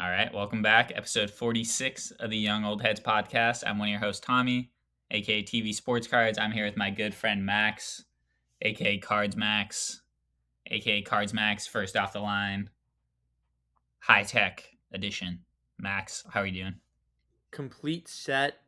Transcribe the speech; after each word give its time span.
All 0.00 0.08
right, 0.08 0.32
welcome 0.32 0.62
back. 0.62 0.92
Episode 0.94 1.28
46 1.28 2.12
of 2.20 2.30
the 2.30 2.38
Young 2.38 2.64
Old 2.64 2.80
Heads 2.80 3.00
podcast. 3.00 3.64
I'm 3.66 3.80
one 3.80 3.88
of 3.88 3.90
your 3.90 3.98
hosts, 3.98 4.24
Tommy, 4.24 4.70
aka 5.10 5.42
TV 5.42 5.74
Sports 5.74 6.06
Cards. 6.06 6.38
I'm 6.38 6.52
here 6.52 6.64
with 6.64 6.76
my 6.76 6.88
good 6.88 7.12
friend 7.12 7.44
Max, 7.44 8.04
aka 8.62 8.98
Cards 8.98 9.36
Max, 9.36 10.02
aka 10.68 11.02
Cards 11.02 11.34
Max, 11.34 11.66
first 11.66 11.96
off 11.96 12.12
the 12.12 12.20
line, 12.20 12.70
high 13.98 14.22
tech 14.22 14.62
edition. 14.92 15.40
Max, 15.80 16.24
how 16.30 16.42
are 16.42 16.46
you 16.46 16.62
doing? 16.62 16.74
Complete 17.50 18.06
set 18.06 18.60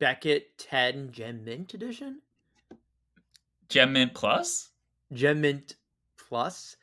Beckett 0.00 0.58
10 0.58 1.12
Gem 1.12 1.44
Mint 1.44 1.74
edition? 1.74 2.20
Gem 3.68 3.92
Mint 3.92 4.12
Plus? 4.12 4.70
Gem 5.12 5.40
Mint 5.40 5.76
Plus. 6.16 6.74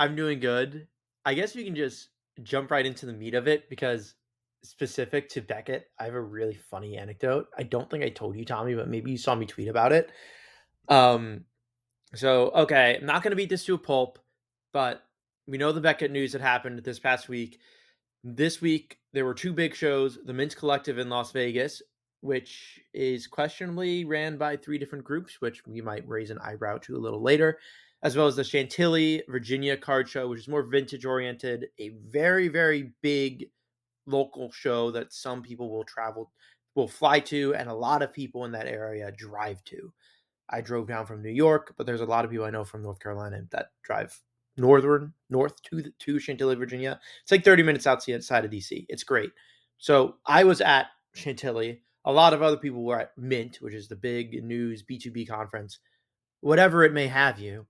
I'm 0.00 0.16
doing 0.16 0.40
good. 0.40 0.88
I 1.24 1.34
guess 1.34 1.54
we 1.54 1.62
can 1.62 1.76
just 1.76 2.08
jump 2.42 2.70
right 2.70 2.86
into 2.86 3.06
the 3.06 3.12
meat 3.12 3.34
of 3.34 3.48
it 3.48 3.68
because 3.68 4.14
specific 4.62 5.28
to 5.30 5.42
Beckett, 5.42 5.90
I 5.98 6.04
have 6.04 6.14
a 6.14 6.20
really 6.20 6.54
funny 6.54 6.96
anecdote. 6.96 7.48
I 7.56 7.62
don't 7.62 7.88
think 7.90 8.02
I 8.02 8.08
told 8.08 8.36
you, 8.36 8.44
Tommy, 8.44 8.74
but 8.74 8.88
maybe 8.88 9.12
you 9.12 9.18
saw 9.18 9.34
me 9.34 9.46
tweet 9.46 9.68
about 9.68 9.92
it. 9.92 10.10
Um, 10.88 11.44
so 12.14 12.50
okay, 12.50 12.98
I'm 13.00 13.06
not 13.06 13.22
going 13.22 13.30
to 13.30 13.36
beat 13.36 13.50
this 13.50 13.64
to 13.66 13.74
a 13.74 13.78
pulp, 13.78 14.18
but 14.72 15.04
we 15.46 15.58
know 15.58 15.72
the 15.72 15.80
Beckett 15.80 16.10
news 16.10 16.32
that 16.32 16.40
happened 16.40 16.82
this 16.82 16.98
past 16.98 17.28
week. 17.28 17.60
This 18.22 18.60
week 18.60 18.98
there 19.12 19.24
were 19.24 19.34
two 19.34 19.52
big 19.52 19.74
shows: 19.74 20.18
the 20.24 20.32
Mint 20.32 20.56
Collective 20.56 20.98
in 20.98 21.08
Las 21.08 21.32
Vegas, 21.32 21.82
which 22.20 22.80
is 22.92 23.26
questionably 23.26 24.04
ran 24.04 24.36
by 24.36 24.56
three 24.56 24.78
different 24.78 25.04
groups, 25.04 25.40
which 25.40 25.66
we 25.66 25.80
might 25.80 26.08
raise 26.08 26.30
an 26.30 26.38
eyebrow 26.38 26.78
to 26.78 26.96
a 26.96 26.98
little 26.98 27.22
later, 27.22 27.58
as 28.04 28.16
well 28.16 28.26
as 28.26 28.36
the 28.36 28.44
Chantilly, 28.44 29.22
Virginia 29.28 29.78
card 29.78 30.08
show, 30.08 30.28
which 30.28 30.40
is 30.40 30.48
more 30.48 30.62
vintage 30.62 31.06
oriented, 31.06 31.68
a 31.80 31.88
very, 32.10 32.48
very 32.48 32.92
big 33.02 33.48
local 34.06 34.52
show 34.52 34.90
that 34.90 35.12
some 35.12 35.42
people 35.42 35.70
will 35.70 35.84
travel, 35.84 36.30
will 36.74 36.86
fly 36.86 37.18
to, 37.18 37.54
and 37.54 37.70
a 37.70 37.74
lot 37.74 38.02
of 38.02 38.12
people 38.12 38.44
in 38.44 38.52
that 38.52 38.66
area 38.66 39.10
drive 39.10 39.64
to. 39.64 39.90
I 40.50 40.60
drove 40.60 40.86
down 40.86 41.06
from 41.06 41.22
New 41.22 41.30
York, 41.30 41.72
but 41.78 41.86
there's 41.86 42.02
a 42.02 42.06
lot 42.06 42.26
of 42.26 42.30
people 42.30 42.44
I 42.44 42.50
know 42.50 42.64
from 42.64 42.82
North 42.82 43.00
Carolina 43.00 43.40
that 43.52 43.70
drive 43.82 44.20
northern 44.58 45.14
north 45.30 45.60
to 45.62 45.76
the, 45.82 45.92
to 46.00 46.18
Chantilly, 46.18 46.54
Virginia. 46.56 47.00
It's 47.22 47.32
like 47.32 47.42
30 47.42 47.62
minutes 47.62 47.86
outside 47.86 48.44
of 48.44 48.50
DC. 48.50 48.84
It's 48.90 49.02
great. 49.02 49.30
So 49.78 50.16
I 50.26 50.44
was 50.44 50.60
at 50.60 50.88
Chantilly. 51.14 51.80
A 52.04 52.12
lot 52.12 52.34
of 52.34 52.42
other 52.42 52.58
people 52.58 52.84
were 52.84 53.00
at 53.00 53.16
Mint, 53.16 53.56
which 53.62 53.72
is 53.72 53.88
the 53.88 53.96
big 53.96 54.44
news 54.44 54.82
B2B 54.82 55.26
conference, 55.26 55.78
whatever 56.42 56.84
it 56.84 56.92
may 56.92 57.06
have 57.06 57.38
you. 57.38 57.66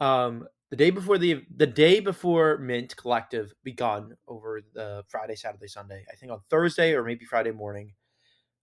Um, 0.00 0.46
the 0.70 0.76
day 0.76 0.90
before 0.90 1.18
the 1.18 1.44
the 1.56 1.66
day 1.66 2.00
before 2.00 2.58
Mint 2.58 2.96
Collective 2.96 3.52
begun 3.64 4.16
over 4.28 4.60
the 4.72 5.04
Friday, 5.08 5.34
Saturday, 5.34 5.66
Sunday, 5.66 6.04
I 6.10 6.14
think 6.14 6.32
on 6.32 6.40
Thursday 6.48 6.94
or 6.94 7.04
maybe 7.04 7.24
Friday 7.24 7.50
morning, 7.50 7.92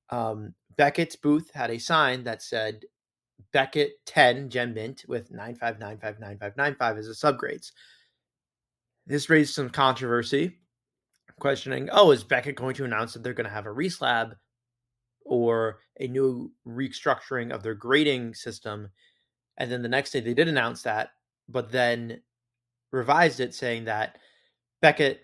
um, 0.10 0.54
Beckett's 0.78 1.16
booth 1.16 1.52
had 1.54 1.70
a 1.70 1.80
sign 1.80 2.24
that 2.24 2.42
said 2.42 2.86
Beckett 3.52 4.06
10 4.06 4.50
Gem 4.50 4.74
Mint 4.74 5.04
with 5.08 5.32
95959595 5.32 6.98
as 6.98 7.08
the 7.08 7.14
subgrades. 7.14 7.72
This 9.06 9.30
raised 9.30 9.54
some 9.54 9.70
controversy, 9.70 10.58
questioning, 11.40 11.90
oh, 11.92 12.12
is 12.12 12.24
Beckett 12.24 12.56
going 12.56 12.76
to 12.76 12.86
announce 12.86 13.14
that 13.14 13.24
they're 13.24 13.34
going 13.34 13.48
to 13.48 13.54
have 13.54 13.66
a 13.66 13.70
reslab 13.70 14.34
or 15.24 15.80
a 16.00 16.08
new 16.08 16.52
restructuring 16.68 17.54
of 17.54 17.64
their 17.64 17.76
grading 17.76 18.34
system? 18.34 18.90
And 19.58 19.72
then 19.72 19.82
the 19.82 19.90
next 19.90 20.12
day 20.12 20.20
they 20.20 20.34
did 20.34 20.48
announce 20.48 20.84
that, 20.84 21.12
but 21.50 21.72
then 21.72 22.22
revised 22.92 23.40
it 23.40 23.54
saying 23.54 23.86
that 23.86 24.18
Beckett 24.82 25.22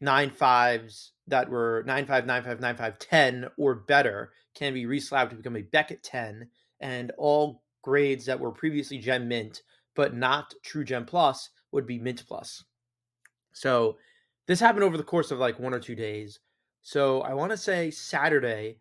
nine 0.00 0.30
fives 0.30 1.12
that 1.28 1.48
were 1.48 1.84
nine 1.86 2.06
five 2.06 2.26
nine 2.26 2.42
five 2.42 2.60
nine 2.60 2.76
five 2.76 2.98
ten 2.98 3.48
or 3.56 3.74
better 3.74 4.32
can 4.54 4.74
be 4.74 4.84
reslabbed 4.84 5.30
to 5.30 5.36
become 5.36 5.56
a 5.56 5.62
Beckett 5.62 6.02
10 6.02 6.48
and 6.80 7.12
all 7.16 7.62
grades 7.82 8.26
that 8.26 8.38
were 8.38 8.50
previously 8.50 8.98
Gem 8.98 9.28
Mint 9.28 9.62
but 9.94 10.14
not 10.14 10.54
True 10.62 10.84
Gem 10.84 11.04
Plus 11.04 11.50
would 11.70 11.86
be 11.86 11.98
Mint 11.98 12.24
Plus. 12.26 12.64
So 13.52 13.96
this 14.46 14.60
happened 14.60 14.84
over 14.84 14.96
the 14.96 15.02
course 15.02 15.30
of 15.30 15.38
like 15.38 15.58
one 15.58 15.74
or 15.74 15.80
two 15.80 15.94
days. 15.94 16.40
So 16.82 17.20
I 17.20 17.34
want 17.34 17.52
to 17.52 17.56
say 17.56 17.90
Saturday 17.90 18.78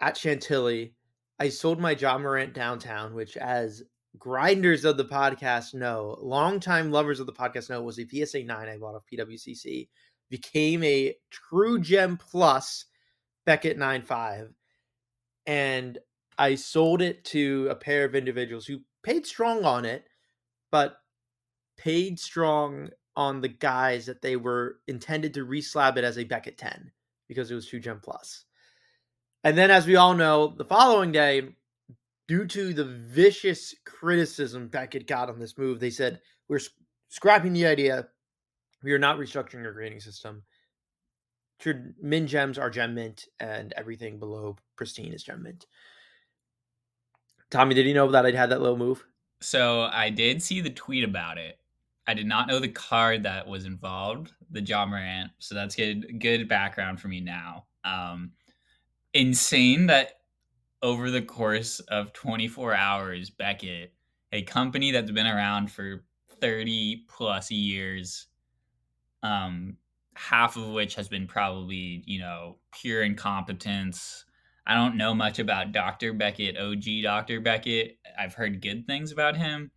at 0.00 0.16
Chantilly, 0.16 0.94
I 1.38 1.48
sold 1.48 1.80
my 1.80 1.92
Ja 1.92 2.16
Morant 2.18 2.54
downtown, 2.54 3.14
which 3.14 3.36
as 3.36 3.82
grinders 4.18 4.84
of 4.84 4.96
the 4.96 5.04
podcast 5.04 5.74
know, 5.74 6.18
longtime 6.20 6.90
lovers 6.90 7.20
of 7.20 7.26
the 7.26 7.32
podcast 7.32 7.70
know, 7.70 7.82
was 7.82 7.98
a 7.98 8.06
PSA 8.06 8.44
9 8.44 8.68
I 8.68 8.76
bought 8.78 8.94
off 8.94 9.04
PWCC, 9.12 9.88
became 10.30 10.82
a 10.82 11.14
True 11.30 11.78
Gem 11.78 12.16
Plus 12.16 12.86
Beckett 13.44 13.78
9.5. 13.78 14.52
And 15.46 15.98
I 16.38 16.56
sold 16.56 17.02
it 17.02 17.24
to 17.26 17.68
a 17.70 17.74
pair 17.74 18.04
of 18.04 18.14
individuals 18.14 18.66
who 18.66 18.80
paid 19.02 19.26
strong 19.26 19.64
on 19.64 19.84
it, 19.84 20.04
but 20.70 20.96
paid 21.76 22.18
strong 22.18 22.90
on 23.14 23.40
the 23.40 23.48
guys 23.48 24.06
that 24.06 24.20
they 24.20 24.36
were 24.36 24.78
intended 24.86 25.34
to 25.34 25.46
reslab 25.46 25.96
it 25.96 26.04
as 26.04 26.18
a 26.18 26.24
Beckett 26.24 26.58
10 26.58 26.92
because 27.28 27.50
it 27.50 27.54
was 27.54 27.66
True 27.66 27.80
Gem 27.80 28.00
Plus. 28.02 28.44
And 29.44 29.56
then, 29.56 29.70
as 29.70 29.86
we 29.86 29.96
all 29.96 30.14
know, 30.14 30.48
the 30.48 30.64
following 30.64 31.12
day, 31.12 31.48
due 32.28 32.46
to 32.46 32.72
the 32.72 32.84
vicious 32.84 33.74
criticism 33.84 34.68
Beckett 34.68 35.06
got 35.06 35.28
on 35.28 35.38
this 35.38 35.58
move, 35.58 35.80
they 35.80 35.90
said, 35.90 36.20
We're 36.48 36.60
scrapping 37.08 37.52
the 37.52 37.66
idea. 37.66 38.08
We 38.82 38.92
are 38.92 38.98
not 38.98 39.18
restructuring 39.18 39.64
our 39.64 39.72
grading 39.72 40.00
system. 40.00 40.42
Min 42.00 42.26
gems 42.26 42.58
are 42.58 42.70
gem 42.70 42.94
mint, 42.94 43.26
and 43.40 43.72
everything 43.76 44.18
below 44.18 44.56
pristine 44.76 45.12
is 45.12 45.22
gem 45.22 45.42
mint. 45.42 45.66
Tommy, 47.50 47.74
did 47.74 47.86
you 47.86 47.94
know 47.94 48.10
that 48.10 48.26
I'd 48.26 48.34
had 48.34 48.50
that 48.50 48.60
little 48.60 48.76
move? 48.76 49.04
So 49.40 49.82
I 49.92 50.10
did 50.10 50.42
see 50.42 50.60
the 50.60 50.70
tweet 50.70 51.04
about 51.04 51.38
it. 51.38 51.58
I 52.06 52.14
did 52.14 52.26
not 52.26 52.46
know 52.48 52.60
the 52.60 52.68
card 52.68 53.22
that 53.24 53.46
was 53.46 53.64
involved, 53.64 54.32
the 54.50 54.60
Ja 54.60 54.86
Morant. 54.86 55.30
So 55.38 55.54
that's 55.54 55.74
good 55.74 56.20
good 56.20 56.48
background 56.48 57.00
for 57.00 57.08
me 57.08 57.20
now. 57.20 57.66
Um, 57.84 58.32
insane 59.12 59.86
that 59.86 60.15
over 60.86 61.10
the 61.10 61.20
course 61.20 61.80
of 61.80 62.12
24 62.12 62.72
hours, 62.72 63.28
Beckett, 63.28 63.92
a 64.30 64.42
company 64.42 64.92
that's 64.92 65.10
been 65.10 65.26
around 65.26 65.68
for 65.68 66.04
30 66.40 67.06
plus 67.08 67.50
years, 67.50 68.28
um, 69.24 69.78
half 70.14 70.56
of 70.56 70.68
which 70.68 70.94
has 70.94 71.08
been 71.08 71.26
probably, 71.26 72.04
you 72.06 72.20
know, 72.20 72.58
pure 72.70 73.02
incompetence. 73.02 74.26
I 74.64 74.74
don't 74.76 74.96
know 74.96 75.12
much 75.12 75.40
about 75.40 75.72
Dr. 75.72 76.12
Beckett, 76.12 76.56
OG 76.56 77.02
Dr. 77.02 77.40
Beckett. 77.40 77.98
I've 78.16 78.34
heard 78.34 78.62
good 78.62 78.86
things 78.86 79.10
about 79.10 79.36
him. 79.36 79.72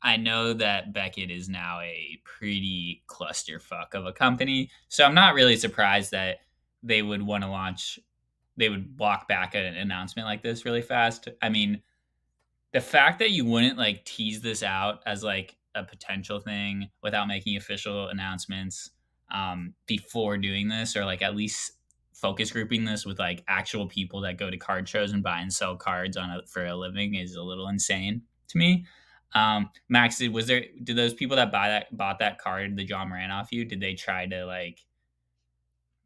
I 0.00 0.16
know 0.16 0.52
that 0.52 0.92
Beckett 0.92 1.32
is 1.32 1.48
now 1.48 1.80
a 1.80 2.20
pretty 2.24 3.02
clusterfuck 3.08 3.94
of 3.94 4.06
a 4.06 4.12
company. 4.12 4.70
So 4.86 5.04
I'm 5.04 5.14
not 5.14 5.34
really 5.34 5.56
surprised 5.56 6.12
that 6.12 6.38
they 6.84 7.02
would 7.02 7.22
want 7.22 7.42
to 7.42 7.50
launch 7.50 7.98
they 8.56 8.68
would 8.68 8.98
walk 8.98 9.28
back 9.28 9.54
an 9.54 9.64
announcement 9.76 10.26
like 10.26 10.42
this 10.42 10.64
really 10.64 10.82
fast. 10.82 11.28
I 11.40 11.48
mean, 11.48 11.82
the 12.72 12.80
fact 12.80 13.18
that 13.18 13.30
you 13.30 13.44
wouldn't 13.44 13.78
like 13.78 14.04
tease 14.04 14.40
this 14.40 14.62
out 14.62 15.00
as 15.06 15.22
like 15.22 15.56
a 15.74 15.84
potential 15.84 16.40
thing 16.40 16.90
without 17.02 17.28
making 17.28 17.56
official 17.56 18.08
announcements 18.08 18.90
um, 19.32 19.74
before 19.86 20.36
doing 20.36 20.68
this, 20.68 20.96
or 20.96 21.04
like 21.04 21.22
at 21.22 21.34
least 21.34 21.72
focus 22.12 22.52
grouping 22.52 22.84
this 22.84 23.04
with 23.04 23.18
like 23.18 23.42
actual 23.48 23.88
people 23.88 24.20
that 24.20 24.38
go 24.38 24.50
to 24.50 24.56
card 24.56 24.88
shows 24.88 25.12
and 25.12 25.22
buy 25.22 25.40
and 25.40 25.52
sell 25.52 25.76
cards 25.76 26.16
on 26.16 26.30
a, 26.30 26.46
for 26.46 26.64
a 26.66 26.76
living 26.76 27.14
is 27.14 27.34
a 27.34 27.42
little 27.42 27.68
insane 27.68 28.22
to 28.48 28.58
me. 28.58 28.86
Um, 29.34 29.70
Max, 29.88 30.22
was 30.28 30.46
there 30.46 30.64
did 30.82 30.96
those 30.96 31.14
people 31.14 31.36
that 31.36 31.50
buy 31.50 31.68
that 31.68 31.96
bought 31.96 32.18
that 32.18 32.38
card, 32.38 32.76
the 32.76 32.84
Ja 32.84 33.04
Morant 33.04 33.32
off 33.32 33.50
you? 33.50 33.64
Did 33.64 33.80
they 33.80 33.94
try 33.94 34.26
to 34.26 34.44
like 34.44 34.84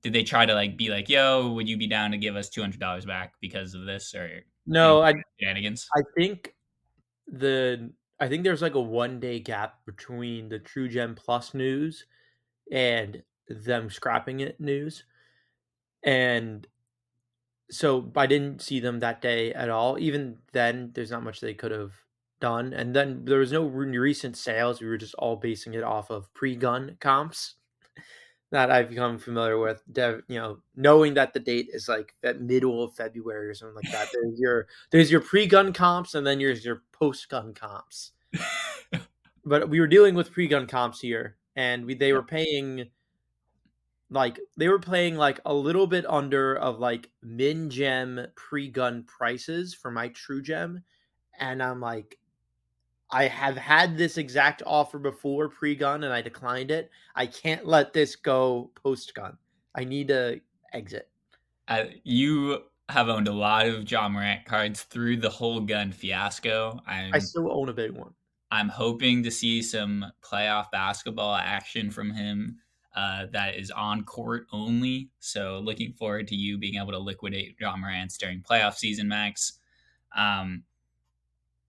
did 0.06 0.12
they 0.12 0.23
try 0.23 0.47
to 0.47 0.55
like 0.55 0.76
be 0.76 0.88
like, 0.88 1.08
"Yo, 1.08 1.50
would 1.50 1.69
you 1.69 1.76
be 1.76 1.88
down 1.88 2.12
to 2.12 2.17
give 2.17 2.37
us 2.37 2.49
two 2.49 2.61
hundred 2.61 2.79
dollars 2.79 3.05
back 3.05 3.35
because 3.41 3.75
of 3.75 3.87
this?" 3.87 4.14
Or 4.14 4.44
no, 4.64 5.03
I 5.03 5.14
shenanigans. 5.41 5.88
I 5.97 6.03
think 6.17 6.55
the 7.26 7.91
I 8.20 8.29
think 8.29 8.44
there's 8.44 8.62
like 8.62 8.76
a 8.76 8.81
one 8.81 9.19
day 9.19 9.41
gap 9.41 9.85
between 9.85 10.49
the 10.49 10.61
True 10.61 10.88
Gem 10.88 11.17
Plus 11.17 11.55
news 11.55 12.06
and 12.70 13.20
them 13.49 13.91
scrapping 13.91 14.38
it 14.38 14.61
news, 14.61 15.03
and 16.05 16.64
so 17.69 18.12
I 18.14 18.26
didn't 18.26 18.62
see 18.62 18.79
them 18.79 19.00
that 19.00 19.20
day 19.20 19.53
at 19.55 19.70
all. 19.70 19.99
Even 19.99 20.38
then, 20.53 20.93
there's 20.94 21.11
not 21.11 21.25
much 21.25 21.41
they 21.41 21.55
could 21.55 21.73
have 21.73 21.94
done. 22.38 22.73
And 22.73 22.94
then 22.94 23.25
there 23.25 23.41
was 23.41 23.50
no 23.50 23.64
recent 23.64 24.37
sales. 24.37 24.81
We 24.81 24.87
were 24.87 24.99
just 24.99 25.17
all 25.17 25.35
basing 25.35 25.75
it 25.75 25.82
off 25.82 26.11
of 26.11 26.32
pre-gun 26.32 26.97
comps 27.00 27.56
that 28.56 28.70
I've 28.70 28.88
become 28.88 29.19
familiar 29.19 29.58
with. 29.58 29.82
You 29.94 30.23
know, 30.29 30.58
knowing 30.75 31.12
that 31.14 31.35
the 31.35 31.41
date 31.41 31.69
is 31.75 31.91
like 31.91 32.14
that 32.23 32.41
middle 32.41 32.82
of 32.82 32.94
February 32.94 33.49
or 33.49 33.55
something 33.55 33.76
like 33.76 33.93
that. 33.93 34.08
There's 34.11 34.41
your 34.41 34.67
there's 34.91 35.11
your 35.11 35.20
pre-gun 35.20 35.75
comps, 35.75 36.14
and 36.14 36.26
then 36.26 36.38
there's 36.38 36.64
your 36.64 36.82
post-gun 36.91 37.53
comps. 37.53 38.12
but 39.44 39.69
we 39.69 39.79
were 39.79 39.87
dealing 39.87 40.14
with 40.14 40.32
pre-gun 40.32 40.67
comps 40.67 41.00
here, 41.00 41.37
and 41.55 41.85
we 41.85 41.94
they 41.94 42.14
were 42.14 42.23
paying 42.23 42.87
like 44.08 44.41
they 44.56 44.69
were 44.69 44.79
playing 44.79 45.17
like 45.17 45.38
a 45.44 45.53
little 45.53 45.87
bit 45.87 46.06
under 46.08 46.56
of 46.56 46.79
like 46.79 47.11
min 47.23 47.69
gem 47.69 48.26
pre-gun 48.37 49.05
prices 49.05 49.75
for 49.75 49.91
my 49.91 50.06
true 50.11 50.41
gem 50.41 50.81
and 51.41 51.61
i'm 51.61 51.81
like 51.81 52.17
i 53.11 53.26
have 53.26 53.56
had 53.56 53.97
this 53.97 54.19
exact 54.19 54.62
offer 54.67 54.99
before 54.99 55.49
pre-gun 55.49 56.05
and 56.05 56.12
i 56.12 56.20
declined 56.20 56.70
it 56.70 56.91
i 57.14 57.26
can't 57.26 57.67
let 57.67 57.93
this 57.93 58.17
go 58.17 58.70
post-gun 58.75 59.37
i 59.75 59.85
need 59.85 60.08
to 60.08 60.41
exit 60.73 61.08
uh, 61.69 61.85
you 62.05 62.62
have 62.88 63.08
owned 63.08 63.26
a 63.26 63.32
lot 63.32 63.67
of 63.67 63.91
Ja 63.91 64.08
Morant 64.08 64.44
cards 64.44 64.85
through 64.85 65.17
the 65.17 65.29
whole 65.29 65.58
gun 65.58 65.91
fiasco. 65.91 66.79
I'm, 66.87 67.12
i 67.12 67.19
still 67.19 67.50
own 67.50 67.69
a 67.69 67.73
big 67.73 67.91
one 67.91 68.14
I'm 68.50 68.69
hoping 68.69 69.23
to 69.25 69.31
see 69.31 69.62
some 69.62 70.06
playoff 70.23 70.70
basketball 70.70 71.35
action 71.35 71.91
from 71.91 72.12
him 72.12 72.58
uh, 72.94 73.26
that 73.32 73.56
is 73.56 73.70
on 73.70 74.05
court 74.05 74.47
only. 74.53 75.11
So 75.19 75.61
looking 75.62 75.93
forward 75.93 76.29
to 76.29 76.37
you 76.37 76.56
being 76.56 76.76
able 76.76 76.93
to 76.93 76.99
liquidate 76.99 77.56
Ja 77.61 77.76
Morant 77.76 78.12
during 78.19 78.41
playoff 78.41 78.75
season, 78.75 79.08
Max. 79.08 79.58
Um, 80.17 80.62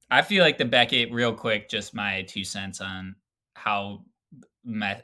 I 0.09 0.21
feel 0.21 0.43
like 0.43 0.57
the 0.57 0.65
Beckett, 0.65 1.11
real 1.11 1.33
quick, 1.33 1.69
just 1.69 1.93
my 1.93 2.23
two 2.23 2.43
cents 2.43 2.79
on 2.81 3.15
how 3.55 4.05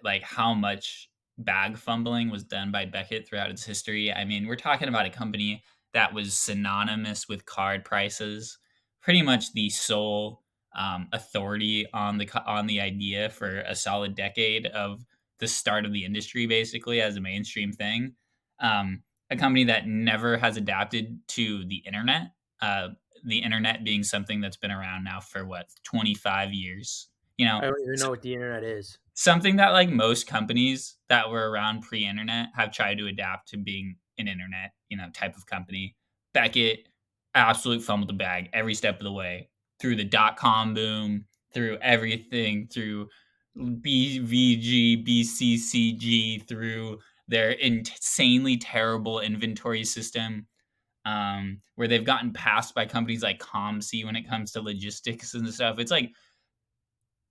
like 0.04 0.24
how 0.24 0.54
much 0.54 1.10
bag 1.38 1.78
fumbling 1.78 2.30
was 2.30 2.44
done 2.44 2.72
by 2.72 2.86
Beckett 2.86 3.28
throughout 3.28 3.50
its 3.50 3.64
history. 3.64 4.12
I 4.12 4.26
mean, 4.26 4.48
we're 4.48 4.56
talking 4.56 4.88
about 4.88 5.06
a 5.06 5.10
company 5.10 5.64
that 5.94 6.14
was 6.14 6.34
synonymous 6.34 7.28
with 7.28 7.46
card 7.46 7.86
prices, 7.86 8.58
pretty 9.02 9.22
much 9.22 9.54
the 9.54 9.70
sole 9.70 10.42
um, 10.76 11.08
authority 11.12 11.86
on 11.94 12.18
the 12.18 12.30
on 12.46 12.68
the 12.68 12.82
idea 12.82 13.30
for 13.30 13.60
a 13.62 13.76
solid 13.76 14.16
decade 14.16 14.68
of 14.68 15.06
the 15.40 15.48
start 15.48 15.86
of 15.86 15.94
the 15.94 16.06
industry, 16.06 16.48
basically 16.48 17.02
as 17.02 17.16
a 17.16 17.22
mainstream 17.22 17.72
thing. 17.72 18.14
Um, 18.60 19.04
a 19.30 19.36
company 19.36 19.66
that 19.66 19.88
never 19.88 20.38
has 20.38 20.58
adapted 20.58 21.20
to 21.30 21.66
the 21.66 21.78
internet. 21.78 22.32
Uh, 22.62 22.90
the 23.24 23.40
internet 23.40 23.84
being 23.84 24.04
something 24.04 24.42
that's 24.42 24.58
been 24.58 24.72
around 24.72 25.04
now 25.04 25.20
for 25.20 25.46
what 25.46 25.68
25 25.84 26.54
years. 26.54 27.08
You 27.38 27.48
know, 27.48 27.58
I 27.58 27.62
don't 27.62 27.82
even 27.82 28.00
know 28.00 28.10
what 28.10 28.22
the 28.22 28.34
internet 28.34 28.64
is. 28.64 28.98
Something 29.16 29.56
that 29.58 29.70
like 29.70 29.90
most 29.90 30.28
companies 30.28 30.98
that 31.10 31.30
were 31.30 31.50
around 31.50 31.82
pre-internet 31.82 32.50
have 32.56 32.72
tried 32.72 32.98
to 33.00 33.08
adapt 33.08 33.50
to 33.50 33.58
being 33.58 33.96
an 34.18 34.28
internet, 34.28 34.72
you 34.90 34.98
know, 34.98 35.10
type 35.14 35.36
of 35.36 35.46
company. 35.46 35.96
Beckett 36.34 36.88
absolute 37.36 37.82
fumbled 37.82 38.10
the 38.10 38.14
bag 38.14 38.50
every 38.54 38.76
step 38.76 38.98
of 39.00 39.04
the 39.04 39.12
way 39.12 39.50
through 39.80 39.96
the 39.96 40.04
dot 40.04 40.38
com 40.38 40.74
boom, 40.74 41.26
through 41.54 41.78
everything, 41.82 42.68
through 42.68 43.08
BVG, 43.58 45.06
BCCG, 45.08 46.48
through 46.48 47.00
their 47.28 47.52
insanely 47.52 48.58
terrible 48.58 49.20
inventory 49.20 49.84
system, 49.84 50.48
um, 51.06 51.62
where 51.76 51.88
they've 51.88 52.06
gotten 52.06 52.32
passed 52.34 52.74
by 52.76 52.86
companies 52.86 53.24
like 53.24 53.40
COMC 53.40 54.06
when 54.06 54.16
it 54.16 54.28
comes 54.28 54.52
to 54.52 54.62
logistics 54.62 55.34
and 55.34 55.52
stuff. 55.54 55.80
It's 55.80 55.92
like 55.92 56.12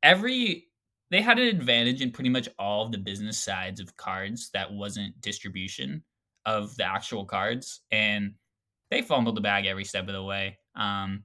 every 0.02 0.66
they 1.10 1.20
had 1.20 1.38
an 1.38 1.48
advantage 1.48 2.00
in 2.00 2.10
pretty 2.10 2.30
much 2.30 2.48
all 2.58 2.86
of 2.86 2.92
the 2.92 2.98
business 2.98 3.38
sides 3.38 3.80
of 3.80 3.96
cards 3.96 4.50
that 4.54 4.72
wasn't 4.72 5.20
distribution 5.20 6.02
of 6.46 6.74
the 6.76 6.84
actual 6.84 7.24
cards, 7.24 7.80
and 7.90 8.34
they 8.90 9.02
fumbled 9.02 9.36
the 9.36 9.40
bag 9.40 9.66
every 9.66 9.84
step 9.84 10.08
of 10.08 10.14
the 10.14 10.22
way. 10.22 10.58
Um, 10.74 11.24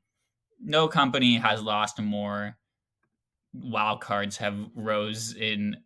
no 0.62 0.88
company 0.88 1.36
has 1.36 1.62
lost 1.62 2.02
more 2.02 2.58
wild 3.54 4.02
cards 4.02 4.38
have 4.38 4.58
rose 4.76 5.36
in 5.36 5.78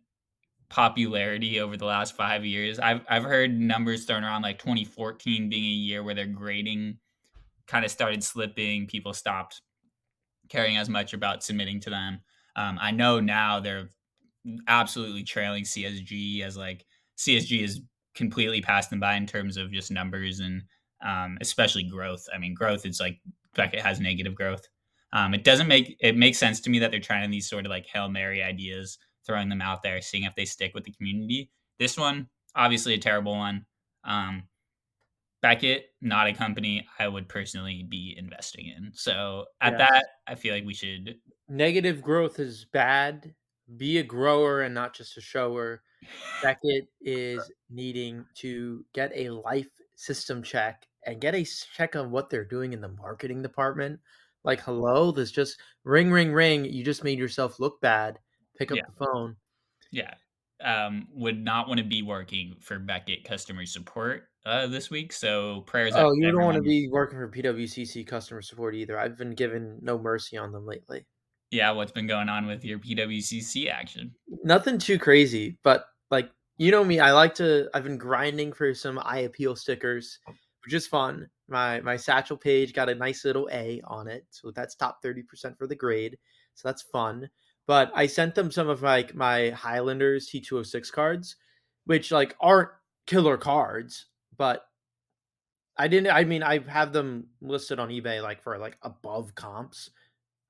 popularity 0.72 1.60
over 1.60 1.76
the 1.76 1.84
last 1.84 2.16
five 2.16 2.46
years. 2.46 2.78
I've 2.78 3.02
I've 3.08 3.24
heard 3.24 3.60
numbers 3.60 4.06
thrown 4.06 4.24
around 4.24 4.40
like 4.40 4.58
2014 4.58 5.50
being 5.50 5.64
a 5.64 5.66
year 5.66 6.02
where 6.02 6.14
their 6.14 6.26
grading 6.26 6.96
kind 7.66 7.84
of 7.84 7.90
started 7.90 8.24
slipping. 8.24 8.86
People 8.86 9.12
stopped 9.12 9.60
caring 10.48 10.78
as 10.78 10.88
much 10.88 11.12
about 11.12 11.44
submitting 11.44 11.78
to 11.80 11.90
them. 11.90 12.20
Um, 12.56 12.78
I 12.80 12.90
know 12.90 13.20
now 13.20 13.60
they're 13.60 13.90
absolutely 14.66 15.24
trailing 15.24 15.64
CSG 15.64 16.42
as 16.42 16.56
like 16.56 16.86
CSG 17.18 17.62
is 17.62 17.82
completely 18.14 18.62
passed 18.62 18.88
them 18.88 19.00
by 19.00 19.14
in 19.14 19.26
terms 19.26 19.58
of 19.58 19.70
just 19.70 19.90
numbers 19.90 20.40
and 20.40 20.62
um, 21.04 21.36
especially 21.42 21.82
growth. 21.82 22.26
I 22.34 22.38
mean, 22.38 22.54
growth 22.54 22.86
is 22.86 22.98
like 22.98 23.20
Beckett 23.54 23.80
has 23.80 24.00
negative 24.00 24.34
growth. 24.34 24.66
Um, 25.12 25.34
it 25.34 25.44
doesn't 25.44 25.68
make 25.68 25.96
it 26.00 26.16
makes 26.16 26.38
sense 26.38 26.60
to 26.62 26.70
me 26.70 26.78
that 26.78 26.90
they're 26.90 27.00
trying 27.00 27.30
these 27.30 27.48
sort 27.48 27.66
of 27.66 27.70
like 27.70 27.84
hail 27.86 28.08
mary 28.08 28.42
ideas, 28.42 28.96
throwing 29.26 29.48
them 29.48 29.62
out 29.62 29.82
there, 29.82 30.00
seeing 30.00 30.24
if 30.24 30.34
they 30.34 30.44
stick 30.44 30.72
with 30.74 30.84
the 30.84 30.92
community. 30.92 31.50
This 31.78 31.96
one, 31.96 32.28
obviously, 32.54 32.94
a 32.94 32.98
terrible 32.98 33.36
one. 33.36 33.66
Um, 34.04 34.44
Beckett, 35.42 35.86
not 36.00 36.28
a 36.28 36.32
company 36.32 36.86
I 36.98 37.08
would 37.08 37.28
personally 37.28 37.84
be 37.88 38.14
investing 38.16 38.66
in. 38.66 38.92
So 38.94 39.46
at 39.60 39.72
yes. 39.72 39.90
that, 39.90 40.04
I 40.26 40.36
feel 40.36 40.54
like 40.54 40.64
we 40.64 40.74
should. 40.74 41.16
Negative 41.48 42.00
growth 42.00 42.38
is 42.38 42.66
bad. 42.72 43.34
Be 43.76 43.98
a 43.98 44.04
grower 44.04 44.62
and 44.62 44.74
not 44.74 44.94
just 44.94 45.16
a 45.16 45.20
shower. 45.20 45.82
Beckett 46.42 46.88
is 47.00 47.50
needing 47.70 48.24
to 48.36 48.84
get 48.92 49.12
a 49.14 49.30
life 49.30 49.70
system 49.96 50.42
check 50.42 50.86
and 51.06 51.20
get 51.20 51.34
a 51.34 51.44
check 51.76 51.96
on 51.96 52.10
what 52.10 52.30
they're 52.30 52.44
doing 52.44 52.72
in 52.72 52.80
the 52.80 52.88
marketing 52.88 53.42
department. 53.42 53.98
Like, 54.44 54.60
hello, 54.60 55.10
this 55.10 55.30
just 55.32 55.58
ring, 55.84 56.10
ring, 56.10 56.32
ring. 56.32 56.64
You 56.64 56.84
just 56.84 57.04
made 57.04 57.18
yourself 57.18 57.58
look 57.58 57.80
bad. 57.80 58.18
Pick 58.62 58.72
up 58.72 58.76
yeah. 58.78 58.84
the 58.86 59.04
phone. 59.04 59.36
Yeah. 59.90 60.14
Um, 60.64 61.08
would 61.12 61.42
not 61.42 61.66
want 61.66 61.78
to 61.78 61.84
be 61.84 62.02
working 62.02 62.54
for 62.60 62.78
Beckett 62.78 63.24
customer 63.24 63.66
support 63.66 64.28
uh, 64.46 64.66
this 64.68 64.90
week. 64.90 65.12
So 65.12 65.62
prayers. 65.62 65.92
Oh, 65.96 66.12
you 66.12 66.30
don't 66.30 66.44
want 66.44 66.56
to 66.56 66.62
be 66.62 66.88
working 66.88 67.18
for 67.18 67.28
PWCC 67.28 68.06
customer 68.06 68.42
support 68.42 68.74
either. 68.74 68.98
I've 68.98 69.18
been 69.18 69.34
given 69.34 69.78
no 69.82 69.98
mercy 69.98 70.36
on 70.36 70.52
them 70.52 70.66
lately. 70.66 71.06
Yeah, 71.50 71.70
what's 71.72 71.92
been 71.92 72.06
going 72.06 72.28
on 72.28 72.46
with 72.46 72.64
your 72.64 72.78
PWCC 72.78 73.70
action? 73.70 74.14
Nothing 74.42 74.78
too 74.78 74.98
crazy, 74.98 75.58
but 75.62 75.84
like 76.10 76.30
you 76.56 76.70
know 76.70 76.84
me, 76.84 77.00
I 77.00 77.12
like 77.12 77.34
to. 77.36 77.68
I've 77.74 77.84
been 77.84 77.98
grinding 77.98 78.52
for 78.52 78.74
some 78.74 78.98
eye 79.02 79.20
appeal 79.20 79.56
stickers, 79.56 80.18
which 80.64 80.74
is 80.74 80.86
fun. 80.86 81.28
My 81.48 81.80
my 81.80 81.96
Satchel 81.96 82.36
Paige 82.36 82.72
got 82.72 82.88
a 82.88 82.94
nice 82.94 83.24
little 83.24 83.48
A 83.52 83.82
on 83.84 84.08
it, 84.08 84.24
so 84.30 84.50
that's 84.50 84.74
top 84.74 85.02
thirty 85.02 85.22
percent 85.22 85.58
for 85.58 85.66
the 85.66 85.74
grade. 85.74 86.16
So 86.54 86.68
that's 86.68 86.82
fun. 86.82 87.28
But 87.66 87.92
I 87.94 88.06
sent 88.06 88.34
them 88.34 88.50
some 88.50 88.68
of 88.68 88.82
like 88.82 89.14
my 89.14 89.50
Highlanders 89.50 90.28
T206 90.28 90.92
cards, 90.92 91.36
which 91.84 92.10
like 92.10 92.36
aren't 92.40 92.70
killer 93.06 93.36
cards, 93.36 94.06
but 94.36 94.64
I 95.76 95.88
didn't. 95.88 96.12
I 96.12 96.24
mean, 96.24 96.42
I 96.42 96.58
have 96.68 96.92
them 96.92 97.28
listed 97.40 97.78
on 97.78 97.88
eBay 97.88 98.22
like 98.22 98.42
for 98.42 98.58
like 98.58 98.76
above 98.82 99.34
comps. 99.34 99.90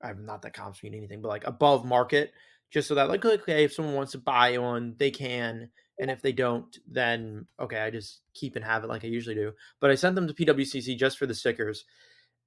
I'm 0.01 0.25
not 0.25 0.41
that 0.41 0.53
comps 0.53 0.83
mean 0.83 0.95
anything, 0.95 1.21
but 1.21 1.29
like 1.29 1.47
above 1.47 1.85
market, 1.85 2.33
just 2.71 2.87
so 2.87 2.95
that 2.95 3.09
like 3.09 3.23
okay, 3.23 3.63
if 3.63 3.73
someone 3.73 3.95
wants 3.95 4.13
to 4.13 4.17
buy 4.17 4.57
one, 4.57 4.95
they 4.97 5.11
can 5.11 5.69
and 5.99 6.09
if 6.09 6.21
they 6.21 6.31
don't 6.31 6.79
then 6.87 7.45
okay 7.59 7.79
i 7.79 7.89
just 7.89 8.21
keep 8.33 8.55
and 8.55 8.65
have 8.65 8.83
it 8.83 8.87
like 8.87 9.03
i 9.03 9.07
usually 9.07 9.35
do 9.35 9.51
but 9.79 9.91
i 9.91 9.95
sent 9.95 10.15
them 10.15 10.27
to 10.27 10.33
pwcc 10.33 10.97
just 10.97 11.17
for 11.17 11.25
the 11.25 11.33
stickers 11.33 11.85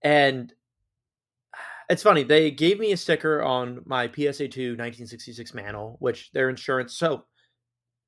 and 0.02 0.52
it's 1.88 2.02
funny 2.02 2.23
they 2.23 2.50
gave 2.50 2.78
me 2.78 2.93
a 2.93 2.97
sticker 2.97 3.43
on 3.43 3.81
my 3.87 4.09
psa2 4.09 4.76
1966 4.76 5.55
mantle 5.55 5.97
which 6.00 6.31
their 6.33 6.49
insurance 6.49 6.97
so 6.97 7.25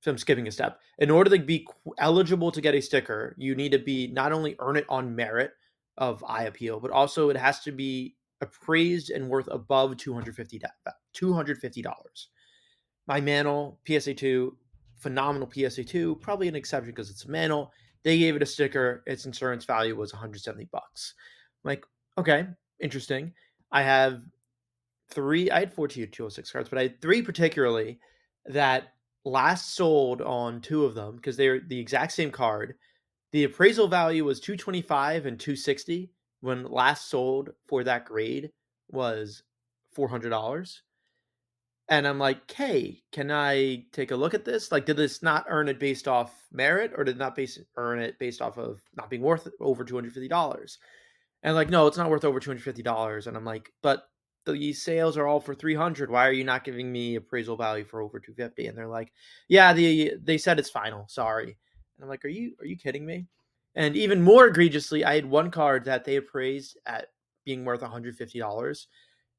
i'm 0.06 0.18
skipping 0.18 0.46
a 0.46 0.50
step 0.50 0.78
in 0.98 1.10
order 1.10 1.30
to 1.30 1.38
be 1.38 1.66
eligible 1.98 2.50
to 2.50 2.60
get 2.60 2.74
a 2.74 2.80
sticker 2.80 3.34
you 3.38 3.54
need 3.54 3.72
to 3.72 3.78
be 3.78 4.08
not 4.08 4.32
only 4.32 4.56
earn 4.60 4.76
it 4.76 4.86
on 4.88 5.14
merit 5.14 5.52
of 5.98 6.24
eye 6.26 6.44
appeal 6.44 6.80
but 6.80 6.90
also 6.90 7.30
it 7.30 7.36
has 7.36 7.60
to 7.60 7.72
be 7.72 8.14
appraised 8.40 9.10
and 9.10 9.28
worth 9.28 9.48
above 9.50 9.92
$250 9.96 10.60
$250 11.14 11.84
my 13.06 13.20
mantle 13.20 13.80
psa2 13.86 14.50
phenomenal 14.98 15.48
PSA2, 15.48 16.20
probably 16.20 16.48
an 16.48 16.56
exception 16.56 16.90
because 16.90 17.10
it's 17.10 17.24
a 17.24 17.30
mantle. 17.30 17.72
They 18.04 18.18
gave 18.18 18.36
it 18.36 18.42
a 18.42 18.46
sticker. 18.46 19.02
Its 19.06 19.26
insurance 19.26 19.64
value 19.64 19.96
was 19.96 20.12
170 20.12 20.68
bucks. 20.72 21.14
like, 21.64 21.84
okay, 22.16 22.46
interesting. 22.80 23.32
I 23.70 23.82
have 23.82 24.22
three, 25.10 25.50
I 25.50 25.60
had 25.60 25.72
14 25.72 26.10
206 26.10 26.50
cards, 26.50 26.68
but 26.68 26.78
I 26.78 26.82
had 26.82 27.00
three 27.00 27.22
particularly 27.22 27.98
that 28.46 28.94
last 29.24 29.74
sold 29.74 30.22
on 30.22 30.60
two 30.60 30.84
of 30.84 30.94
them 30.94 31.16
because 31.16 31.36
they're 31.36 31.60
the 31.60 31.78
exact 31.78 32.12
same 32.12 32.30
card. 32.30 32.74
The 33.32 33.44
appraisal 33.44 33.88
value 33.88 34.24
was 34.24 34.40
225 34.40 35.26
and 35.26 35.38
260 35.38 36.10
when 36.40 36.64
last 36.64 37.10
sold 37.10 37.50
for 37.66 37.84
that 37.84 38.06
grade 38.06 38.50
was 38.90 39.42
$400 39.96 40.80
and 41.88 42.06
I'm 42.06 42.18
like, 42.18 42.50
hey, 42.50 43.02
can 43.12 43.30
I 43.30 43.84
take 43.92 44.10
a 44.10 44.16
look 44.16 44.34
at 44.34 44.44
this? 44.44 44.70
Like, 44.70 44.84
did 44.84 44.96
this 44.98 45.22
not 45.22 45.46
earn 45.48 45.68
it 45.68 45.80
based 45.80 46.06
off 46.06 46.46
merit, 46.52 46.92
or 46.94 47.02
did 47.04 47.18
not 47.18 47.34
base 47.34 47.58
earn 47.76 47.98
it 47.98 48.18
based 48.18 48.42
off 48.42 48.58
of 48.58 48.82
not 48.96 49.08
being 49.08 49.22
worth 49.22 49.48
over 49.58 49.84
two 49.84 49.94
hundred 49.94 50.12
fifty 50.12 50.28
dollars? 50.28 50.78
And 51.42 51.54
like, 51.54 51.70
no, 51.70 51.86
it's 51.86 51.98
not 51.98 52.10
worth 52.10 52.24
over 52.24 52.40
two 52.40 52.50
hundred 52.50 52.64
fifty 52.64 52.82
dollars. 52.82 53.26
And 53.26 53.36
I'm 53.36 53.44
like, 53.44 53.72
but 53.82 54.04
these 54.46 54.82
sales 54.82 55.16
are 55.16 55.26
all 55.26 55.40
for 55.40 55.54
three 55.54 55.74
hundred. 55.74 56.10
Why 56.10 56.26
are 56.26 56.32
you 56.32 56.44
not 56.44 56.64
giving 56.64 56.90
me 56.90 57.16
appraisal 57.16 57.56
value 57.56 57.84
for 57.84 58.00
over 58.00 58.18
two 58.18 58.34
fifty? 58.34 58.66
And 58.66 58.76
they're 58.76 58.88
like, 58.88 59.12
yeah, 59.48 59.72
the 59.72 60.14
they 60.22 60.38
said 60.38 60.58
it's 60.58 60.70
final. 60.70 61.06
Sorry. 61.08 61.56
And 61.96 62.04
I'm 62.04 62.08
like, 62.08 62.24
are 62.24 62.28
you 62.28 62.54
are 62.60 62.66
you 62.66 62.76
kidding 62.76 63.06
me? 63.06 63.26
And 63.74 63.96
even 63.96 64.22
more 64.22 64.46
egregiously, 64.48 65.04
I 65.04 65.14
had 65.14 65.26
one 65.26 65.50
card 65.50 65.84
that 65.84 66.04
they 66.04 66.16
appraised 66.16 66.78
at 66.86 67.08
being 67.44 67.64
worth 67.64 67.80
$150 67.80 68.86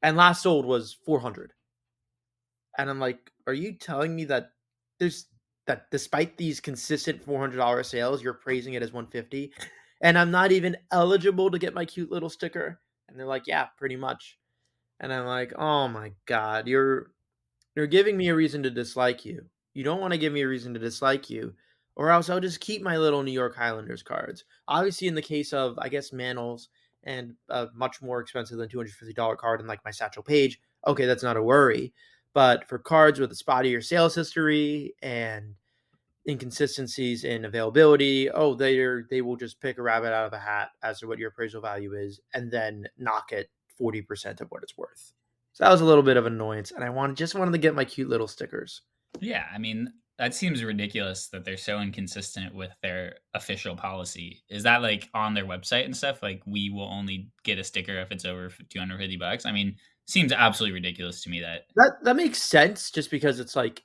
and 0.02 0.18
last 0.18 0.44
sold 0.44 0.66
was 0.66 0.98
400. 1.06 1.54
And 2.78 2.90
I'm 2.90 3.00
like, 3.00 3.32
are 3.48 3.54
you 3.54 3.74
telling 3.74 4.16
me 4.16 4.26
that 4.26 4.52
there's 5.00 5.28
that 5.68 5.92
despite 5.92 6.38
these 6.38 6.60
consistent 6.60 7.26
$400 7.26 7.86
sales, 7.86 8.24
you're 8.24 8.34
praising 8.34 8.74
it 8.74 8.82
as 8.82 8.92
150 8.92 9.54
and 10.02 10.18
I'm 10.18 10.32
not 10.32 10.52
even 10.52 10.78
eligible 10.92 11.52
to 11.52 11.60
get 11.60 11.74
my 11.74 11.86
cute 11.86 12.12
little 12.12 12.30
sticker? 12.30 12.80
And 13.08 13.20
they're 13.20 13.26
like, 13.26 13.48
yeah, 13.48 13.66
pretty 13.78 13.96
much. 13.96 14.38
And 15.00 15.14
I'm 15.14 15.26
like, 15.26 15.54
oh 15.58 15.88
my 15.88 16.12
god, 16.26 16.68
you're 16.68 17.12
you're 17.76 17.88
giving 17.88 18.18
me 18.18 18.30
a 18.30 18.36
reason 18.36 18.64
to 18.64 18.70
dislike 18.70 19.26
you. 19.26 19.46
You 19.74 19.84
don't 19.84 20.02
want 20.02 20.12
to 20.14 20.20
give 20.20 20.34
me 20.34 20.42
a 20.42 20.48
reason 20.48 20.74
to 20.74 20.80
dislike 20.80 21.30
you, 21.30 21.54
or 21.96 22.10
else 22.10 22.30
I'll 22.30 22.40
just 22.40 22.60
keep 22.60 22.82
my 22.82 22.98
little 22.98 23.24
New 23.24 23.32
York 23.32 23.56
Highlanders 23.56 24.04
cards. 24.04 24.44
Obviously, 24.68 25.08
in 25.08 25.16
the 25.16 25.22
case 25.22 25.54
of 25.54 25.78
I 25.80 25.90
guess 25.90 26.12
Mantles 26.12 26.70
and 27.04 27.36
a 27.50 27.68
much 27.74 28.02
more 28.02 28.20
expensive 28.20 28.58
than 28.58 28.68
$250 28.68 29.38
card 29.38 29.62
in 29.62 29.68
like 29.68 29.84
my 29.86 29.92
Satchel 29.92 30.24
Paige, 30.24 30.60
okay, 30.86 31.06
that's 31.06 31.24
not 31.24 31.38
a 31.38 31.44
worry. 31.44 31.94
But 32.34 32.68
for 32.68 32.78
cards 32.78 33.20
with 33.20 33.32
a 33.32 33.36
spottier 33.36 33.84
sales 33.84 34.16
history 34.16 34.96
and 35.02 35.56
inconsistencies 36.28 37.24
in 37.24 37.46
availability, 37.46 38.30
oh, 38.30 38.56
they're 38.56 39.06
they 39.10 39.22
will 39.22 39.38
just 39.38 39.62
pick 39.62 39.78
a 39.78 39.82
rabbit 39.82 40.14
out 40.14 40.28
of 40.28 40.34
a 40.34 40.40
hat 40.40 40.70
as 40.84 41.00
to 41.00 41.08
what 41.08 41.20
your 41.20 41.30
appraisal 41.30 41.62
value 41.62 41.94
is 41.94 42.20
and 42.34 42.52
then 42.52 42.86
knock 42.98 43.32
it 43.32 43.50
40% 43.82 44.42
of 44.42 44.48
what 44.50 44.64
it's 44.64 44.78
worth. 44.78 45.14
So 45.54 45.64
that 45.64 45.72
was 45.72 45.82
a 45.82 45.86
little 45.86 46.04
bit 46.04 46.18
of 46.18 46.26
annoyance. 46.26 46.72
And 46.72 46.84
I 46.84 46.90
wanted 46.90 47.18
just 47.18 47.36
wanted 47.36 47.52
to 47.52 47.58
get 47.58 47.76
my 47.76 47.86
cute 47.86 48.10
little 48.10 48.28
stickers. 48.28 48.82
Yeah, 49.20 49.46
I 49.54 49.58
mean, 49.58 49.92
that 50.18 50.36
seems 50.36 50.64
ridiculous 50.64 51.28
that 51.28 51.46
they're 51.46 51.58
so 51.58 51.80
inconsistent 51.80 52.54
with 52.54 52.72
their 52.84 53.16
official 53.34 53.76
policy. 53.76 54.44
Is 54.50 54.64
that 54.64 54.82
like 54.82 55.10
on 55.14 55.34
their 55.34 55.46
website 55.46 55.86
and 55.86 55.96
stuff? 55.96 56.22
Like 56.22 56.42
we 56.46 56.70
will 56.70 56.90
only 56.92 57.30
get 57.44 57.58
a 57.58 57.64
sticker 57.64 57.98
if 58.00 58.12
it's 58.12 58.26
over 58.26 58.50
250 58.70 59.18
bucks. 59.18 59.46
I 59.46 59.52
mean, 59.52 59.76
seems 60.08 60.32
absolutely 60.32 60.74
ridiculous 60.74 61.22
to 61.24 61.30
me 61.30 61.40
that 61.40 61.68
That 61.76 62.04
that 62.04 62.16
makes 62.16 62.42
sense 62.42 62.92
just 62.92 63.12
because 63.12 63.40
it's 63.40 63.56
like 63.56 63.84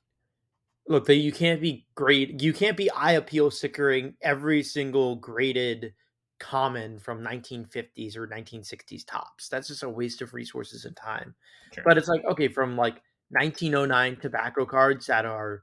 look, 0.89 1.09
you 1.09 1.33
can't 1.33 1.61
be 1.61 1.87
great 1.95 2.41
you 2.43 2.53
can't 2.53 2.77
be 2.77 2.91
eye 2.91 3.13
appeal 3.13 3.51
sickering 3.51 4.15
every 4.23 4.63
single 4.63 5.17
graded 5.17 5.93
common 6.41 6.99
from 6.99 7.23
1950s 7.23 8.17
or 8.17 8.27
1960s 8.27 9.05
Topps 9.07 9.49
That's 9.49 9.69
just 9.69 9.83
a 9.83 9.89
waste 9.89 10.21
of 10.21 10.35
resources 10.35 10.85
and 10.85 10.97
time. 10.97 11.35
Sure. 11.73 11.85
But 11.85 11.99
it's 11.99 12.09
like 12.09 12.25
okay, 12.25 12.49
from 12.49 12.77
like 12.77 13.01
1909 13.31 14.17
tobacco 14.21 14.67
cards 14.67 15.07
that 15.07 15.25
are 15.25 15.63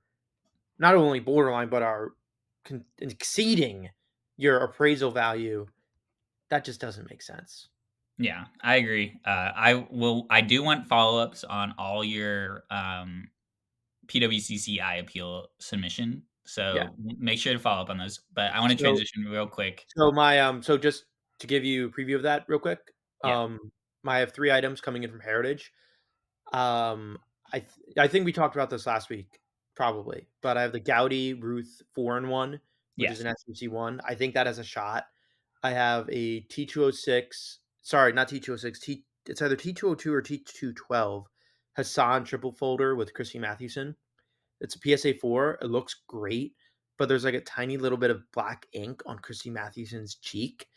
not 0.79 0.95
only 0.95 1.19
borderline 1.19 1.69
but 1.69 1.83
are 1.83 2.11
con- 2.65 2.85
exceeding 2.99 3.89
your 4.37 4.57
appraisal 4.57 5.11
value, 5.11 5.67
that 6.49 6.65
just 6.65 6.81
doesn't 6.81 7.09
make 7.09 7.21
sense. 7.21 7.69
Yeah, 8.17 8.45
I 8.63 8.75
agree. 8.75 9.19
Uh, 9.25 9.51
I 9.55 9.87
will. 9.89 10.27
I 10.29 10.41
do 10.41 10.61
want 10.63 10.87
follow 10.87 11.21
ups 11.21 11.43
on 11.43 11.73
all 11.77 12.03
your 12.03 12.63
um, 12.69 13.29
PWCC 14.11 14.81
eye 14.81 14.95
appeal 14.95 15.47
submission. 15.59 16.23
So 16.45 16.73
yeah. 16.75 16.89
make 17.17 17.39
sure 17.39 17.53
to 17.53 17.59
follow 17.59 17.83
up 17.83 17.89
on 17.89 17.97
those. 17.97 18.19
But 18.33 18.51
I 18.51 18.59
want 18.59 18.71
to 18.73 18.77
so, 18.77 18.83
transition 18.83 19.23
real 19.23 19.47
quick. 19.47 19.85
So 19.95 20.11
my 20.11 20.39
um, 20.39 20.61
so 20.61 20.77
just 20.77 21.05
to 21.39 21.47
give 21.47 21.63
you 21.63 21.87
a 21.87 21.89
preview 21.89 22.15
of 22.15 22.23
that 22.23 22.45
real 22.47 22.59
quick. 22.59 22.79
Yeah. 23.23 23.43
Um, 23.43 23.59
I 24.05 24.19
have 24.19 24.33
three 24.33 24.51
items 24.51 24.81
coming 24.81 25.03
in 25.03 25.11
from 25.11 25.19
Heritage. 25.19 25.71
Um, 26.51 27.19
I 27.53 27.59
th- 27.59 27.97
I 27.97 28.07
think 28.07 28.25
we 28.25 28.33
talked 28.33 28.55
about 28.55 28.69
this 28.69 28.87
last 28.87 29.09
week, 29.09 29.39
probably. 29.75 30.27
But 30.41 30.57
I 30.57 30.63
have 30.63 30.71
the 30.71 30.79
Goudey 30.79 31.41
Ruth 31.41 31.81
four 31.93 32.17
and 32.17 32.29
one, 32.29 32.51
which 32.51 33.09
yes. 33.09 33.19
is 33.19 33.25
an 33.25 33.33
SMC 33.49 33.69
one. 33.69 34.01
I 34.03 34.15
think 34.15 34.33
that 34.33 34.47
has 34.47 34.59
a 34.59 34.63
shot. 34.63 35.05
I 35.63 35.71
have 35.71 36.09
a 36.09 36.41
T 36.41 36.65
two 36.65 36.81
hundred 36.81 36.95
six. 36.95 37.59
Sorry, 37.81 38.11
not 38.11 38.27
T 38.27 38.39
two 38.39 38.51
hundred 38.51 38.61
six. 38.61 38.79
T 38.79 39.05
it's 39.27 39.41
either 39.41 39.55
T 39.55 39.71
two 39.71 39.87
hundred 39.87 39.99
two 39.99 40.13
or 40.13 40.21
T 40.21 40.43
two 40.43 40.73
twelve. 40.73 41.27
Hassan 41.75 42.25
triple 42.25 42.51
folder 42.51 42.95
with 42.95 43.13
Christy 43.13 43.39
Mathewson. 43.39 43.95
It's 44.61 44.75
a 44.75 44.97
PSA 44.97 45.15
four. 45.15 45.57
It 45.61 45.69
looks 45.69 46.01
great, 46.07 46.53
but 46.97 47.09
there's 47.09 47.25
like 47.25 47.33
a 47.33 47.41
tiny 47.41 47.77
little 47.77 47.97
bit 47.97 48.11
of 48.11 48.23
black 48.31 48.67
ink 48.73 49.01
on 49.05 49.19
Christy 49.19 49.49
Mathewson's 49.49 50.15
cheek. 50.15 50.67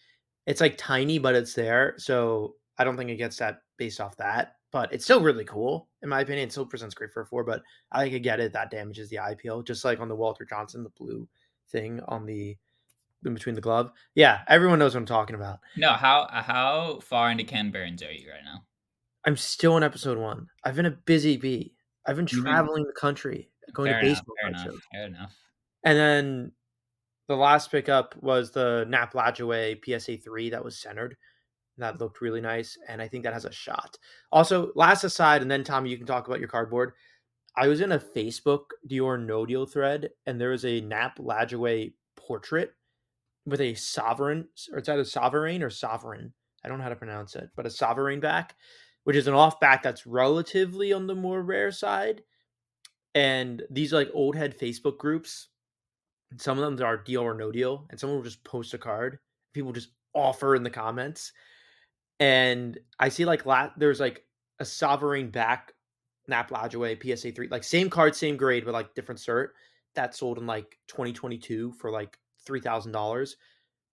It's 0.46 0.60
like 0.60 0.76
tiny, 0.76 1.18
but 1.18 1.34
it's 1.34 1.54
there. 1.54 1.94
So 1.98 2.56
I 2.78 2.84
don't 2.84 2.96
think 2.96 3.10
it 3.10 3.16
gets 3.16 3.36
that 3.38 3.60
based 3.78 4.00
off 4.00 4.16
that 4.16 4.56
but 4.74 4.92
it's 4.92 5.04
still 5.04 5.22
really 5.22 5.44
cool 5.44 5.88
in 6.02 6.08
my 6.08 6.20
opinion. 6.20 6.48
It 6.48 6.50
still 6.50 6.66
presents 6.66 6.96
great 6.96 7.12
for 7.12 7.20
a 7.20 7.26
four, 7.26 7.44
but 7.44 7.62
I 7.92 8.10
could 8.10 8.24
get 8.24 8.40
it. 8.40 8.52
That 8.52 8.72
damages 8.72 9.08
the 9.08 9.20
eye 9.20 9.30
appeal, 9.30 9.62
just 9.62 9.84
like 9.84 10.00
on 10.00 10.08
the 10.08 10.16
Walter 10.16 10.44
Johnson, 10.44 10.82
the 10.82 10.90
blue 10.90 11.28
thing 11.70 12.00
on 12.08 12.26
the 12.26 12.56
in 13.24 13.34
between 13.34 13.54
the 13.54 13.60
glove. 13.60 13.92
Yeah, 14.16 14.40
everyone 14.48 14.80
knows 14.80 14.94
what 14.94 15.00
I'm 15.00 15.06
talking 15.06 15.36
about. 15.36 15.60
No, 15.76 15.92
how 15.92 16.26
how 16.28 16.98
far 17.04 17.30
into 17.30 17.44
Ken 17.44 17.70
Burns 17.70 18.02
are 18.02 18.10
you 18.10 18.28
right 18.28 18.44
now? 18.44 18.64
I'm 19.24 19.36
still 19.36 19.76
in 19.76 19.84
episode 19.84 20.18
one. 20.18 20.48
I've 20.64 20.74
been 20.74 20.86
a 20.86 20.90
busy 20.90 21.36
bee. 21.36 21.76
I've 22.04 22.16
been 22.16 22.26
traveling 22.26 22.82
the 22.82 23.00
country, 23.00 23.50
going 23.72 23.90
fair 23.90 24.00
to 24.00 24.06
baseball 24.06 24.34
enough, 24.46 24.62
fair 24.62 24.70
enough, 24.70 24.82
fair 24.92 25.06
enough. 25.06 25.36
And 25.84 25.98
then 25.98 26.52
the 27.28 27.36
last 27.36 27.70
pickup 27.70 28.14
was 28.22 28.50
the 28.50 28.84
Nap 28.88 29.14
Lajoie 29.14 29.80
PSA 29.84 30.18
three 30.18 30.50
that 30.50 30.64
was 30.64 30.78
centered. 30.78 31.16
That 31.78 32.00
looked 32.00 32.20
really 32.20 32.40
nice, 32.40 32.78
and 32.88 33.02
I 33.02 33.08
think 33.08 33.24
that 33.24 33.32
has 33.32 33.44
a 33.44 33.52
shot. 33.52 33.98
Also, 34.30 34.70
last 34.76 35.02
aside, 35.02 35.42
and 35.42 35.50
then 35.50 35.64
Tommy, 35.64 35.90
you 35.90 35.96
can 35.96 36.06
talk 36.06 36.28
about 36.28 36.38
your 36.38 36.48
cardboard. 36.48 36.92
I 37.56 37.66
was 37.66 37.80
in 37.80 37.92
a 37.92 37.98
Facebook 37.98 38.66
Deal 38.86 39.06
or 39.06 39.18
No 39.18 39.44
Deal 39.44 39.66
thread, 39.66 40.10
and 40.26 40.40
there 40.40 40.50
was 40.50 40.64
a 40.64 40.80
Nap 40.82 41.18
Lajoie 41.18 41.92
portrait 42.16 42.74
with 43.44 43.60
a 43.60 43.74
sovereign, 43.74 44.48
or 44.72 44.78
it's 44.78 44.88
either 44.88 45.04
sovereign 45.04 45.62
or 45.62 45.70
sovereign. 45.70 46.32
I 46.64 46.68
don't 46.68 46.78
know 46.78 46.84
how 46.84 46.90
to 46.90 46.96
pronounce 46.96 47.34
it, 47.36 47.50
but 47.56 47.66
a 47.66 47.70
sovereign 47.70 48.20
back, 48.20 48.54
which 49.02 49.16
is 49.16 49.26
an 49.26 49.34
off 49.34 49.58
back 49.60 49.82
that's 49.82 50.06
relatively 50.06 50.92
on 50.92 51.06
the 51.06 51.14
more 51.14 51.42
rare 51.42 51.72
side. 51.72 52.22
And 53.14 53.62
these 53.70 53.92
like 53.92 54.10
old 54.12 54.36
head 54.36 54.58
Facebook 54.58 54.98
groups, 54.98 55.48
some 56.38 56.58
of 56.58 56.64
them 56.64 56.84
are 56.86 56.96
deal 56.96 57.22
or 57.22 57.34
no 57.34 57.52
deal, 57.52 57.86
and 57.90 57.98
someone 57.98 58.18
will 58.18 58.24
just 58.24 58.44
post 58.44 58.74
a 58.74 58.78
card. 58.78 59.18
People 59.52 59.72
just 59.72 59.90
offer 60.14 60.54
in 60.56 60.62
the 60.62 60.70
comments 60.70 61.32
and 62.20 62.78
I 62.98 63.08
see 63.08 63.24
like 63.24 63.46
la- 63.46 63.70
there's 63.76 64.00
like 64.00 64.24
a 64.60 64.64
sovereign 64.64 65.30
back 65.30 65.72
Nap 66.28 66.50
Lajoie 66.50 67.00
PSA 67.00 67.32
three, 67.32 67.48
like 67.48 67.64
same 67.64 67.90
card, 67.90 68.14
same 68.14 68.36
grade, 68.36 68.64
but 68.64 68.72
like 68.72 68.94
different 68.94 69.20
cert 69.20 69.48
that 69.94 70.14
sold 70.14 70.38
in 70.38 70.46
like 70.46 70.78
2022 70.88 71.72
for 71.72 71.90
like 71.90 72.18
three 72.46 72.60
thousand 72.60 72.92
dollars. 72.92 73.36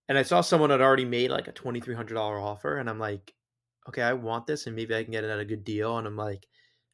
And 0.08 0.18
I 0.18 0.24
saw 0.24 0.42
someone 0.42 0.70
had 0.70 0.82
already 0.82 1.06
made 1.06 1.32
like 1.32 1.48
a 1.48 1.52
twenty 1.54 1.80
three 1.80 1.96
hundred 1.96 2.16
dollar 2.16 2.40
offer, 2.40 2.78
and 2.78 2.90
I'm 2.90 3.00
like, 3.00 3.34
okay, 3.90 4.02
I 4.02 4.14
want 4.14 4.48
this, 4.48 4.68
and 4.68 4.76
maybe 4.76 4.96
I 4.96 5.04
can 5.04 5.12
get 5.12 5.24
it 5.24 5.30
at 5.30 5.40
a 5.40 5.46
good 5.46 5.64
deal. 5.64 5.98
And 5.98 6.08
I'm 6.08 6.18
like, 6.18 6.48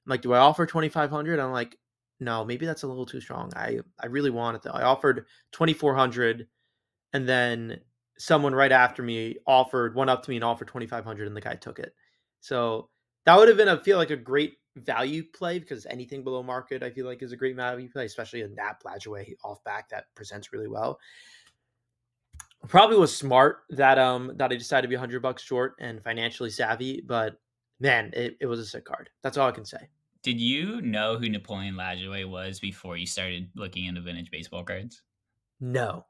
I'm 0.05 0.09
like, 0.11 0.21
do 0.21 0.33
I 0.33 0.39
offer 0.39 0.65
twenty 0.65 0.89
five 0.89 1.09
hundred? 1.09 1.39
I'm 1.39 1.51
like, 1.51 1.77
no, 2.19 2.43
maybe 2.43 2.65
that's 2.65 2.83
a 2.83 2.87
little 2.87 3.05
too 3.05 3.21
strong. 3.21 3.51
I 3.55 3.79
I 3.99 4.07
really 4.07 4.31
wanted 4.31 4.63
though. 4.63 4.71
I 4.71 4.83
offered 4.83 5.25
twenty 5.51 5.73
four 5.73 5.95
hundred, 5.95 6.47
and 7.13 7.27
then 7.27 7.79
someone 8.17 8.53
right 8.53 8.71
after 8.71 9.03
me 9.03 9.35
offered 9.45 9.95
went 9.95 10.09
up 10.09 10.23
to 10.23 10.29
me 10.29 10.37
and 10.37 10.43
offered 10.43 10.67
2500 10.67 11.27
and 11.27 11.37
the 11.37 11.41
guy 11.41 11.53
took 11.53 11.79
it 11.79 11.93
so 12.39 12.89
that 13.25 13.37
would 13.37 13.47
have 13.47 13.57
been 13.57 13.69
i 13.69 13.77
feel 13.77 13.97
like 13.97 14.09
a 14.09 14.15
great 14.15 14.57
value 14.77 15.23
play 15.33 15.59
because 15.59 15.85
anything 15.87 16.23
below 16.23 16.43
market 16.43 16.83
i 16.83 16.89
feel 16.89 17.05
like 17.05 17.21
is 17.21 17.31
a 17.31 17.37
great 17.37 17.55
value 17.55 17.89
play 17.89 18.05
especially 18.05 18.41
a 18.41 18.47
nap 18.49 18.81
Lajoie 18.83 19.35
off 19.43 19.63
back 19.63 19.89
that 19.89 20.05
presents 20.15 20.51
really 20.51 20.67
well 20.67 20.99
probably 22.67 22.97
was 22.97 23.15
smart 23.15 23.63
that 23.69 23.97
um 23.97 24.33
that 24.35 24.51
i 24.51 24.55
decided 24.55 24.83
to 24.83 24.87
be 24.87 24.95
100 24.95 25.21
bucks 25.21 25.43
short 25.43 25.75
and 25.79 26.03
financially 26.03 26.49
savvy 26.49 27.01
but 27.05 27.39
man 27.79 28.11
it, 28.13 28.35
it 28.39 28.45
was 28.45 28.59
a 28.59 28.65
sick 28.65 28.85
card 28.85 29.09
that's 29.21 29.37
all 29.37 29.47
i 29.47 29.51
can 29.51 29.65
say 29.65 29.87
did 30.27 30.41
you 30.41 30.81
know 30.81 31.17
who 31.17 31.29
napoleon 31.29 31.75
Lajoie 31.75 32.29
was 32.29 32.59
before 32.59 32.97
you 32.97 33.05
started 33.05 33.49
looking 33.55 33.85
into 33.85 34.01
vintage 34.01 34.29
baseball 34.31 34.63
cards 34.63 35.01
no 35.59 36.05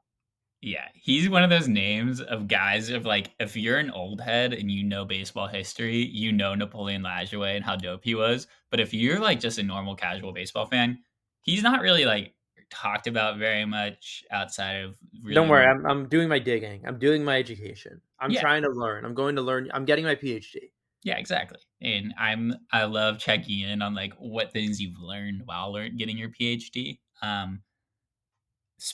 yeah, 0.60 0.88
he's 0.94 1.28
one 1.28 1.44
of 1.44 1.50
those 1.50 1.68
names 1.68 2.20
of 2.20 2.48
guys 2.48 2.90
of 2.90 3.06
like 3.06 3.30
if 3.38 3.56
you're 3.56 3.78
an 3.78 3.92
old 3.92 4.20
head 4.20 4.52
and 4.52 4.70
you 4.70 4.82
know 4.82 5.04
baseball 5.04 5.46
history, 5.46 6.04
you 6.04 6.32
know 6.32 6.54
Napoleon 6.54 7.02
Lajoie 7.02 7.54
and 7.54 7.64
how 7.64 7.76
dope 7.76 8.02
he 8.02 8.16
was. 8.16 8.48
But 8.70 8.80
if 8.80 8.92
you're 8.92 9.20
like 9.20 9.38
just 9.38 9.58
a 9.58 9.62
normal 9.62 9.94
casual 9.94 10.32
baseball 10.32 10.66
fan, 10.66 10.98
he's 11.42 11.62
not 11.62 11.80
really 11.80 12.04
like 12.04 12.34
talked 12.70 13.06
about 13.06 13.38
very 13.38 13.64
much 13.64 14.24
outside 14.32 14.82
of. 14.82 14.96
Really 15.22 15.34
Don't 15.34 15.48
worry, 15.48 15.64
I'm 15.64 15.86
I'm 15.86 16.08
doing 16.08 16.28
my 16.28 16.40
digging. 16.40 16.82
I'm 16.84 16.98
doing 16.98 17.24
my 17.24 17.38
education. 17.38 18.00
I'm 18.18 18.32
yeah. 18.32 18.40
trying 18.40 18.62
to 18.64 18.70
learn. 18.70 19.04
I'm 19.04 19.14
going 19.14 19.36
to 19.36 19.42
learn. 19.42 19.70
I'm 19.72 19.84
getting 19.84 20.04
my 20.04 20.16
PhD. 20.16 20.70
Yeah, 21.04 21.16
exactly. 21.16 21.58
And 21.80 22.12
I'm 22.18 22.54
I 22.72 22.84
love 22.84 23.18
checking 23.18 23.60
in 23.60 23.82
on 23.82 23.94
like 23.94 24.14
what 24.18 24.52
things 24.52 24.80
you've 24.80 24.98
learned 25.00 25.42
while 25.44 25.72
learn, 25.72 25.96
getting 25.96 26.18
your 26.18 26.30
PhD. 26.30 26.98
Um, 27.22 27.62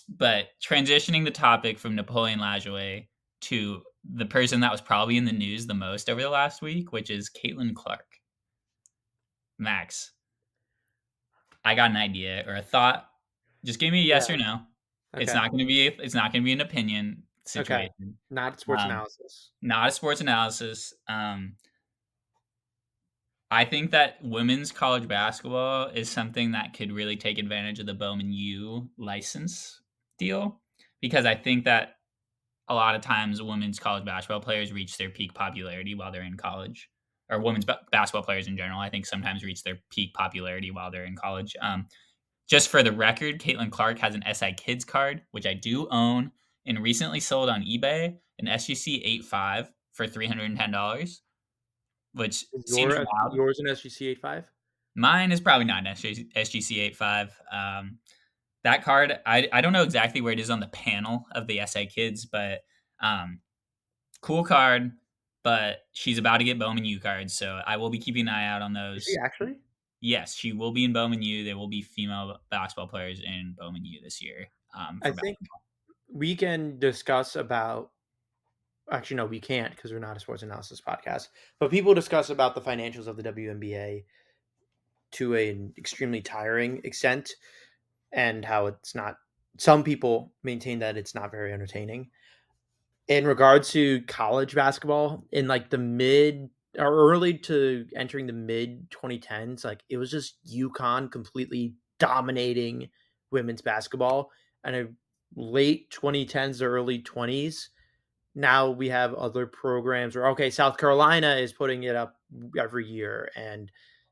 but 0.08 0.48
transitioning 0.66 1.24
the 1.24 1.30
topic 1.30 1.78
from 1.78 1.94
Napoleon 1.94 2.40
Lajoie 2.40 3.06
to 3.42 3.82
the 4.14 4.26
person 4.26 4.60
that 4.60 4.72
was 4.72 4.80
probably 4.80 5.16
in 5.16 5.24
the 5.24 5.32
news 5.32 5.66
the 5.66 5.74
most 5.74 6.08
over 6.10 6.20
the 6.20 6.30
last 6.30 6.62
week, 6.62 6.92
which 6.92 7.10
is 7.10 7.30
Caitlin 7.30 7.74
Clark. 7.74 8.06
Max, 9.58 10.12
I 11.64 11.74
got 11.74 11.90
an 11.90 11.96
idea 11.96 12.44
or 12.46 12.56
a 12.56 12.62
thought. 12.62 13.08
Just 13.64 13.78
give 13.78 13.92
me 13.92 14.00
a 14.00 14.04
yes 14.04 14.28
yeah. 14.28 14.34
or 14.34 14.38
no. 14.38 14.60
It's 15.16 15.32
not 15.32 15.50
going 15.50 15.60
to 15.60 15.66
be. 15.66 15.86
It's 15.86 16.14
not 16.14 16.32
going 16.32 16.42
to 16.42 16.44
be 16.44 16.52
an 16.52 16.60
opinion 16.60 17.22
situation. 17.46 17.92
Okay. 18.00 18.10
Not 18.30 18.60
sports 18.60 18.82
Um, 18.82 18.90
analysis. 18.90 19.52
Not 19.62 19.88
a 19.88 19.92
sports 19.92 20.20
analysis. 20.20 20.92
Um, 21.08 21.54
I 23.50 23.64
think 23.64 23.90
that 23.92 24.16
women's 24.22 24.72
college 24.72 25.06
basketball 25.06 25.88
is 25.88 26.08
something 26.08 26.52
that 26.52 26.72
could 26.74 26.90
really 26.90 27.16
take 27.16 27.38
advantage 27.38 27.78
of 27.78 27.86
the 27.86 27.94
Bowman 27.94 28.32
U 28.32 28.88
license 28.98 29.80
deal 30.18 30.60
because 31.00 31.26
I 31.26 31.34
think 31.34 31.64
that 31.64 31.96
a 32.68 32.74
lot 32.74 32.94
of 32.94 33.02
times 33.02 33.42
women's 33.42 33.78
college 33.78 34.04
basketball 34.04 34.40
players 34.40 34.72
reach 34.72 34.96
their 34.96 35.10
peak 35.10 35.34
popularity 35.34 35.94
while 35.94 36.10
they're 36.10 36.22
in 36.22 36.36
college, 36.36 36.88
or 37.30 37.40
women's 37.40 37.66
ba- 37.66 37.80
basketball 37.92 38.22
players 38.22 38.46
in 38.48 38.56
general. 38.56 38.80
I 38.80 38.88
think 38.88 39.06
sometimes 39.06 39.44
reach 39.44 39.62
their 39.62 39.78
peak 39.90 40.14
popularity 40.14 40.70
while 40.70 40.90
they're 40.90 41.04
in 41.04 41.16
college. 41.16 41.54
Um, 41.60 41.86
just 42.48 42.68
for 42.68 42.82
the 42.82 42.92
record, 42.92 43.40
Caitlin 43.40 43.70
Clark 43.70 43.98
has 43.98 44.14
an 44.14 44.24
SI 44.32 44.54
Kids 44.54 44.84
card, 44.84 45.22
which 45.32 45.46
I 45.46 45.54
do 45.54 45.88
own, 45.90 46.32
and 46.66 46.82
recently 46.82 47.20
sold 47.20 47.48
on 47.50 47.62
eBay 47.62 48.16
an 48.38 48.46
SGC 48.46 49.00
85 49.04 49.70
for 49.92 50.06
$310, 50.06 51.18
which 52.14 52.46
Is 52.52 52.74
seems 52.74 52.94
wild. 52.94 53.34
yours 53.34 53.58
an 53.58 53.66
SGC 53.66 54.08
85? 54.10 54.50
Mine 54.94 55.32
is 55.32 55.40
probably 55.40 55.64
not 55.64 55.86
an 55.86 55.92
SG, 55.94 56.32
SGC 56.34 56.78
85. 56.78 57.40
Um, 57.52 57.98
that 58.62 58.82
card, 58.82 59.18
I, 59.26 59.48
I 59.52 59.60
don't 59.60 59.72
know 59.72 59.82
exactly 59.82 60.20
where 60.20 60.32
it 60.32 60.40
is 60.40 60.50
on 60.50 60.60
the 60.60 60.68
panel 60.68 61.26
of 61.32 61.46
the 61.46 61.60
SI 61.66 61.86
Kids, 61.86 62.24
but 62.24 62.60
um, 63.00 63.40
cool 64.20 64.44
card. 64.44 64.92
But 65.42 65.80
she's 65.92 66.16
about 66.16 66.38
to 66.38 66.44
get 66.44 66.58
Bowman 66.58 66.86
U 66.86 66.98
cards, 66.98 67.34
so 67.34 67.60
I 67.66 67.76
will 67.76 67.90
be 67.90 67.98
keeping 67.98 68.22
an 68.22 68.34
eye 68.34 68.46
out 68.46 68.62
on 68.62 68.72
those. 68.72 69.06
Actually? 69.22 69.56
Yes, 70.00 70.34
she 70.34 70.52
will 70.52 70.72
be 70.72 70.84
in 70.84 70.92
Bowman 70.94 71.20
U. 71.20 71.44
There 71.44 71.58
will 71.58 71.68
be 71.68 71.82
female 71.82 72.38
basketball 72.50 72.88
players 72.88 73.20
in 73.20 73.54
Bowman 73.58 73.84
U 73.84 74.00
this 74.02 74.22
year. 74.22 74.48
Um, 74.74 75.00
I 75.02 75.10
for 75.10 75.16
think 75.18 75.36
we 76.10 76.34
can 76.34 76.78
discuss 76.78 77.36
about 77.36 77.90
actually 78.90 79.16
no 79.16 79.26
we 79.26 79.40
can't 79.40 79.74
because 79.74 79.92
we're 79.92 79.98
not 79.98 80.16
a 80.16 80.20
sports 80.20 80.42
analysis 80.42 80.80
podcast. 80.86 81.28
But 81.58 81.70
people 81.70 81.94
discuss 81.94 82.30
about 82.30 82.54
the 82.54 82.60
financials 82.60 83.06
of 83.06 83.16
the 83.16 83.22
WNBA 83.22 84.04
to 85.12 85.34
an 85.34 85.72
extremely 85.78 86.20
tiring 86.20 86.80
extent 86.84 87.30
and 88.12 88.44
how 88.44 88.66
it's 88.66 88.94
not 88.94 89.16
some 89.58 89.84
people 89.84 90.32
maintain 90.42 90.80
that 90.80 90.96
it's 90.96 91.14
not 91.14 91.30
very 91.30 91.52
entertaining. 91.52 92.10
In 93.06 93.26
regards 93.26 93.70
to 93.72 94.02
college 94.02 94.54
basketball 94.54 95.24
in 95.30 95.46
like 95.46 95.70
the 95.70 95.78
mid 95.78 96.48
or 96.78 97.12
early 97.12 97.38
to 97.38 97.86
entering 97.94 98.26
the 98.26 98.32
mid 98.32 98.90
2010s 98.90 99.64
like 99.64 99.84
it 99.88 99.98
was 99.98 100.10
just 100.10 100.38
UConn 100.52 101.12
completely 101.12 101.74
dominating 101.98 102.88
women's 103.30 103.62
basketball. 103.62 104.30
And 104.64 104.74
a 104.74 104.88
late 105.36 105.90
2010s 105.90 106.62
or 106.62 106.74
early 106.76 107.02
20s 107.02 107.68
now 108.34 108.68
we 108.70 108.88
have 108.88 109.14
other 109.14 109.46
programs 109.46 110.16
where 110.16 110.28
okay 110.28 110.50
south 110.50 110.76
carolina 110.76 111.36
is 111.36 111.52
putting 111.52 111.84
it 111.84 111.94
up 111.94 112.16
every 112.58 112.86
year 112.86 113.30
and 113.36 113.70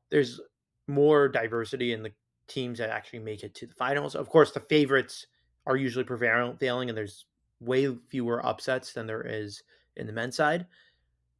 there's 0.09 0.39
more 0.87 1.27
diversity 1.27 1.93
in 1.93 2.03
the 2.03 2.11
teams 2.47 2.77
that 2.77 2.89
actually 2.89 3.19
make 3.19 3.41
it 3.41 3.55
to 3.55 3.65
the 3.65 3.73
finals. 3.73 4.15
Of 4.15 4.29
course 4.29 4.51
the 4.51 4.59
favorites 4.59 5.27
are 5.65 5.77
usually 5.77 6.03
prevailing 6.03 6.89
and 6.89 6.97
there's 6.97 7.25
way 7.61 7.95
fewer 8.09 8.45
upsets 8.45 8.91
than 8.93 9.07
there 9.07 9.25
is 9.25 9.63
in 9.95 10.05
the 10.05 10.13
men's 10.13 10.35
side 10.35 10.65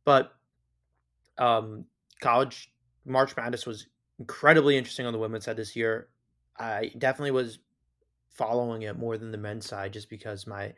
but 0.06 0.34
um 1.38 1.84
college 2.22 2.72
march 3.06 3.36
madness 3.36 3.66
was 3.66 3.88
incredibly 4.20 4.78
interesting 4.78 5.06
on 5.06 5.14
the 5.14 5.20
women's 5.20 5.46
side 5.46 5.58
this 5.58 5.76
year. 5.76 6.08
I 6.58 6.92
definitely 6.98 7.32
was 7.32 7.60
following 8.30 8.84
it 8.84 8.98
more 8.98 9.18
than 9.18 9.32
the 9.32 9.38
men's 9.38 9.66
side 9.66 9.94
just 9.94 10.10
because 10.10 10.48
my 10.48 10.74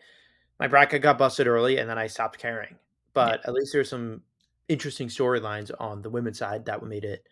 my 0.59 0.67
bracket 0.67 1.01
got 1.01 1.17
busted 1.17 1.47
early 1.47 1.77
and 1.77 1.89
then 1.89 1.97
I 1.97 2.07
stopped 2.07 2.39
caring. 2.39 2.75
But 3.13 3.47
at 3.47 3.53
least 3.53 3.71
there's 3.73 3.89
some 3.89 4.21
interesting 4.67 5.07
storylines 5.07 5.71
on 5.79 6.01
the 6.01 6.09
women's 6.09 6.39
side 6.39 6.65
that 6.65 6.83
made 6.83 7.05
it 7.05 7.27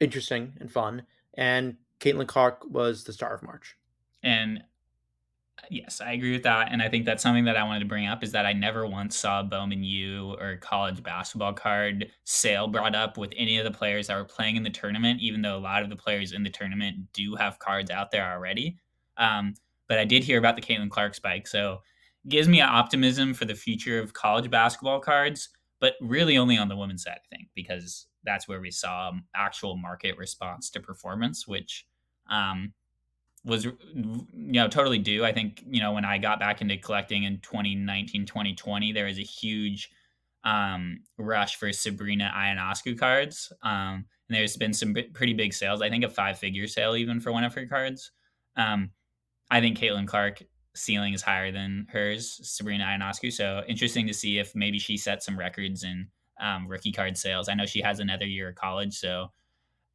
interesting 0.00 0.54
and 0.60 0.70
fun. 0.70 1.02
And 1.34 1.76
Caitlin 2.00 2.26
Clark 2.26 2.64
was 2.68 3.04
the 3.04 3.12
star 3.12 3.34
of 3.34 3.42
March. 3.42 3.76
And 4.22 4.62
yes, 5.70 6.00
I 6.00 6.12
agree 6.12 6.32
with 6.32 6.42
that. 6.44 6.68
And 6.70 6.82
I 6.82 6.88
think 6.88 7.04
that's 7.04 7.22
something 7.22 7.44
that 7.44 7.56
I 7.56 7.64
wanted 7.64 7.80
to 7.80 7.86
bring 7.86 8.06
up 8.06 8.22
is 8.22 8.32
that 8.32 8.46
I 8.46 8.52
never 8.52 8.86
once 8.86 9.16
saw 9.16 9.40
a 9.40 9.44
Bowman 9.44 9.84
U 9.84 10.36
or 10.38 10.56
college 10.56 11.02
basketball 11.02 11.52
card 11.52 12.10
sale 12.24 12.68
brought 12.68 12.94
up 12.94 13.16
with 13.16 13.32
any 13.36 13.58
of 13.58 13.64
the 13.64 13.70
players 13.70 14.06
that 14.06 14.16
were 14.16 14.24
playing 14.24 14.56
in 14.56 14.62
the 14.62 14.70
tournament, 14.70 15.20
even 15.20 15.42
though 15.42 15.56
a 15.56 15.58
lot 15.58 15.82
of 15.82 15.90
the 15.90 15.96
players 15.96 16.32
in 16.32 16.42
the 16.42 16.50
tournament 16.50 17.12
do 17.12 17.34
have 17.36 17.58
cards 17.58 17.90
out 17.90 18.10
there 18.10 18.30
already. 18.30 18.78
Um, 19.16 19.54
but 19.88 19.98
I 19.98 20.04
did 20.04 20.24
hear 20.24 20.38
about 20.38 20.56
the 20.56 20.62
Caitlin 20.62 20.90
Clark 20.90 21.14
spike. 21.14 21.46
So 21.46 21.80
gives 22.28 22.48
me 22.48 22.60
optimism 22.60 23.34
for 23.34 23.44
the 23.44 23.54
future 23.54 24.00
of 24.00 24.12
college 24.12 24.50
basketball 24.50 25.00
cards, 25.00 25.48
but 25.80 25.94
really 26.00 26.36
only 26.36 26.56
on 26.56 26.68
the 26.68 26.76
women's 26.76 27.04
side, 27.04 27.18
I 27.32 27.36
think, 27.36 27.48
because 27.54 28.06
that's 28.24 28.48
where 28.48 28.60
we 28.60 28.70
saw 28.70 29.12
actual 29.34 29.76
market 29.76 30.16
response 30.18 30.70
to 30.70 30.80
performance, 30.80 31.46
which 31.46 31.86
um, 32.30 32.72
was 33.44 33.64
you 33.64 34.26
know 34.34 34.68
totally 34.68 34.98
due. 34.98 35.24
I 35.24 35.32
think 35.32 35.62
you 35.68 35.80
know 35.80 35.92
when 35.92 36.04
I 36.04 36.18
got 36.18 36.40
back 36.40 36.60
into 36.60 36.76
collecting 36.76 37.24
in 37.24 37.38
2019, 37.40 38.26
2020, 38.26 38.92
there 38.92 39.06
was 39.06 39.18
a 39.18 39.22
huge 39.22 39.90
um, 40.44 41.00
rush 41.18 41.56
for 41.56 41.72
Sabrina 41.72 42.32
Ionescu 42.34 42.98
cards. 42.98 43.52
Um, 43.62 44.06
and 44.28 44.36
there's 44.36 44.56
been 44.56 44.72
some 44.72 44.92
b- 44.92 45.10
pretty 45.12 45.34
big 45.34 45.52
sales. 45.52 45.82
I 45.82 45.90
think 45.90 46.04
a 46.04 46.08
five 46.08 46.38
figure 46.38 46.66
sale 46.66 46.96
even 46.96 47.20
for 47.20 47.32
one 47.32 47.44
of 47.44 47.54
her 47.54 47.66
cards. 47.66 48.10
Um, 48.56 48.90
I 49.50 49.60
think 49.60 49.78
Caitlin 49.78 50.08
Clark 50.08 50.42
ceiling 50.76 51.14
is 51.14 51.22
higher 51.22 51.50
than 51.50 51.86
hers, 51.90 52.40
Sabrina 52.42 52.84
Ionescu. 52.84 53.32
So 53.32 53.62
interesting 53.68 54.06
to 54.06 54.14
see 54.14 54.38
if 54.38 54.54
maybe 54.54 54.78
she 54.78 54.96
sets 54.96 55.26
some 55.26 55.38
records 55.38 55.84
in 55.84 56.08
um, 56.40 56.66
rookie 56.66 56.92
card 56.92 57.16
sales. 57.16 57.48
I 57.48 57.54
know 57.54 57.66
she 57.66 57.80
has 57.80 58.00
another 58.00 58.26
year 58.26 58.50
of 58.50 58.54
college, 58.54 58.96
so 58.96 59.32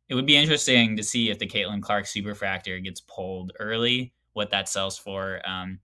it 0.10 0.16
would 0.16 0.26
be 0.26 0.36
interesting 0.36 0.98
to 0.98 1.04
see 1.04 1.30
if 1.30 1.40
the 1.40 1.48
Caitlin 1.48 1.82
Clark 1.82 2.06
Superfractor 2.06 2.84
gets 2.84 3.02
pulled 3.02 3.54
early, 3.60 4.14
what 4.34 4.50
that 4.52 4.68
sells 4.68 4.98
for. 4.98 5.42
Um, 5.48 5.80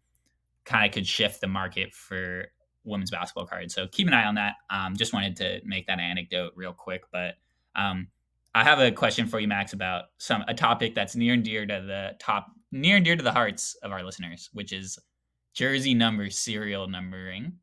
kind 0.65 0.85
of 0.85 0.91
could 0.91 1.07
shift 1.07 1.39
the 1.39 1.47
market 1.47 1.93
for 1.93 2.47
women's 2.83 3.11
basketball 3.11 3.45
cards. 3.45 3.73
So 3.73 3.87
keep 3.87 4.07
an 4.07 4.13
eye 4.13 4.25
on 4.25 4.35
that. 4.35 4.55
Um, 4.69 4.95
just 4.97 5.13
wanted 5.13 5.37
to 5.37 5.61
make 5.63 5.87
that 5.87 5.99
anecdote 5.99 6.53
real 6.55 6.73
quick, 6.73 7.03
but 7.11 7.35
um, 7.75 8.07
I 8.53 8.63
have 8.63 8.79
a 8.79 8.91
question 8.91 9.27
for 9.27 9.39
you, 9.39 9.47
Max, 9.47 9.73
about 9.73 10.05
some 10.17 10.43
a 10.47 10.53
topic 10.53 10.95
that's 10.95 11.15
near 11.15 11.33
and 11.33 11.43
dear 11.43 11.65
to 11.65 11.83
the 11.85 12.15
top, 12.19 12.47
near 12.71 12.97
and 12.97 13.05
dear 13.05 13.15
to 13.15 13.23
the 13.23 13.31
hearts 13.31 13.75
of 13.83 13.91
our 13.91 14.03
listeners, 14.03 14.49
which 14.53 14.73
is 14.73 14.99
jersey 15.53 15.93
number 15.93 16.29
serial 16.29 16.87
numbering. 16.87 17.53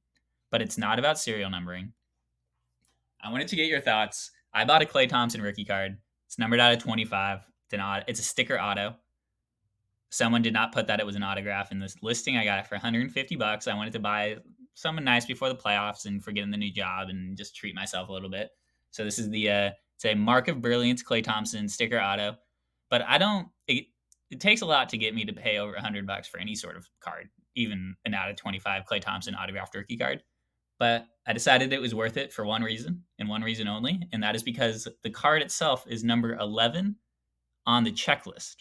But 0.51 0.63
it's 0.63 0.79
not 0.79 0.99
about 0.99 1.19
serial 1.19 1.51
numbering. 1.51 1.93
I 3.23 3.31
wanted 3.31 3.49
to 3.49 3.57
get 3.57 3.67
your 3.67 3.81
thoughts. 3.81 4.31
I 4.53 4.65
bought 4.65 4.83
a 4.83 4.87
Klay 4.87 5.09
Thompson 5.09 5.43
rookie 5.43 5.65
card. 5.65 5.97
It's 6.27 6.39
numbered 6.39 6.61
out 6.61 6.73
of 6.73 6.79
25. 6.79 7.41
It's, 7.65 7.75
an 7.75 8.05
it's 8.07 8.21
a 8.21 8.23
sticker 8.23 8.61
auto. 8.61 8.95
Someone 10.11 10.43
did 10.43 10.53
not 10.53 10.73
put 10.73 10.87
that 10.87 11.01
it 11.01 11.07
was 11.07 11.17
an 11.17 11.25
autograph 11.25 11.73
in 11.73 11.81
this 11.81 11.97
listing. 12.03 12.37
I 12.37 12.45
got 12.45 12.61
it 12.61 12.67
for 12.67 12.77
150 12.77 13.37
bucks. 13.37 13.67
I 13.67 13.75
wanted 13.75 13.95
to 13.95 13.99
buy 13.99 14.37
someone 14.75 15.05
nice 15.05 15.25
before 15.25 15.49
the 15.49 15.57
playoffs 15.57 16.07
and 16.07 16.23
for 16.23 16.31
getting 16.31 16.51
the 16.51 16.57
new 16.57 16.71
job 16.71 17.09
and 17.09 17.37
just 17.37 17.57
treat 17.57 17.75
myself 17.75 18.09
a 18.09 18.13
little 18.13 18.29
bit. 18.29 18.51
So 18.91 19.05
this 19.05 19.19
is 19.19 19.29
the 19.31 19.51
uh, 19.51 19.71
it's 19.97 20.05
a 20.05 20.15
Mark 20.15 20.49
of 20.49 20.61
Brilliance 20.61 21.03
Klay 21.03 21.23
Thompson 21.23 21.69
sticker 21.69 22.01
auto. 22.01 22.37
But 22.91 23.03
I 23.03 23.19
don't. 23.19 23.49
It, 24.31 24.41
takes 24.41 24.63
a 24.63 24.67
lot 24.67 24.89
to 24.89 24.99
get 24.99 25.15
me 25.15 25.25
to 25.25 25.33
pay 25.33 25.59
over 25.59 25.73
100 25.73 26.07
bucks 26.07 26.27
for 26.27 26.39
any 26.39 26.55
sort 26.55 26.77
of 26.77 26.89
card, 27.01 27.29
even 27.55 27.95
an 28.05 28.15
out 28.15 28.31
of 28.31 28.37
25 28.37 28.85
Klay 28.85 29.01
Thompson 29.01 29.35
autographed 29.35 29.75
rookie 29.75 29.97
card. 29.97 30.23
But 30.79 31.07
I 31.27 31.33
decided 31.33 31.73
it 31.73 31.81
was 31.81 31.95
worth 31.95 32.17
it 32.17 32.33
for 32.33 32.45
one 32.45 32.63
reason 32.63 33.05
and 33.19 33.29
one 33.29 33.43
reason 33.43 33.69
only, 33.69 34.01
and 34.13 34.23
that 34.23 34.35
is 34.35 34.43
because 34.43 34.89
the 35.03 35.11
card 35.11 35.41
itself 35.43 35.85
is 35.89 36.03
number 36.03 36.35
11 36.35 36.97
on 37.67 37.85
the 37.85 37.93
checklist. 37.93 38.57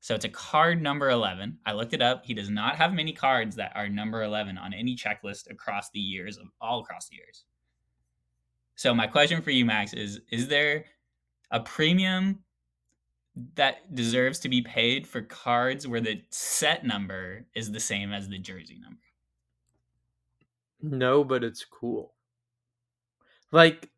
So 0.00 0.14
it's 0.14 0.24
a 0.24 0.30
card 0.30 0.82
number 0.82 1.10
11. 1.10 1.58
I 1.66 1.72
looked 1.72 1.92
it 1.92 2.02
up. 2.02 2.24
He 2.24 2.34
does 2.34 2.50
not 2.50 2.76
have 2.76 2.92
many 2.92 3.12
cards 3.12 3.56
that 3.56 3.72
are 3.74 3.88
number 3.88 4.22
11 4.22 4.56
on 4.56 4.72
any 4.72 4.96
checklist 4.96 5.50
across 5.50 5.90
the 5.90 6.00
years 6.00 6.38
of 6.38 6.46
all 6.60 6.80
across 6.80 7.08
the 7.08 7.16
years. 7.16 7.44
So 8.76 8.94
my 8.94 9.06
question 9.06 9.42
for 9.42 9.50
you 9.50 9.66
Max 9.66 9.92
is 9.92 10.20
is 10.32 10.48
there 10.48 10.86
a 11.50 11.60
premium 11.60 12.38
that 13.54 13.94
deserves 13.94 14.38
to 14.40 14.48
be 14.48 14.62
paid 14.62 15.06
for 15.06 15.22
cards 15.22 15.86
where 15.86 16.00
the 16.00 16.22
set 16.30 16.84
number 16.84 17.46
is 17.54 17.70
the 17.70 17.80
same 17.80 18.12
as 18.12 18.28
the 18.28 18.38
jersey 18.38 18.78
number? 18.80 18.98
No, 20.82 21.24
but 21.24 21.44
it's 21.44 21.64
cool. 21.64 22.14
Like, 23.52 23.90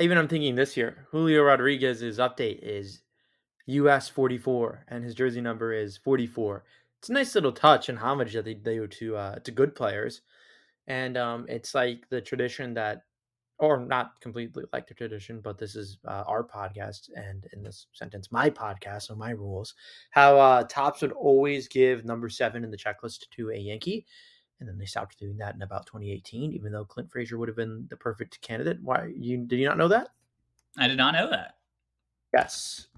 even 0.00 0.18
I'm 0.18 0.28
thinking 0.28 0.54
this 0.54 0.76
year, 0.76 1.06
Julio 1.10 1.42
Rodriguez's 1.42 2.18
update 2.18 2.60
is 2.62 3.02
US 3.66 4.08
44, 4.08 4.84
and 4.88 5.04
his 5.04 5.14
jersey 5.14 5.40
number 5.40 5.72
is 5.72 5.96
44. 5.96 6.64
It's 6.98 7.08
a 7.08 7.12
nice 7.12 7.34
little 7.34 7.52
touch 7.52 7.88
and 7.88 7.98
homage 7.98 8.32
that 8.34 8.44
they 8.44 8.54
do 8.54 8.86
to 8.86 9.16
uh, 9.16 9.38
to 9.40 9.50
good 9.50 9.74
players, 9.74 10.22
and 10.86 11.16
um, 11.16 11.46
it's 11.48 11.74
like 11.74 12.08
the 12.08 12.20
tradition 12.20 12.74
that 12.74 13.02
or 13.58 13.80
not 13.80 14.20
completely 14.20 14.64
like 14.72 14.86
the 14.86 14.94
tradition, 14.94 15.40
but 15.40 15.58
this 15.58 15.76
is 15.76 15.98
uh, 16.06 16.24
our 16.26 16.44
podcast, 16.44 17.08
and 17.16 17.46
in 17.52 17.62
this 17.62 17.86
sentence, 17.92 18.30
my 18.30 18.50
podcast, 18.50 19.02
so 19.02 19.14
my 19.14 19.30
rules. 19.30 19.74
How 20.10 20.38
uh, 20.38 20.64
Topps 20.64 21.02
would 21.02 21.12
always 21.12 21.66
give 21.68 22.04
number 22.04 22.28
seven 22.28 22.64
in 22.64 22.70
the 22.70 22.76
checklist 22.76 23.30
to 23.32 23.50
a 23.50 23.56
Yankee, 23.56 24.06
and 24.60 24.68
then 24.68 24.76
they 24.78 24.84
stopped 24.84 25.18
doing 25.18 25.38
that 25.38 25.54
in 25.54 25.62
about 25.62 25.86
2018. 25.86 26.52
Even 26.52 26.72
though 26.72 26.84
Clint 26.84 27.10
Frazier 27.10 27.38
would 27.38 27.48
have 27.48 27.56
been 27.56 27.86
the 27.88 27.96
perfect 27.96 28.40
candidate. 28.42 28.78
Why 28.82 29.10
you 29.16 29.38
did 29.38 29.58
you 29.58 29.66
not 29.66 29.78
know 29.78 29.88
that? 29.88 30.08
I 30.78 30.88
did 30.88 30.98
not 30.98 31.14
know 31.14 31.30
that. 31.30 31.54
Yes, 32.34 32.88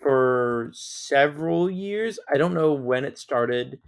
for 0.00 0.70
several 0.74 1.70
years. 1.70 2.18
I 2.32 2.36
don't 2.36 2.54
know 2.54 2.74
when 2.74 3.04
it 3.04 3.18
started 3.18 3.80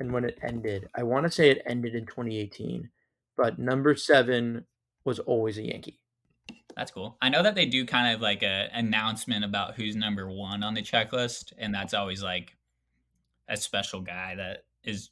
and 0.00 0.12
when 0.12 0.24
it 0.24 0.38
ended. 0.42 0.88
I 0.96 1.04
want 1.04 1.24
to 1.24 1.30
say 1.30 1.50
it 1.50 1.62
ended 1.66 1.94
in 1.94 2.06
2018, 2.06 2.90
but 3.36 3.60
number 3.60 3.94
seven 3.94 4.64
was 5.04 5.18
always 5.18 5.58
a 5.58 5.62
Yankee. 5.62 5.98
That's 6.76 6.90
cool. 6.90 7.18
I 7.20 7.28
know 7.28 7.42
that 7.42 7.54
they 7.54 7.66
do 7.66 7.84
kind 7.84 8.14
of 8.14 8.20
like 8.20 8.42
a 8.42 8.68
announcement 8.72 9.44
about 9.44 9.74
who's 9.74 9.94
number 9.94 10.30
one 10.30 10.62
on 10.62 10.74
the 10.74 10.82
checklist, 10.82 11.52
and 11.58 11.74
that's 11.74 11.94
always 11.94 12.22
like 12.22 12.56
a 13.48 13.56
special 13.56 14.00
guy 14.00 14.34
that 14.36 14.64
is, 14.84 15.10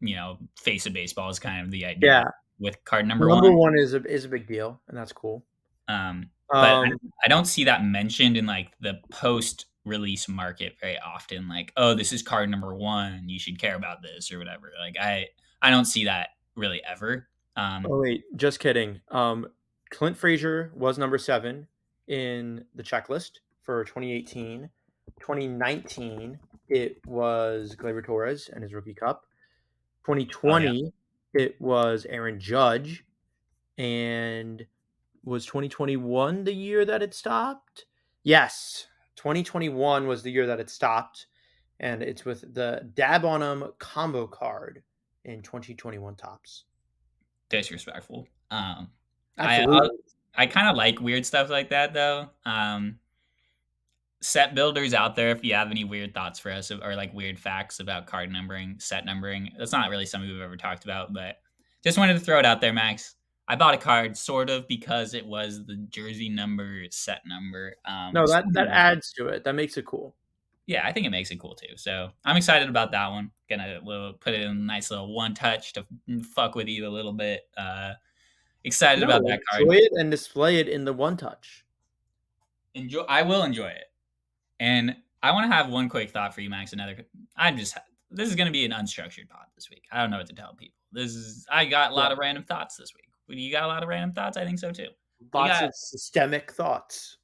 you 0.00 0.14
know, 0.14 0.38
face 0.60 0.86
of 0.86 0.92
baseball 0.92 1.28
is 1.30 1.38
kind 1.38 1.64
of 1.64 1.70
the 1.70 1.84
idea. 1.84 2.10
Yeah, 2.10 2.24
with 2.58 2.82
card 2.84 3.06
number, 3.06 3.26
number 3.26 3.34
one. 3.34 3.44
Number 3.44 3.58
one 3.58 3.78
is 3.78 3.94
a 3.94 4.02
is 4.04 4.24
a 4.24 4.28
big 4.28 4.46
deal, 4.46 4.80
and 4.88 4.96
that's 4.96 5.12
cool. 5.12 5.44
Um, 5.88 6.30
but 6.48 6.58
I, 6.58 6.86
Um, 6.86 6.98
I 7.24 7.28
don't 7.28 7.46
see 7.46 7.64
that 7.64 7.84
mentioned 7.84 8.36
in 8.36 8.46
like 8.46 8.72
the 8.80 9.00
post 9.10 9.66
release 9.84 10.28
market 10.28 10.76
very 10.80 10.98
often. 10.98 11.48
Like, 11.48 11.72
oh, 11.76 11.94
this 11.94 12.12
is 12.12 12.22
card 12.22 12.48
number 12.50 12.74
one. 12.74 13.28
You 13.28 13.38
should 13.38 13.58
care 13.58 13.76
about 13.76 14.02
this 14.02 14.32
or 14.32 14.38
whatever. 14.38 14.72
Like, 14.78 14.96
I 15.00 15.28
I 15.62 15.70
don't 15.70 15.84
see 15.84 16.04
that 16.04 16.30
really 16.54 16.82
ever. 16.88 17.28
Um, 17.56 17.86
oh 17.88 18.00
wait, 18.00 18.24
just 18.36 18.60
kidding. 18.60 19.00
Um, 19.10 19.48
Clint 19.90 20.16
Frazier 20.16 20.72
was 20.74 20.98
number 20.98 21.18
seven 21.18 21.66
in 22.08 22.64
the 22.74 22.82
checklist 22.82 23.38
for 23.62 23.84
2018. 23.84 24.68
2019, 25.20 26.38
it 26.68 27.00
was 27.06 27.74
Gleyber 27.76 28.04
Torres 28.04 28.50
and 28.52 28.62
his 28.62 28.74
rookie 28.74 28.94
cup. 28.94 29.24
2020, 30.04 30.92
it 31.34 31.60
was 31.60 32.06
Aaron 32.08 32.38
Judge, 32.38 33.04
and 33.78 34.66
was 35.24 35.46
2021 35.46 36.44
the 36.44 36.52
year 36.52 36.84
that 36.84 37.02
it 37.02 37.14
stopped? 37.14 37.86
Yes, 38.22 38.86
2021 39.16 40.06
was 40.06 40.22
the 40.22 40.30
year 40.30 40.46
that 40.46 40.60
it 40.60 40.70
stopped, 40.70 41.26
and 41.80 42.02
it's 42.02 42.24
with 42.24 42.54
the 42.54 42.88
Dab 42.94 43.24
on 43.24 43.42
on 43.42 43.62
'em 43.62 43.72
combo 43.78 44.26
card 44.26 44.82
in 45.24 45.42
2021 45.42 46.14
Topps. 46.14 46.64
Disrespectful. 47.48 48.26
Um, 48.50 48.88
I-. 49.38 49.88
I 50.36 50.46
kind 50.46 50.68
of 50.68 50.76
like 50.76 51.00
weird 51.00 51.24
stuff 51.24 51.48
like 51.48 51.70
that 51.70 51.94
though. 51.94 52.28
Um, 52.44 52.98
set 54.20 54.54
builders 54.54 54.92
out 54.94 55.16
there, 55.16 55.30
if 55.30 55.44
you 55.44 55.54
have 55.54 55.70
any 55.70 55.84
weird 55.84 56.14
thoughts 56.14 56.38
for 56.38 56.50
us 56.50 56.70
or 56.70 56.94
like 56.94 57.14
weird 57.14 57.38
facts 57.38 57.80
about 57.80 58.06
card 58.06 58.30
numbering, 58.30 58.76
set 58.78 59.04
numbering, 59.04 59.52
that's 59.58 59.72
not 59.72 59.90
really 59.90 60.06
something 60.06 60.30
we've 60.30 60.40
ever 60.40 60.56
talked 60.56 60.84
about, 60.84 61.12
but 61.12 61.36
just 61.82 61.98
wanted 61.98 62.14
to 62.14 62.20
throw 62.20 62.38
it 62.38 62.46
out 62.46 62.60
there, 62.60 62.72
Max. 62.72 63.14
I 63.48 63.54
bought 63.54 63.74
a 63.74 63.78
card 63.78 64.16
sort 64.16 64.50
of 64.50 64.66
because 64.66 65.14
it 65.14 65.24
was 65.24 65.64
the 65.66 65.76
jersey 65.88 66.28
number 66.28 66.82
set 66.90 67.22
number. 67.26 67.76
Um, 67.84 68.12
no, 68.12 68.26
that 68.26 68.44
that 68.52 68.66
adds 68.68 69.12
to 69.12 69.28
it. 69.28 69.44
That 69.44 69.54
makes 69.54 69.76
it 69.76 69.86
cool. 69.86 70.16
Yeah, 70.66 70.86
I 70.86 70.92
think 70.92 71.06
it 71.06 71.10
makes 71.10 71.30
it 71.30 71.38
cool 71.40 71.54
too. 71.54 71.76
So 71.76 72.10
I'm 72.24 72.36
excited 72.36 72.68
about 72.68 72.90
that 72.92 73.08
one. 73.10 73.30
Gonna 73.48 73.80
little, 73.84 74.12
put 74.14 74.34
it 74.34 74.40
in 74.42 74.50
a 74.50 74.54
nice 74.54 74.90
little 74.90 75.14
one 75.14 75.32
touch 75.34 75.72
to 75.74 75.86
fuck 76.34 76.54
with 76.54 76.66
you 76.68 76.86
a 76.86 76.90
little 76.90 77.12
bit. 77.12 77.42
Uh, 77.56 77.92
excited 78.64 79.04
about 79.04 79.22
that 79.26 79.40
card. 79.48 79.62
Enjoy 79.62 79.76
it 79.76 79.92
and 79.92 80.10
display 80.10 80.56
it 80.58 80.68
in 80.68 80.84
the 80.84 80.92
one 80.92 81.16
touch. 81.16 81.64
enjoy 82.74 83.02
I 83.02 83.22
will 83.22 83.44
enjoy 83.44 83.68
it. 83.68 83.84
And 84.58 84.96
I 85.22 85.30
want 85.32 85.50
to 85.50 85.54
have 85.54 85.68
one 85.70 85.88
quick 85.88 86.10
thought 86.10 86.34
for 86.34 86.40
you, 86.40 86.50
Max. 86.50 86.72
Another 86.72 86.96
I'm 87.36 87.56
just 87.56 87.76
this 88.10 88.28
is 88.28 88.34
gonna 88.34 88.50
be 88.50 88.64
an 88.64 88.72
unstructured 88.72 89.28
pod 89.28 89.46
this 89.54 89.70
week. 89.70 89.84
I 89.92 90.00
don't 90.00 90.10
know 90.10 90.18
what 90.18 90.26
to 90.28 90.34
tell 90.34 90.54
people. 90.54 90.74
This 90.92 91.14
is 91.14 91.46
I 91.50 91.64
got 91.64 91.92
a 91.92 91.94
lot 91.94 92.08
Yeah. 92.08 92.12
of 92.14 92.18
random 92.18 92.44
thoughts 92.44 92.76
this 92.76 92.92
week. 92.94 93.04
You 93.28 93.50
got 93.52 93.64
a 93.64 93.66
lot 93.68 93.82
of 93.82 93.88
random 93.88 94.12
thoughts? 94.12 94.36
I 94.36 94.44
think 94.44 94.58
so 94.58 94.70
too. 94.72 94.88
Lots 95.32 95.60
got- 95.60 95.64
of 95.64 95.74
systemic 95.74 96.52
thoughts. 96.52 97.18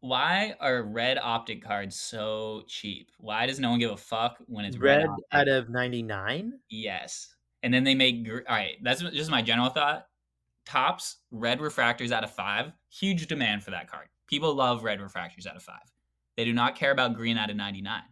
Why 0.00 0.54
are 0.60 0.82
red 0.82 1.18
optic 1.18 1.64
cards 1.64 1.96
so 1.96 2.64
cheap? 2.66 3.10
Why 3.18 3.46
does 3.46 3.58
no 3.58 3.70
one 3.70 3.78
give 3.78 3.90
a 3.90 3.96
fuck 3.96 4.36
when 4.46 4.64
it's 4.64 4.76
Red 4.76 5.06
optic? 5.06 5.24
out 5.32 5.48
of 5.48 5.68
99? 5.70 6.52
Yes. 6.68 7.34
And 7.62 7.72
then 7.72 7.84
they 7.84 7.94
make 7.94 8.24
gr- 8.26 8.40
all 8.48 8.56
right. 8.56 8.76
That's 8.82 9.00
just 9.02 9.30
my 9.30 9.42
general 9.42 9.70
thought. 9.70 10.06
Topps 10.66 11.16
red 11.30 11.60
refractors 11.60 12.12
out 12.12 12.24
of 12.24 12.30
five. 12.30 12.72
Huge 12.90 13.26
demand 13.26 13.62
for 13.64 13.70
that 13.70 13.90
card. 13.90 14.08
People 14.26 14.54
love 14.54 14.84
red 14.84 15.00
refractors 15.00 15.46
out 15.46 15.56
of 15.56 15.62
five. 15.62 15.90
They 16.36 16.44
do 16.44 16.52
not 16.52 16.76
care 16.76 16.92
about 16.92 17.14
green 17.14 17.36
out 17.38 17.50
of 17.50 17.56
99. 17.56 18.02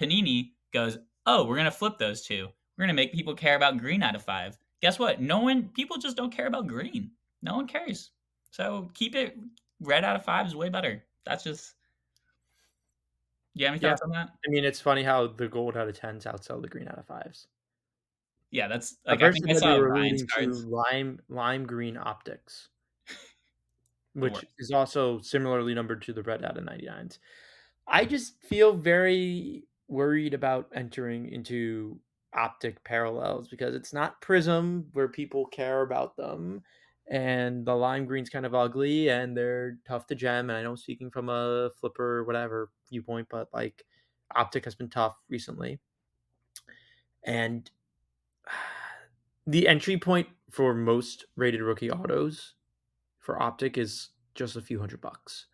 Panini 0.00 0.50
goes, 0.72 0.98
oh, 1.26 1.44
we're 1.44 1.56
gonna 1.56 1.70
flip 1.70 1.98
those 1.98 2.22
two. 2.22 2.48
We're 2.76 2.82
gonna 2.82 2.94
make 2.94 3.12
people 3.12 3.34
care 3.34 3.56
about 3.56 3.78
green 3.78 4.02
out 4.02 4.14
of 4.14 4.22
five. 4.24 4.58
Guess 4.80 4.98
what? 4.98 5.20
No 5.20 5.40
one. 5.40 5.70
People 5.74 5.96
just 5.98 6.16
don't 6.16 6.32
care 6.34 6.46
about 6.46 6.66
green. 6.66 7.10
No 7.42 7.54
one 7.56 7.66
cares. 7.66 8.10
So 8.50 8.90
keep 8.94 9.14
it 9.14 9.36
red 9.80 10.04
out 10.04 10.16
of 10.16 10.24
five 10.24 10.46
is 10.46 10.56
way 10.56 10.68
better. 10.68 11.04
That's 11.24 11.44
just. 11.44 11.74
You 13.54 13.66
have 13.66 13.74
any 13.74 13.80
Yeah. 13.80 13.90
thoughts 13.90 14.02
on 14.02 14.10
that? 14.10 14.30
I 14.46 14.50
mean, 14.50 14.64
it's 14.64 14.80
funny 14.80 15.02
how 15.02 15.26
the 15.26 15.48
gold 15.48 15.76
out 15.76 15.88
of 15.88 15.96
10s 15.98 16.24
outsell 16.24 16.62
the 16.62 16.68
green 16.68 16.88
out 16.88 16.98
of 16.98 17.06
5s. 17.06 17.48
Yeah, 18.50 18.68
that's 18.68 18.96
like 19.06 19.22
I 19.22 19.30
think 19.30 19.44
I 19.50 19.52
saw 19.54 19.76
Ryan's 19.76 20.22
cards. 20.22 20.64
to 20.64 20.68
lime 20.68 21.20
lime 21.28 21.66
green 21.66 21.96
optics, 21.96 22.68
which 24.14 24.44
is 24.58 24.70
also 24.70 25.20
similarly 25.20 25.74
numbered 25.74 26.02
to 26.02 26.12
the 26.12 26.22
red 26.22 26.44
out 26.44 26.56
of 26.58 26.64
99s. 26.64 27.18
I 27.86 28.04
just 28.04 28.42
feel 28.42 28.74
very 28.76 29.64
worried 29.88 30.34
about 30.34 30.68
entering 30.74 31.28
into 31.28 32.00
optic 32.34 32.84
parallels 32.84 33.48
because 33.48 33.74
it's 33.74 33.92
not 33.92 34.20
Prizm 34.20 34.86
where 34.92 35.08
people 35.08 35.46
care 35.46 35.82
about 35.82 36.16
them 36.16 36.62
and 37.10 37.64
the 37.64 37.74
lime 37.74 38.04
green's 38.04 38.28
kind 38.28 38.44
of 38.44 38.54
ugly 38.54 39.08
and 39.08 39.36
they're 39.36 39.78
tough 39.86 40.06
to 40.06 40.14
gem 40.14 40.50
and 40.50 40.58
i 40.58 40.62
know 40.62 40.70
I'm 40.70 40.76
speaking 40.76 41.10
from 41.10 41.28
a 41.28 41.70
flipper 41.80 42.18
or 42.18 42.24
whatever 42.24 42.70
viewpoint 42.90 43.28
but 43.30 43.48
like 43.52 43.84
optic 44.34 44.64
has 44.64 44.74
been 44.74 44.90
tough 44.90 45.16
recently. 45.28 45.78
And 47.24 47.70
the 49.46 49.68
entry 49.68 49.96
point 49.96 50.28
for 50.50 50.74
most 50.74 51.24
rated 51.36 51.62
rookie 51.62 51.90
autos 51.90 52.54
for 53.18 53.40
optic 53.40 53.76
is 53.78 54.10
just 54.34 54.56
a 54.56 54.62
few 54.62 54.78
hundred 54.78 55.00
bucks. 55.00 55.46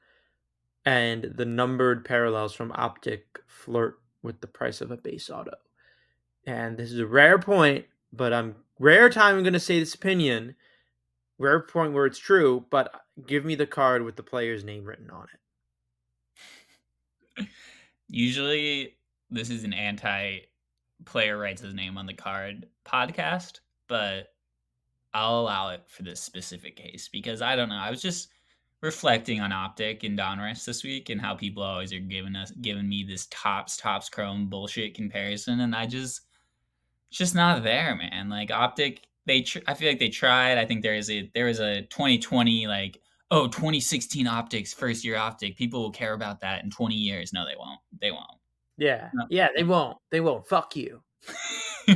And 0.84 1.32
the 1.34 1.46
numbered 1.46 2.04
parallels 2.04 2.54
from 2.54 2.72
optic 2.74 3.38
flirt 3.46 3.98
with 4.22 4.40
the 4.40 4.46
price 4.46 4.80
of 4.80 4.90
a 4.90 4.96
base 4.96 5.30
auto. 5.30 5.56
And 6.46 6.76
this 6.76 6.92
is 6.92 6.98
a 6.98 7.06
rare 7.06 7.38
point 7.38 7.86
but 8.16 8.32
i'm 8.32 8.54
rare 8.78 9.10
time 9.10 9.36
i'm 9.36 9.42
going 9.42 9.52
to 9.52 9.58
say 9.58 9.80
this 9.80 9.94
opinion 9.94 10.54
rare 11.38 11.60
point 11.60 11.92
where 11.92 12.06
it's 12.06 12.18
true 12.18 12.64
but 12.70 12.94
uh, 12.94 12.98
give 13.26 13.44
me 13.44 13.54
the 13.54 13.66
card 13.66 14.02
with 14.02 14.16
the 14.16 14.22
player's 14.22 14.64
name 14.64 14.84
written 14.84 15.10
on 15.10 15.26
it 15.34 15.40
Usually, 18.08 18.96
this 19.30 19.50
is 19.50 19.64
an 19.64 19.72
anti 19.72 20.38
player 21.04 21.36
writes 21.36 21.62
his 21.62 21.74
name 21.74 21.98
on 21.98 22.06
the 22.06 22.14
card 22.14 22.66
podcast, 22.86 23.60
but 23.88 24.28
I'll 25.12 25.40
allow 25.40 25.70
it 25.70 25.82
for 25.88 26.02
this 26.02 26.20
specific 26.20 26.76
case 26.76 27.08
because 27.12 27.42
I 27.42 27.56
don't 27.56 27.68
know. 27.68 27.76
I 27.76 27.90
was 27.90 28.02
just 28.02 28.28
reflecting 28.80 29.40
on 29.40 29.52
Optic 29.52 30.02
and 30.02 30.18
Donruss 30.18 30.64
this 30.64 30.84
week 30.84 31.08
and 31.08 31.20
how 31.20 31.34
people 31.34 31.62
always 31.62 31.92
are 31.92 31.98
giving 31.98 32.36
us 32.36 32.50
giving 32.52 32.88
me 32.88 33.04
this 33.04 33.26
Topps 33.30 33.76
Topps 33.76 34.08
chrome 34.08 34.48
bullshit 34.48 34.94
comparison, 34.94 35.60
and 35.60 35.74
I 35.74 35.86
just 35.86 36.22
it's 37.10 37.18
just 37.18 37.34
not 37.34 37.62
there, 37.62 37.96
man. 37.96 38.28
Like 38.28 38.50
Optic, 38.50 39.02
they 39.26 39.42
tr- 39.42 39.60
I 39.66 39.74
feel 39.74 39.88
like 39.88 39.98
they 39.98 40.08
tried. 40.08 40.58
I 40.58 40.64
think 40.64 40.82
there 40.82 40.94
is 40.94 41.10
a 41.10 41.30
there 41.34 41.46
was 41.46 41.60
a 41.60 41.82
2020 41.82 42.66
like 42.66 43.00
oh 43.30 43.46
2016 43.48 44.26
optics 44.26 44.72
first 44.72 45.04
year 45.04 45.16
optic. 45.16 45.56
People 45.56 45.82
will 45.82 45.90
care 45.90 46.14
about 46.14 46.40
that 46.40 46.64
in 46.64 46.70
20 46.70 46.94
years. 46.94 47.32
No 47.32 47.44
they 47.44 47.56
won't. 47.58 47.80
They 48.00 48.10
won't. 48.10 48.26
Yeah. 48.76 49.10
No. 49.14 49.26
yeah 49.30 49.48
they 49.56 49.64
won't. 49.64 49.98
They 50.10 50.20
won't. 50.20 50.46
Fuck 50.46 50.76
you. 50.76 51.02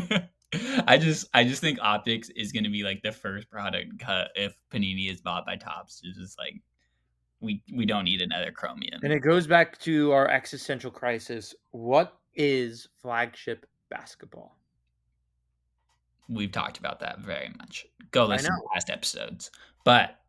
I 0.87 0.97
just 0.97 1.27
i 1.35 1.45
just 1.45 1.61
think 1.61 1.79
optics 1.83 2.31
is 2.31 2.53
going 2.53 2.65
to 2.65 2.71
be 2.71 2.83
like 2.83 3.03
the 3.03 3.13
first 3.13 3.51
product 3.51 3.99
cut 3.99 4.31
if 4.35 4.55
panini 4.73 5.13
is 5.13 5.21
bought 5.21 5.45
by 5.45 5.57
Topps 5.57 6.01
it's 6.03 6.17
just 6.17 6.39
like 6.39 6.55
we 7.41 7.63
we 7.75 7.87
don't 7.87 8.05
need 8.05 8.21
another 8.21 8.51
chromium. 8.51 9.01
And 9.03 9.13
it 9.13 9.21
goes 9.21 9.47
back 9.47 9.79
to 9.81 10.13
our 10.13 10.29
existential 10.29 10.91
crisis. 10.91 11.55
What 11.71 12.19
is 12.35 12.89
flagship 13.01 13.67
basketball 13.91 14.57
we've 16.29 16.53
talked 16.53 16.79
about 16.79 17.01
that 17.01 17.21
very 17.21 17.51
much 17.59 17.87
go 18.11 18.27
listen 18.27 18.51
to 18.51 18.57
know. 18.57 18.69
past 18.73 18.91
episodes 18.91 19.51
but 19.85 20.21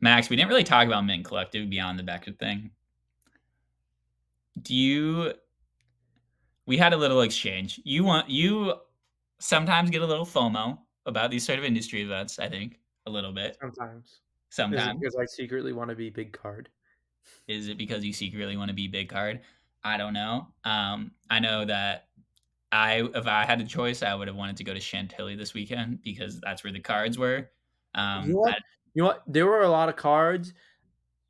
max 0.00 0.28
we 0.30 0.36
didn't 0.36 0.48
really 0.48 0.64
talk 0.64 0.86
about 0.86 1.04
mint 1.04 1.24
collective 1.24 1.68
beyond 1.68 1.98
the 1.98 2.02
beckett 2.02 2.38
thing 2.38 2.70
do 4.62 4.74
you 4.74 5.32
we 6.66 6.76
had 6.76 6.92
a 6.92 6.96
little 6.96 7.20
exchange 7.22 7.80
you 7.84 8.04
want 8.04 8.28
you 8.28 8.74
sometimes 9.38 9.90
get 9.90 10.02
a 10.02 10.06
little 10.06 10.26
fomo 10.26 10.78
about 11.06 11.30
these 11.30 11.44
sort 11.44 11.58
of 11.58 11.64
industry 11.64 12.02
events 12.02 12.38
i 12.38 12.48
think 12.48 12.78
a 13.06 13.10
little 13.10 13.32
bit 13.32 13.56
sometimes 13.60 14.04
Is 14.04 14.12
it 14.12 14.54
sometimes. 14.54 15.00
because 15.00 15.16
I 15.16 15.24
secretly 15.26 15.72
want 15.72 15.90
to 15.90 15.96
be 15.96 16.10
big 16.10 16.32
card? 16.32 16.68
Is 17.46 17.68
it 17.68 17.78
because 17.78 18.04
you 18.04 18.12
secretly 18.12 18.56
want 18.56 18.68
to 18.68 18.74
be 18.74 18.88
big 18.88 19.08
card? 19.08 19.40
I 19.84 19.96
don't 19.96 20.12
know. 20.12 20.48
Um, 20.64 21.12
I 21.30 21.38
know 21.38 21.64
that 21.64 22.08
I, 22.72 23.02
if 23.14 23.26
I 23.26 23.44
had 23.44 23.60
a 23.60 23.64
choice, 23.64 24.02
I 24.02 24.14
would 24.14 24.28
have 24.28 24.36
wanted 24.36 24.56
to 24.58 24.64
go 24.64 24.72
to 24.74 24.80
Chantilly 24.80 25.34
this 25.36 25.54
weekend 25.54 26.02
because 26.02 26.40
that's 26.40 26.62
where 26.62 26.72
the 26.72 26.80
cards 26.80 27.18
were. 27.18 27.50
Um, 27.94 28.26
You 28.28 28.32
know 28.34 28.38
what? 28.40 28.52
I- 28.54 28.58
You 28.94 29.02
know 29.02 29.08
what? 29.08 29.22
There 29.26 29.46
were 29.46 29.62
a 29.62 29.68
lot 29.70 29.88
of 29.88 29.96
cards. 29.96 30.52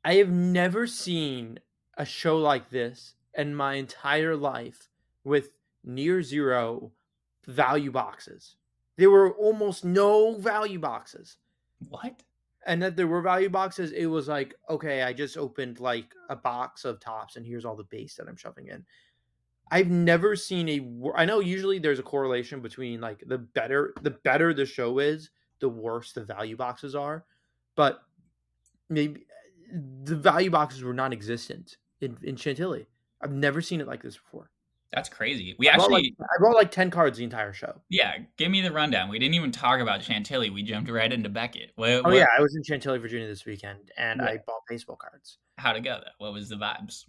I 0.03 0.15
have 0.15 0.29
never 0.29 0.87
seen 0.87 1.59
a 1.97 2.05
show 2.05 2.37
like 2.37 2.69
this 2.69 3.15
in 3.35 3.53
my 3.55 3.75
entire 3.75 4.35
life 4.35 4.89
with 5.23 5.51
near 5.83 6.21
zero 6.23 6.91
value 7.45 7.91
boxes. 7.91 8.55
There 8.97 9.09
were 9.11 9.31
almost 9.35 9.83
no 9.85 10.35
value 10.35 10.79
boxes. 10.79 11.37
what? 11.89 12.23
And 12.67 12.81
that 12.83 12.95
there 12.95 13.07
were 13.07 13.21
value 13.23 13.49
boxes, 13.49 13.91
it 13.91 14.05
was 14.05 14.27
like, 14.27 14.53
okay, 14.69 15.01
I 15.01 15.13
just 15.13 15.35
opened 15.37 15.79
like 15.79 16.13
a 16.29 16.35
box 16.35 16.85
of 16.85 16.99
Topps 16.99 17.35
and 17.35 17.45
here's 17.45 17.65
all 17.65 17.75
the 17.75 17.83
base 17.85 18.15
that 18.15 18.27
I'm 18.27 18.35
shoving 18.37 18.67
in. 18.67 18.85
I've 19.71 19.89
never 19.89 20.35
seen 20.35 20.67
a. 20.69 21.11
I 21.15 21.25
know 21.25 21.39
usually 21.39 21.79
there's 21.79 21.99
a 21.99 22.03
correlation 22.03 22.59
between 22.61 22.99
like 23.01 23.23
the 23.25 23.37
better 23.37 23.93
the 24.01 24.11
better 24.11 24.53
the 24.53 24.65
show 24.65 24.99
is, 24.99 25.29
the 25.59 25.69
worse 25.69 26.11
the 26.11 26.23
value 26.25 26.57
boxes 26.57 26.93
are. 26.93 27.25
But 27.75 28.01
maybe 28.89 29.25
the 30.03 30.17
value 30.17 30.49
boxes 30.49 30.83
were 30.83 30.93
non-existent 30.93 31.77
in, 32.01 32.17
in 32.21 32.35
Chantilly. 32.35 32.87
I've 33.21 33.31
never 33.31 33.61
seen 33.61 33.79
it 33.79 33.87
like 33.87 34.03
this 34.03 34.17
before. 34.17 34.51
That's 34.91 35.07
crazy. 35.07 35.55
We 35.57 35.69
I 35.69 35.75
actually, 35.75 36.13
like, 36.19 36.29
I 36.29 36.37
brought 36.39 36.55
like 36.55 36.69
10 36.69 36.89
cards 36.91 37.17
the 37.17 37.23
entire 37.23 37.53
show. 37.53 37.81
yeah. 37.89 38.17
Give 38.35 38.51
me 38.51 38.59
the 38.59 38.73
rundown. 38.73 39.07
We 39.07 39.19
didn't 39.19 39.35
even 39.35 39.53
talk 39.53 39.79
about 39.79 40.03
Chantilly. 40.03 40.49
We 40.49 40.63
jumped 40.63 40.89
right 40.91 41.13
into 41.13 41.29
Beckett. 41.29 41.71
What, 41.77 41.89
Oh 41.91 42.01
what- 42.01 42.15
yeah, 42.15 42.25
I 42.37 42.41
was 42.41 42.53
in 42.57 42.63
Chantilly, 42.63 42.97
Virginia 42.99 43.25
this 43.27 43.45
weekend 43.45 43.89
and 43.95 44.19
Yeah. 44.21 44.27
I 44.27 44.39
bought 44.45 44.63
baseball 44.67 44.97
cards. 44.97 45.37
How'd 45.57 45.77
it 45.77 45.85
go? 45.85 45.99
Though? 46.03 46.11
What 46.25 46.33
was 46.33 46.49
the 46.49 46.57
vibes? 46.57 47.05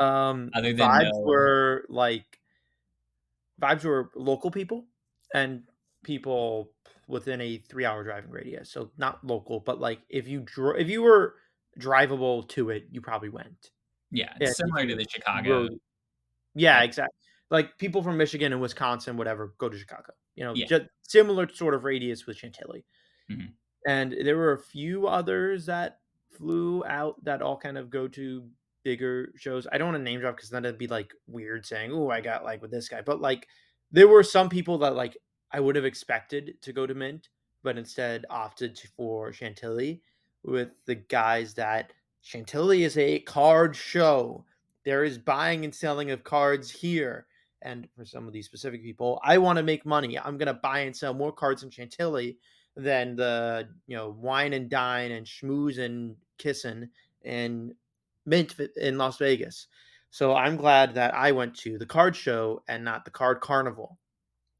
Um, 0.00 0.50
Other 0.54 0.72
than 0.72 0.88
vibes 0.88 1.10
no- 1.12 1.20
were 1.20 1.84
like 1.88 2.40
vibes 3.60 3.84
were 3.84 4.10
local 4.14 4.50
people 4.50 4.86
and 5.34 5.62
people 6.04 6.72
within 7.08 7.40
a 7.40 7.58
three-hour 7.58 8.04
driving 8.04 8.30
radius. 8.30 8.70
So 8.70 8.90
not 8.98 9.24
local, 9.24 9.60
but 9.60 9.80
like 9.80 10.00
if 10.08 10.28
you 10.28 10.40
dro- 10.40 10.76
if 10.76 10.88
you 10.88 11.02
were 11.02 11.36
drivable 11.78 12.48
to 12.50 12.70
it, 12.70 12.86
you 12.90 13.00
probably 13.00 13.28
went. 13.28 13.70
Yeah, 14.10 14.32
Yeah, 14.40 14.48
it's 14.48 14.56
similar 14.58 14.86
to 14.86 14.94
the 14.94 15.06
Chicago. 15.08 15.68
Yeah, 16.54 16.82
exactly. 16.82 17.16
Like 17.50 17.76
people 17.78 18.02
from 18.02 18.16
Michigan 18.16 18.52
and 18.52 18.60
Wisconsin, 18.60 19.16
whatever, 19.16 19.54
go 19.58 19.68
to 19.68 19.78
Chicago. 19.78 20.12
You 20.34 20.44
know, 20.44 20.54
Yeah. 20.54 20.66
just 20.66 20.84
similar 21.02 21.48
sort 21.48 21.74
of 21.74 21.84
radius 21.84 22.26
with 22.26 22.36
Chantilly. 22.36 22.84
Mhm. 23.30 23.52
And 23.86 24.12
there 24.12 24.36
were 24.36 24.52
a 24.52 24.58
few 24.58 25.06
others 25.06 25.66
that 25.66 26.00
flew 26.32 26.84
out 26.86 27.22
that 27.24 27.40
all 27.42 27.56
kind 27.56 27.78
of 27.78 27.88
go 27.88 28.08
to 28.08 28.50
bigger 28.86 29.32
shows. 29.34 29.66
I 29.72 29.78
don't 29.78 29.88
want 29.88 29.98
to 29.98 30.02
name 30.04 30.20
drop 30.20 30.36
because 30.36 30.48
then 30.48 30.64
it'd 30.64 30.78
be 30.78 30.86
like 30.86 31.12
weird 31.26 31.66
saying, 31.66 31.90
"Oh, 31.92 32.08
I 32.08 32.20
got 32.20 32.44
like 32.44 32.62
with 32.62 32.70
this 32.70 32.88
guy," 32.88 33.02
but 33.02 33.20
like 33.20 33.48
there 33.90 34.06
were 34.06 34.22
some 34.22 34.48
people 34.48 34.78
that 34.78 34.94
like 34.94 35.18
I 35.50 35.58
would 35.58 35.74
have 35.74 35.84
expected 35.84 36.62
to 36.62 36.72
go 36.72 36.86
to 36.86 36.94
Mint, 36.94 37.28
but 37.64 37.76
instead 37.76 38.24
opted 38.30 38.80
for 38.96 39.32
Chantilly 39.32 40.02
with 40.44 40.68
the 40.84 40.94
guys 40.94 41.52
that 41.54 41.92
Chantilly 42.22 42.84
is 42.84 42.96
a 42.96 43.18
card 43.18 43.74
show. 43.74 44.44
There 44.84 45.02
is 45.02 45.18
buying 45.18 45.64
and 45.64 45.74
selling 45.74 46.12
of 46.12 46.22
cards 46.22 46.70
here. 46.70 47.26
And 47.62 47.88
for 47.96 48.04
some 48.04 48.28
of 48.28 48.32
these 48.32 48.46
specific 48.46 48.84
people, 48.84 49.20
I 49.24 49.38
want 49.38 49.56
to 49.56 49.64
make 49.64 49.84
money. 49.84 50.16
I'm 50.16 50.38
going 50.38 50.46
to 50.46 50.60
buy 50.62 50.80
and 50.80 50.94
sell 50.94 51.12
more 51.12 51.32
cards 51.32 51.64
in 51.64 51.70
Chantilly 51.70 52.38
than 52.76 53.16
the, 53.16 53.66
you 53.88 53.96
know, 53.96 54.10
wine 54.10 54.52
and 54.52 54.70
dine 54.70 55.10
and 55.10 55.26
schmooze 55.26 55.78
and 55.78 56.14
kissing 56.38 56.88
in 57.22 57.74
Mint 58.26 58.54
in 58.76 58.98
Las 58.98 59.18
Vegas. 59.18 59.68
So 60.10 60.34
I'm 60.34 60.56
glad 60.56 60.94
that 60.94 61.14
I 61.14 61.32
went 61.32 61.54
to 61.58 61.78
the 61.78 61.86
card 61.86 62.14
show 62.16 62.62
and 62.68 62.84
not 62.84 63.04
the 63.04 63.10
card 63.10 63.40
carnival. 63.40 63.98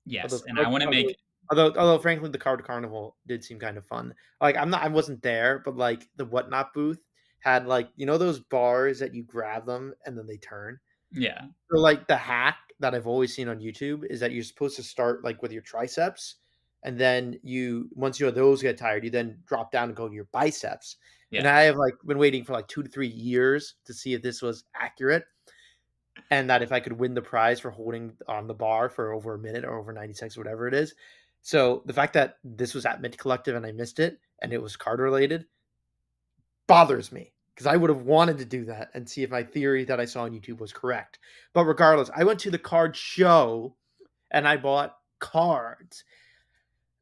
Yes, 0.04 0.32
Although- 0.32 0.44
and 0.48 0.58
I 0.58 0.68
want 0.68 0.82
to 0.84 0.90
make 0.90 1.16
Although, 1.48 1.72
although 1.76 1.98
frankly, 1.98 2.28
the 2.28 2.38
card 2.38 2.64
carnival 2.64 3.16
did 3.28 3.44
seem 3.44 3.60
kind 3.60 3.76
of 3.78 3.86
fun. 3.86 4.12
Like 4.40 4.56
I'm 4.56 4.68
not, 4.68 4.82
I 4.82 4.88
wasn't 4.88 5.22
there, 5.22 5.60
but 5.64 5.76
like 5.76 6.08
the 6.16 6.24
whatnot 6.24 6.74
booth 6.74 6.98
had 7.38 7.66
like 7.68 7.88
you 7.94 8.04
know 8.04 8.18
those 8.18 8.40
bars 8.40 8.98
that 8.98 9.14
you 9.14 9.22
grab 9.22 9.64
them 9.64 9.94
and 10.04 10.18
then 10.18 10.26
they 10.26 10.38
turn. 10.38 10.78
yeah, 11.12 11.42
So 11.70 11.78
like 11.78 12.08
the 12.08 12.16
hack 12.16 12.56
that 12.80 12.96
I've 12.96 13.06
always 13.06 13.32
seen 13.32 13.46
on 13.48 13.60
YouTube 13.60 14.04
is 14.10 14.18
that 14.20 14.32
you're 14.32 14.42
supposed 14.42 14.74
to 14.76 14.82
start 14.82 15.22
like 15.22 15.40
with 15.40 15.52
your 15.52 15.62
triceps, 15.62 16.36
and 16.82 16.98
then 16.98 17.38
you 17.44 17.88
once 17.94 18.18
your 18.18 18.32
those 18.32 18.60
get 18.60 18.76
tired, 18.76 19.04
you 19.04 19.10
then 19.10 19.38
drop 19.46 19.70
down 19.70 19.88
and 19.90 19.96
go 19.96 20.08
to 20.08 20.14
your 20.14 20.26
biceps. 20.32 20.96
And 21.32 21.48
I 21.48 21.62
have 21.62 21.76
like 21.76 21.94
been 22.06 22.18
waiting 22.18 22.44
for 22.44 22.52
like 22.52 22.68
two 22.68 22.82
to 22.82 22.88
three 22.88 23.08
years 23.08 23.74
to 23.84 23.92
see 23.92 24.14
if 24.14 24.22
this 24.22 24.42
was 24.42 24.64
accurate, 24.74 25.24
and 26.30 26.48
that 26.48 26.62
if 26.62 26.72
I 26.72 26.80
could 26.80 26.92
win 26.92 27.14
the 27.14 27.22
prize 27.22 27.60
for 27.60 27.70
holding 27.70 28.12
on 28.28 28.46
the 28.46 28.54
bar 28.54 28.88
for 28.88 29.12
over 29.12 29.34
a 29.34 29.38
minute 29.38 29.64
or 29.64 29.78
over 29.78 29.92
ninety 29.92 30.14
seconds, 30.14 30.38
whatever 30.38 30.66
it 30.68 30.74
is. 30.74 30.94
So 31.42 31.82
the 31.86 31.92
fact 31.92 32.12
that 32.14 32.38
this 32.42 32.74
was 32.74 32.86
at 32.86 33.00
Mint 33.00 33.18
Collective 33.18 33.54
and 33.54 33.66
I 33.66 33.72
missed 33.72 33.98
it, 33.98 34.18
and 34.40 34.52
it 34.52 34.62
was 34.62 34.76
card 34.76 35.00
related, 35.00 35.46
bothers 36.66 37.12
me 37.12 37.32
because 37.54 37.66
I 37.66 37.76
would 37.76 37.90
have 37.90 38.02
wanted 38.02 38.38
to 38.38 38.44
do 38.44 38.64
that 38.66 38.90
and 38.94 39.08
see 39.08 39.22
if 39.22 39.30
my 39.30 39.42
theory 39.42 39.84
that 39.84 40.00
I 40.00 40.04
saw 40.04 40.24
on 40.24 40.32
YouTube 40.32 40.58
was 40.58 40.72
correct. 40.72 41.18
But 41.54 41.64
regardless, 41.64 42.10
I 42.14 42.24
went 42.24 42.40
to 42.40 42.50
the 42.50 42.58
card 42.58 42.96
show 42.96 43.76
and 44.30 44.46
I 44.46 44.56
bought 44.56 44.96
cards. 45.18 46.04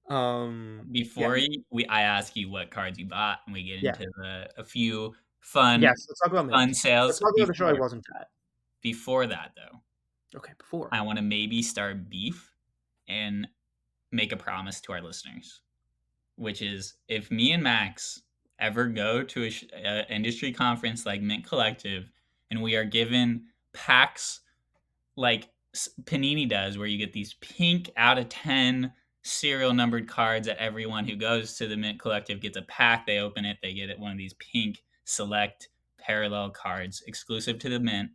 Um 0.08 0.82
before 0.92 1.36
you, 1.36 1.64
we 1.70 1.86
I 1.86 2.02
ask 2.02 2.36
you 2.36 2.50
what 2.50 2.70
cards 2.70 2.98
you 2.98 3.06
bought, 3.06 3.40
and 3.46 3.54
we 3.54 3.62
get 3.62 3.82
Yeah. 3.82 3.90
into 3.90 4.10
the, 4.16 4.48
a 4.58 4.64
few 4.64 5.14
fun 5.40 5.82
yes, 5.82 6.06
let's 6.08 6.20
talk 6.20 6.32
about 6.32 6.50
fun 6.50 6.74
sales. 6.74 7.08
Let's 7.08 7.18
talk 7.20 7.32
about 7.36 7.46
the 7.48 7.54
show 7.54 7.66
I 7.66 7.70
before, 7.70 7.82
wasn't 7.82 8.04
at. 8.18 8.28
before 8.82 9.26
that, 9.26 9.52
though, 9.56 9.80
Okay, 10.38 10.52
before. 10.58 10.88
I 10.92 11.00
want 11.02 11.16
to 11.18 11.22
maybe 11.22 11.62
start 11.62 12.08
beef 12.10 12.54
and 13.08 13.46
make 14.12 14.32
a 14.32 14.36
promise 14.36 14.80
to 14.82 14.92
our 14.92 15.00
listeners, 15.00 15.60
which 16.36 16.60
is 16.62 16.94
if 17.08 17.30
me 17.30 17.52
and 17.52 17.62
Max 17.62 18.22
ever 18.58 18.86
go 18.86 19.22
to 19.22 19.44
a, 19.44 19.52
a 19.84 20.06
industry 20.14 20.52
conference 20.52 21.04
like 21.06 21.20
Mint 21.22 21.46
Collective, 21.46 22.10
and 22.50 22.62
we 22.62 22.76
are 22.76 22.84
given 22.84 23.44
packs 23.72 24.40
like 25.16 25.48
Panini 26.04 26.48
does, 26.48 26.78
where 26.78 26.86
you 26.86 26.98
get 26.98 27.12
these 27.12 27.34
pink 27.34 27.90
out 27.96 28.18
of 28.18 28.28
ten 28.28 28.92
serial 29.24 29.72
numbered 29.72 30.06
cards 30.06 30.46
that 30.46 30.62
everyone 30.62 31.06
who 31.06 31.16
goes 31.16 31.54
to 31.54 31.66
the 31.66 31.76
Mint 31.76 31.98
Collective 31.98 32.40
gets 32.40 32.56
a 32.56 32.62
pack. 32.62 33.06
They 33.06 33.18
open 33.18 33.44
it, 33.44 33.58
they 33.62 33.72
get 33.72 33.90
it 33.90 33.98
one 33.98 34.12
of 34.12 34.18
these 34.18 34.34
pink 34.34 34.82
select 35.04 35.68
parallel 35.98 36.50
cards 36.50 37.02
exclusive 37.06 37.58
to 37.60 37.68
the 37.68 37.80
Mint. 37.80 38.10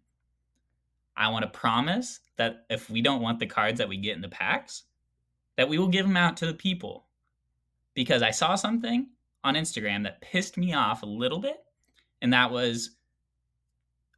I 1.18 1.28
want 1.30 1.44
to 1.44 1.60
promise 1.60 2.22
that 2.38 2.66
if 2.70 2.90
we 2.90 3.02
don't 3.02 3.22
want 3.22 3.40
the 3.40 3.46
cards 3.46 3.80
that 3.80 3.90
we 3.90 3.98
get 3.98 4.16
in 4.16 4.22
the 4.22 4.30
packs, 4.30 4.84
that 5.58 5.68
we 5.68 5.78
will 5.78 5.88
give 5.88 6.08
them 6.08 6.16
out 6.16 6.38
to 6.38 6.46
the 6.46 6.54
people. 6.54 7.08
Because 7.96 8.22
I 8.22 8.32
saw 8.32 8.56
something 8.56 9.08
on 9.44 9.56
Instagram 9.56 10.04
that 10.04 10.22
pissed 10.22 10.58
me 10.58 10.74
off 10.74 11.04
a 11.04 11.08
little 11.08 11.40
bit, 11.40 11.58
and 12.22 12.32
that 12.32 12.52
was 12.52 12.92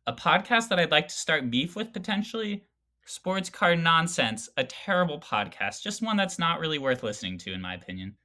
a 0.05 0.13
podcast 0.13 0.69
that 0.69 0.79
I'd 0.79 0.91
like 0.91 1.07
to 1.07 1.15
start 1.15 1.49
beef 1.49 1.75
with 1.75 1.93
potentially. 1.93 2.65
Sports 3.11 3.49
Card 3.49 3.77
Nonsense, 3.77 4.47
a 4.55 4.63
terrible 4.63 5.19
podcast, 5.19 5.81
just 5.81 6.01
one 6.01 6.15
that's 6.15 6.39
not 6.39 6.61
really 6.61 6.79
worth 6.79 7.03
listening 7.03 7.37
to, 7.39 7.51
in 7.51 7.59
my 7.59 7.73
opinion. 7.73 8.15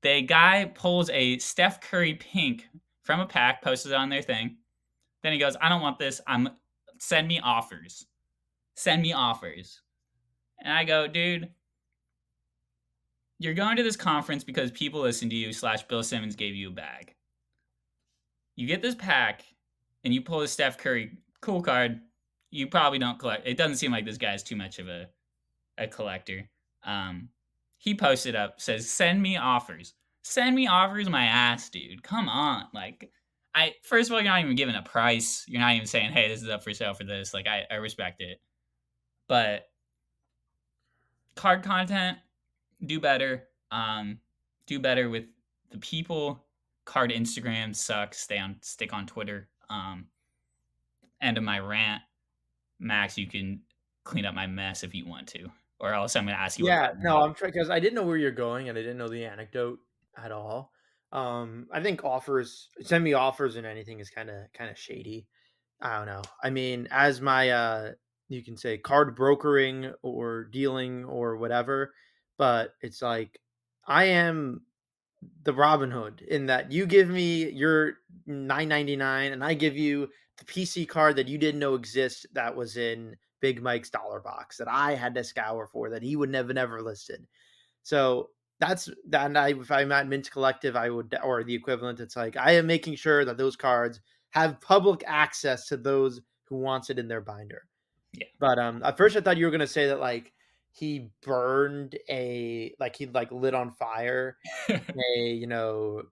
The 0.00 0.22
guy 0.22 0.72
pulls 0.74 1.10
a 1.10 1.36
Steph 1.36 1.82
Curry 1.82 2.14
pink 2.14 2.66
from 3.02 3.20
a 3.20 3.26
pack, 3.26 3.60
posts 3.60 3.84
it 3.84 3.92
on 3.92 4.08
their 4.08 4.22
thing. 4.22 4.56
Then 5.22 5.34
he 5.34 5.38
goes, 5.38 5.54
I 5.60 5.68
don't 5.68 5.82
want 5.82 5.98
this. 5.98 6.18
I'm 6.26 6.48
send 6.96 7.28
me 7.28 7.40
offers. 7.40 8.06
Send 8.74 9.02
me 9.02 9.12
offers. 9.12 9.82
And 10.64 10.72
I 10.72 10.84
go, 10.84 11.06
dude, 11.06 11.50
you're 13.38 13.52
going 13.52 13.76
to 13.76 13.82
this 13.82 13.96
conference 13.96 14.44
because 14.44 14.70
people 14.70 15.02
listen 15.02 15.28
to 15.28 15.36
you, 15.36 15.52
slash 15.52 15.82
Bill 15.82 16.02
Simmons 16.02 16.36
gave 16.36 16.54
you 16.54 16.68
a 16.68 16.72
bag. 16.72 17.14
You 18.56 18.66
get 18.66 18.80
this 18.80 18.94
pack 18.94 19.44
and 20.04 20.14
you 20.14 20.22
pull 20.22 20.40
a 20.40 20.48
Steph 20.48 20.78
Curry 20.78 21.18
cool 21.42 21.60
card. 21.60 22.00
You 22.50 22.66
probably 22.66 22.98
don't 22.98 23.18
collect. 23.18 23.46
It 23.46 23.56
doesn't 23.56 23.76
seem 23.76 23.92
like 23.92 24.04
this 24.04 24.18
guy's 24.18 24.42
too 24.42 24.56
much 24.56 24.78
of 24.78 24.88
a, 24.88 25.06
a 25.78 25.86
collector. 25.86 26.48
Um, 26.84 27.28
he 27.78 27.94
posted 27.94 28.34
up, 28.34 28.60
says, 28.60 28.90
send 28.90 29.22
me 29.22 29.36
offers. 29.36 29.94
Send 30.22 30.54
me 30.54 30.66
offers 30.66 31.08
my 31.08 31.24
ass, 31.24 31.70
dude. 31.70 32.02
Come 32.02 32.28
on. 32.28 32.66
Like, 32.74 33.10
I 33.54 33.74
first 33.82 34.08
of 34.08 34.14
all, 34.14 34.20
you're 34.20 34.30
not 34.30 34.42
even 34.42 34.54
giving 34.54 34.74
a 34.74 34.82
price. 34.82 35.44
You're 35.48 35.60
not 35.60 35.74
even 35.74 35.86
saying, 35.86 36.12
"Hey, 36.12 36.28
this 36.28 36.42
is 36.42 36.48
up 36.48 36.62
for 36.62 36.72
sale 36.72 36.94
for 36.94 37.04
this." 37.04 37.34
Like, 37.34 37.46
I, 37.46 37.64
I 37.70 37.76
respect 37.76 38.20
it, 38.20 38.40
but 39.26 39.68
card 41.34 41.62
content, 41.62 42.18
do 42.84 43.00
better. 43.00 43.48
Um, 43.70 44.18
do 44.66 44.78
better 44.78 45.08
with 45.08 45.24
the 45.70 45.78
people. 45.78 46.44
Card 46.84 47.10
Instagram 47.10 47.74
sucks. 47.74 48.20
Stay 48.20 48.38
on, 48.38 48.56
stick 48.62 48.92
on 48.92 49.06
Twitter. 49.06 49.48
Um, 49.68 50.06
end 51.20 51.38
of 51.38 51.44
my 51.44 51.58
rant, 51.58 52.02
Max. 52.80 53.16
You 53.16 53.26
can 53.26 53.60
clean 54.04 54.24
up 54.24 54.34
my 54.34 54.46
mess 54.46 54.82
if 54.82 54.94
you 54.94 55.06
want 55.06 55.28
to, 55.28 55.48
or 55.78 55.94
else 55.94 56.16
I'm 56.16 56.24
going 56.24 56.36
to 56.36 56.40
ask 56.40 56.58
you. 56.58 56.66
Yeah, 56.66 56.92
no. 56.98 57.20
I'm 57.20 57.34
trying 57.34 57.52
because 57.52 57.70
I 57.70 57.78
didn't 57.78 57.94
know 57.94 58.02
where 58.02 58.16
you're 58.16 58.30
going 58.30 58.68
and 58.68 58.76
I 58.76 58.80
didn't 58.80 58.98
know 58.98 59.08
the 59.08 59.24
anecdote 59.24 59.78
at 60.16 60.32
all. 60.32 60.72
Um, 61.12 61.66
I 61.72 61.82
think 61.82 62.04
offers 62.04 62.68
send 62.82 63.02
me 63.02 63.14
offers 63.14 63.56
and 63.56 63.66
anything 63.66 64.00
is 64.00 64.10
kind 64.10 64.30
of 64.30 64.52
kind 64.52 64.70
of 64.70 64.78
shady. 64.78 65.26
I 65.80 65.96
don't 65.96 66.06
know. 66.06 66.22
I 66.42 66.50
mean, 66.50 66.88
as 66.90 67.20
my 67.20 67.50
uh 67.50 67.92
you 68.28 68.44
can 68.44 68.56
say 68.56 68.78
card 68.78 69.16
brokering 69.16 69.92
or 70.02 70.44
dealing 70.44 71.04
or 71.04 71.36
whatever, 71.36 71.92
but 72.38 72.74
it's 72.80 73.02
like 73.02 73.40
I 73.86 74.04
am 74.04 74.62
the 75.42 75.52
Robin 75.52 75.90
Hood 75.90 76.22
in 76.22 76.46
that 76.46 76.70
you 76.70 76.86
give 76.86 77.08
me 77.08 77.50
your 77.50 77.94
999 78.26 79.32
and 79.32 79.44
I 79.44 79.54
give 79.54 79.76
you 79.76 80.08
the 80.40 80.44
PC 80.46 80.88
card 80.88 81.16
that 81.16 81.28
you 81.28 81.38
didn't 81.38 81.60
know 81.60 81.74
exist 81.74 82.26
that 82.32 82.56
was 82.56 82.76
in 82.76 83.16
Big 83.40 83.62
Mike's 83.62 83.90
dollar 83.90 84.20
box 84.20 84.56
that 84.56 84.68
I 84.68 84.94
had 84.94 85.14
to 85.14 85.24
scour 85.24 85.68
for 85.70 85.90
that 85.90 86.02
he 86.02 86.16
would 86.16 86.30
never 86.30 86.52
never 86.52 86.82
listed. 86.82 87.26
So 87.82 88.30
that's 88.58 88.88
that. 89.08 89.26
And 89.26 89.38
I, 89.38 89.50
if 89.50 89.70
I'm 89.70 89.92
at 89.92 90.08
Mint 90.08 90.30
Collective, 90.30 90.76
I 90.76 90.90
would 90.90 91.16
or 91.22 91.44
the 91.44 91.54
equivalent. 91.54 92.00
It's 92.00 92.16
like 92.16 92.36
I 92.36 92.52
am 92.52 92.66
making 92.66 92.96
sure 92.96 93.24
that 93.24 93.38
those 93.38 93.56
cards 93.56 94.00
have 94.30 94.60
public 94.60 95.04
access 95.06 95.66
to 95.68 95.76
those 95.76 96.20
who 96.44 96.56
wants 96.56 96.90
it 96.90 96.98
in 96.98 97.08
their 97.08 97.20
binder. 97.20 97.62
Yeah. 98.12 98.26
But 98.38 98.58
um, 98.58 98.82
at 98.82 98.96
first 98.96 99.16
I 99.16 99.20
thought 99.20 99.36
you 99.36 99.46
were 99.46 99.52
gonna 99.52 99.66
say 99.66 99.88
that 99.88 100.00
like 100.00 100.32
he 100.72 101.10
burned 101.22 101.98
a 102.08 102.74
like 102.78 102.96
he 102.96 103.06
like 103.06 103.32
lit 103.32 103.54
on 103.54 103.70
fire 103.72 104.36
a 104.68 105.18
you 105.18 105.46
know 105.46 106.02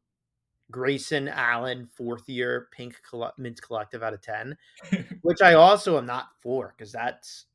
Grayson 0.71 1.29
Allen 1.29 1.89
fourth 1.97 2.29
year 2.29 2.69
pink 2.73 3.01
coll- 3.09 3.33
mint 3.39 3.61
collective 3.63 4.03
out 4.03 4.15
of 4.15 4.21
10 4.21 4.57
which 5.23 5.41
I 5.43 5.55
also 5.55 5.99
am 5.99 6.07
not 6.07 6.29
for 6.41 6.75
because 6.77 6.93
that's 6.93 7.47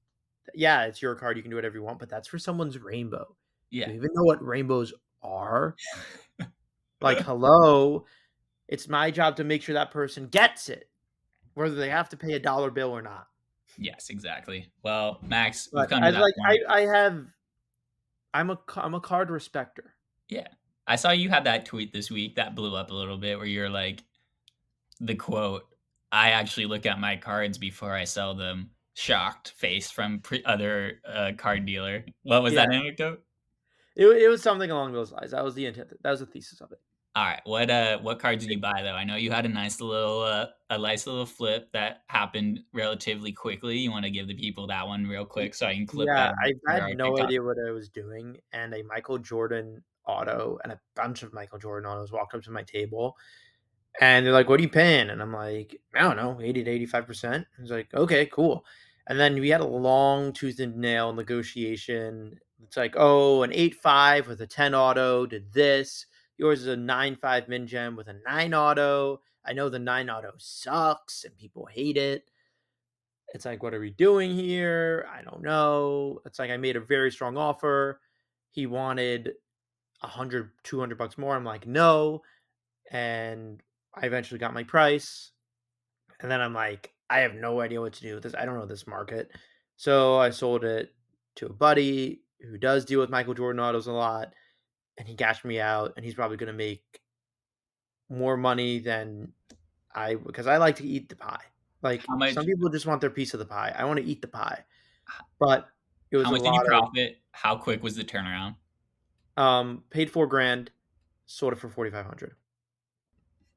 yeah 0.53 0.83
it's 0.83 1.01
your 1.01 1.15
card 1.15 1.37
you 1.37 1.43
can 1.43 1.49
do 1.49 1.55
whatever 1.55 1.77
you 1.77 1.83
want 1.83 1.99
but 1.99 2.09
that's 2.09 2.27
for 2.27 2.39
someone's 2.39 2.77
rainbow 2.77 3.35
yeah. 3.69 3.85
do 3.85 3.91
you 3.91 3.97
even 3.97 4.09
know 4.13 4.23
what 4.23 4.45
rainbows 4.45 4.93
are 5.21 5.75
like 7.01 7.19
hello 7.19 8.05
it's 8.67 8.87
my 8.87 9.09
job 9.09 9.35
to 9.37 9.43
make 9.43 9.61
sure 9.61 9.73
that 9.73 9.91
person 9.91 10.27
gets 10.27 10.69
it 10.69 10.89
whether 11.53 11.75
they 11.75 11.89
have 11.89 12.09
to 12.09 12.17
pay 12.17 12.33
a 12.33 12.39
dollar 12.39 12.71
bill 12.71 12.89
or 12.89 13.01
not 13.01 13.27
Yes, 13.77 14.09
exactly. 14.09 14.67
Well, 14.83 15.19
Max, 15.23 15.69
we've 15.71 15.81
but 15.81 15.89
come 15.89 16.03
I 16.03 16.09
like 16.09 16.35
point. 16.35 16.59
I, 16.67 16.81
I 16.81 16.81
have 16.81 17.25
I'm 18.33 18.49
a 18.49 18.59
I'm 18.77 18.93
a 18.93 18.99
card 18.99 19.29
respecter 19.29 19.95
Yeah. 20.29 20.47
I 20.87 20.95
saw 20.95 21.11
you 21.11 21.29
had 21.29 21.45
that 21.45 21.65
tweet 21.65 21.93
this 21.93 22.11
week 22.11 22.35
that 22.35 22.55
blew 22.55 22.75
up 22.75 22.91
a 22.91 22.93
little 22.93 23.17
bit 23.17 23.37
where 23.37 23.47
you're 23.47 23.69
like, 23.69 24.03
the 24.99 25.15
quote, 25.15 25.63
I 26.11 26.31
actually 26.31 26.65
look 26.65 26.85
at 26.85 26.99
my 26.99 27.15
cards 27.15 27.57
before 27.57 27.93
I 27.93 28.03
sell 28.03 28.35
them. 28.35 28.69
Shocked 28.95 29.53
face 29.57 29.89
from 29.89 30.19
pre- 30.19 30.43
other 30.43 31.01
uh, 31.07 31.31
card 31.35 31.65
dealer. 31.65 32.05
What 32.21 32.43
was 32.43 32.53
that 32.53 32.71
anecdote? 32.71 33.23
it, 33.95 34.05
it 34.05 34.27
was 34.27 34.41
something 34.41 34.71
along 34.71 34.93
those 34.93 35.11
lines 35.11 35.31
that 35.31 35.43
was 35.43 35.55
the 35.55 35.65
intent 35.65 35.89
that 36.01 36.11
was 36.11 36.19
the 36.19 36.25
thesis 36.25 36.61
of 36.61 36.71
it 36.71 36.79
All 37.15 37.23
right. 37.23 37.41
What 37.43 37.69
uh 37.69 37.99
what 37.99 38.19
cards 38.19 38.45
did 38.45 38.51
you 38.51 38.59
buy 38.59 38.81
though? 38.81 38.93
I 38.93 39.03
know 39.03 39.15
you 39.15 39.31
had 39.31 39.45
a 39.45 39.49
nice 39.49 39.79
little 39.81 40.21
uh, 40.21 40.47
a 40.69 40.77
nice 40.77 41.05
little 41.05 41.25
flip 41.25 41.71
that 41.73 42.03
happened 42.07 42.61
relatively 42.73 43.31
quickly. 43.31 43.77
You 43.77 43.91
want 43.91 44.05
to 44.05 44.11
give 44.11 44.27
the 44.27 44.33
people 44.35 44.67
that 44.67 44.87
one 44.87 45.05
real 45.05 45.25
quick 45.25 45.53
so 45.53 45.67
I 45.67 45.75
can 45.75 45.85
clip 45.85 46.07
yeah, 46.07 46.31
that. 46.43 46.53
I 46.67 46.73
had 46.73 46.97
no 46.97 47.09
TikTok? 47.09 47.27
idea 47.27 47.43
what 47.43 47.57
I 47.67 47.71
was 47.71 47.89
doing, 47.89 48.37
and 48.51 48.73
a 48.73 48.81
Michael 48.83 49.19
Jordan 49.19 49.83
auto 50.07 50.59
and 50.63 50.73
a 50.73 50.79
bunch 50.95 51.23
of 51.23 51.33
Michael 51.33 51.59
Jordan 51.59 51.89
autos 51.89 52.11
walked 52.11 52.33
up 52.33 52.43
to 52.43 52.51
my 52.51 52.63
table, 52.63 53.17
and 54.01 54.25
they're 54.25 54.33
like, 54.33 54.49
"What 54.49 54.59
are 54.59 54.63
you 54.63 54.69
paying?" 54.69 55.09
And 55.09 55.21
I'm 55.21 55.33
like, 55.33 55.79
"I 55.95 56.01
don't 56.01 56.17
know, 56.17 56.39
eighty 56.41 56.63
to 56.63 56.71
eighty-five 56.71 57.05
percent." 57.07 57.47
He's 57.59 57.71
like, 57.71 57.93
"Okay, 57.93 58.25
cool." 58.27 58.65
And 59.07 59.19
then 59.19 59.35
we 59.39 59.49
had 59.49 59.61
a 59.61 59.65
long 59.65 60.33
tooth 60.33 60.59
and 60.59 60.77
nail 60.77 61.13
negotiation. 61.13 62.39
It's 62.63 62.77
like, 62.77 62.95
"Oh, 62.97 63.43
an 63.43 63.51
eight-five 63.53 64.27
with 64.27 64.41
a 64.41 64.47
ten 64.47 64.73
auto 64.75 65.25
did 65.25 65.51
this. 65.53 66.05
Yours 66.37 66.61
is 66.61 66.67
a 66.67 66.77
nine-five 66.77 67.47
min 67.47 67.67
gem 67.67 67.95
with 67.95 68.07
a 68.07 68.19
nine 68.25 68.53
auto. 68.53 69.21
I 69.45 69.53
know 69.53 69.69
the 69.69 69.79
nine 69.79 70.09
auto 70.09 70.33
sucks 70.37 71.25
and 71.25 71.37
people 71.37 71.65
hate 71.65 71.97
it." 71.97 72.29
It's 73.33 73.45
like, 73.45 73.63
what 73.63 73.73
are 73.73 73.79
we 73.79 73.89
doing 73.89 74.33
here? 74.35 75.07
I 75.11 75.23
don't 75.23 75.41
know. 75.41 76.19
It's 76.25 76.37
like 76.37 76.51
I 76.51 76.57
made 76.57 76.75
a 76.75 76.79
very 76.81 77.11
strong 77.11 77.35
offer. 77.35 77.99
He 78.51 78.67
wanted 78.67 79.33
100, 80.03 80.51
200 80.63 80.97
bucks 80.97 81.17
more. 81.17 81.35
I'm 81.35 81.45
like, 81.45 81.65
no. 81.65 82.21
And 82.91 83.61
I 83.93 84.05
eventually 84.05 84.39
got 84.39 84.53
my 84.53 84.63
price. 84.63 85.31
And 86.19 86.29
then 86.29 86.41
I'm 86.41 86.53
like, 86.53 86.93
I 87.09 87.19
have 87.19 87.33
no 87.33 87.61
idea 87.61 87.81
what 87.81 87.93
to 87.93 88.01
do 88.01 88.15
with 88.15 88.23
this. 88.23 88.35
I 88.35 88.45
don't 88.45 88.57
know 88.57 88.65
this 88.65 88.87
market. 88.87 89.31
So 89.75 90.17
I 90.17 90.29
sold 90.29 90.63
it 90.63 90.93
to 91.35 91.47
a 91.47 91.53
buddy 91.53 92.21
who 92.41 92.57
does 92.57 92.85
deal 92.85 92.99
with 92.99 93.09
Michael 93.09 93.33
Jordan 93.33 93.59
autos 93.59 93.87
a 93.87 93.91
lot. 93.91 94.33
And 94.97 95.07
he 95.07 95.15
cashed 95.15 95.45
me 95.45 95.59
out. 95.59 95.93
And 95.95 96.05
he's 96.05 96.15
probably 96.15 96.37
going 96.37 96.47
to 96.47 96.53
make 96.53 97.01
more 98.09 98.37
money 98.37 98.79
than 98.79 99.33
I, 99.95 100.15
because 100.15 100.47
I 100.47 100.57
like 100.57 100.75
to 100.77 100.87
eat 100.87 101.09
the 101.09 101.15
pie. 101.15 101.41
Like 101.83 102.01
much- 102.09 102.33
some 102.33 102.45
people 102.45 102.69
just 102.69 102.85
want 102.85 103.01
their 103.01 103.09
piece 103.09 103.33
of 103.33 103.39
the 103.39 103.45
pie. 103.45 103.75
I 103.77 103.83
want 103.83 103.99
to 103.99 104.05
eat 104.05 104.21
the 104.21 104.27
pie, 104.27 104.63
but 105.37 105.69
it 106.11 106.17
was 106.17 106.25
How 106.25 106.29
a 106.29 106.33
much 106.33 106.41
did 106.41 106.47
you 106.47 106.53
lot 106.53 106.65
of 106.65 106.69
profit? 106.69 107.17
How 107.31 107.55
quick 107.57 107.83
was 107.83 107.95
the 107.95 108.05
turnaround? 108.05 108.55
Um 109.37 109.83
paid 109.89 110.11
four 110.11 110.27
grand, 110.27 110.71
sold 111.25 111.53
it 111.53 111.59
for 111.59 111.69
forty 111.69 111.89
five 111.91 112.05
hundred. 112.05 112.35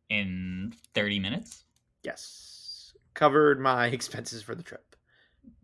In 0.08 0.72
30 0.94 1.18
minutes? 1.18 1.64
Yes, 2.04 2.92
covered 3.14 3.58
my 3.60 3.86
expenses 3.98 4.40
for 4.42 4.54
the 4.54 4.62
trip 4.62 4.94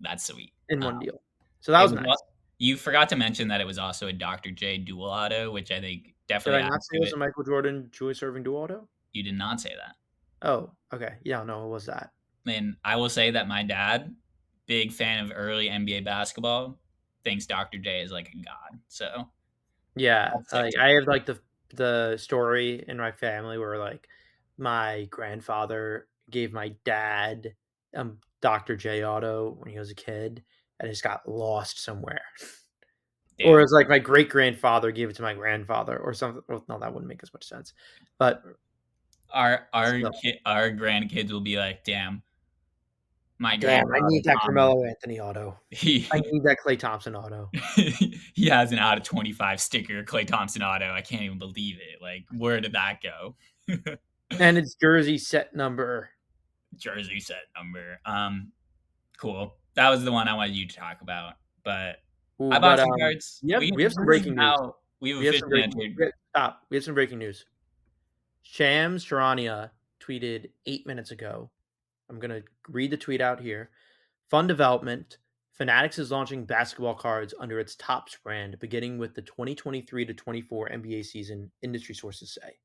That's 0.00 0.24
sweet. 0.26 0.52
in 0.68 0.80
one 0.80 0.98
deal. 0.98 1.22
So 1.60 1.70
that 1.70 1.80
was 1.82 1.92
was 1.92 2.00
nice. 2.00 2.08
al- 2.08 2.28
You 2.58 2.76
forgot 2.76 3.08
to 3.10 3.16
mention 3.16 3.46
that 3.48 3.60
it 3.60 3.66
was 3.66 3.78
also 3.78 4.08
a 4.08 4.12
Dr. 4.12 4.50
J 4.50 4.78
dual 4.78 5.04
auto, 5.08 5.52
which 5.52 5.70
I 5.70 5.80
think 5.80 6.14
definitely. 6.26 6.62
Did 6.62 6.66
I 6.66 6.70
not 6.70 6.82
say 6.82 6.96
it 6.96 7.00
was 7.02 7.12
a 7.12 7.16
Michael 7.16 7.44
Jordan 7.44 7.88
Julius 7.92 8.20
Erving 8.20 8.42
Dual 8.42 8.56
Auto? 8.62 8.88
You 9.12 9.22
did 9.22 9.34
not 9.38 9.60
say 9.60 9.70
that. 9.76 9.94
Oh, 10.48 10.72
okay. 10.92 11.14
Yeah, 11.22 11.44
no, 11.44 11.66
it 11.66 11.68
was 11.68 11.86
that. 11.86 12.10
And 12.44 12.74
I 12.84 12.96
will 12.96 13.08
say 13.08 13.30
that 13.30 13.46
my 13.46 13.62
dad, 13.62 14.12
big 14.66 14.90
fan 14.90 15.24
of 15.24 15.32
early 15.32 15.68
NBA 15.68 16.04
basketball, 16.04 16.80
thinks 17.22 17.46
Dr. 17.46 17.78
J 17.78 18.00
is 18.00 18.10
like 18.10 18.28
a 18.30 18.36
god. 18.42 18.80
So 18.88 19.28
Yeah, 19.94 20.32
like. 20.52 20.76
I 20.78 20.90
have 20.90 21.06
like 21.06 21.26
the 21.26 21.38
the 21.74 22.16
story 22.18 22.84
in 22.86 22.96
my 22.96 23.12
family 23.12 23.58
where 23.58 23.78
like 23.78 24.08
my 24.58 25.06
grandfather 25.10 26.06
gave 26.30 26.52
my 26.52 26.74
dad 26.84 27.54
um 27.96 28.18
Dr. 28.40 28.76
J 28.76 29.04
Auto 29.04 29.56
when 29.58 29.70
he 29.70 29.78
was 29.78 29.90
a 29.90 29.94
kid 29.94 30.42
and 30.78 30.88
it 30.88 30.92
just 30.92 31.04
got 31.04 31.28
lost 31.28 31.82
somewhere. 31.82 32.22
damn, 33.38 33.48
Or 33.48 33.60
it's 33.60 33.72
like 33.72 33.88
my 33.88 33.98
great 33.98 34.28
grandfather 34.28 34.90
gave 34.90 35.10
it 35.10 35.16
to 35.16 35.22
my 35.22 35.34
grandfather 35.34 35.96
or 35.96 36.12
something. 36.12 36.42
Well, 36.48 36.64
no, 36.68 36.78
that 36.78 36.92
wouldn't 36.92 37.08
make 37.08 37.22
as 37.22 37.32
much 37.32 37.46
sense. 37.46 37.72
But 38.18 38.42
our 39.32 39.68
our 39.72 39.98
still. 39.98 40.12
ki- 40.22 40.40
our 40.44 40.70
grandkids 40.70 41.30
will 41.30 41.40
be 41.40 41.56
like, 41.56 41.84
damn, 41.84 42.22
my 43.42 43.56
damn, 43.56 43.92
I 43.92 43.98
need 44.06 44.22
that 44.24 44.36
Carmelo 44.40 44.84
Anthony 44.84 45.18
auto. 45.18 45.58
He 45.70 46.06
I 46.12 46.20
need 46.20 46.44
that 46.44 46.58
Klay 46.64 46.78
Thompson 46.78 47.16
auto. 47.16 47.50
he 47.74 48.46
has 48.48 48.70
an 48.70 48.78
out 48.78 48.98
of 48.98 49.02
25 49.02 49.60
sticker 49.60 50.04
Klay 50.04 50.24
Thompson 50.24 50.62
auto. 50.62 50.92
I 50.92 51.00
can't 51.00 51.22
even 51.22 51.40
believe 51.40 51.76
it. 51.76 52.00
Like, 52.00 52.24
where 52.30 52.60
did 52.60 52.72
that 52.72 53.00
go? 53.02 53.34
And 54.40 54.56
it's 54.56 54.74
jersey 54.76 55.18
set 55.18 55.54
number. 55.54 56.08
Jersey 56.76 57.20
set 57.20 57.42
number. 57.54 58.00
Um, 58.06 58.52
cool. 59.18 59.56
That 59.74 59.90
was 59.90 60.04
the 60.04 60.12
one 60.12 60.26
I 60.26 60.34
wanted 60.34 60.54
you 60.56 60.66
to 60.66 60.74
talk 60.74 61.02
about. 61.02 61.34
But 61.64 61.96
Ooh, 62.40 62.50
I 62.50 62.58
bought 62.58 62.78
but, 62.78 62.78
some 62.78 62.92
um, 62.92 62.98
cards. 62.98 63.40
we 63.42 63.52
have- 63.52 63.62
we 63.74 63.82
have 63.82 63.92
some 63.92 64.06
breaking 64.06 64.36
news. 64.36 64.58
We 65.00 65.26
have 65.26 65.34
some 65.36 65.50
breaking, 65.50 65.82
entered. 65.82 65.96
have- 66.00 66.12
stop. 66.30 66.62
We 66.70 66.78
have 66.78 66.84
some 66.84 66.94
breaking 66.94 67.18
news. 67.18 67.44
Shams 68.40 69.04
Charania 69.04 69.70
tweeted 70.00 70.48
eight 70.64 70.86
minutes 70.86 71.10
ago. 71.10 71.50
I'm 72.12 72.20
gonna 72.20 72.42
read 72.68 72.90
the 72.90 72.96
tweet 72.96 73.20
out 73.22 73.40
here. 73.40 73.70
Fun 74.28 74.46
development. 74.46 75.18
Fanatics 75.52 75.98
is 75.98 76.10
launching 76.10 76.44
basketball 76.44 76.94
cards 76.94 77.34
under 77.38 77.58
its 77.58 77.74
Topps 77.76 78.16
brand, 78.22 78.58
beginning 78.58 78.98
with 78.98 79.14
the 79.14 79.22
2023 79.22 80.04
to 80.06 80.14
24 80.14 80.68
NBA 80.70 81.04
season. 81.04 81.50
Industry 81.62 81.94
sources 81.94 82.32
say. 82.40 82.56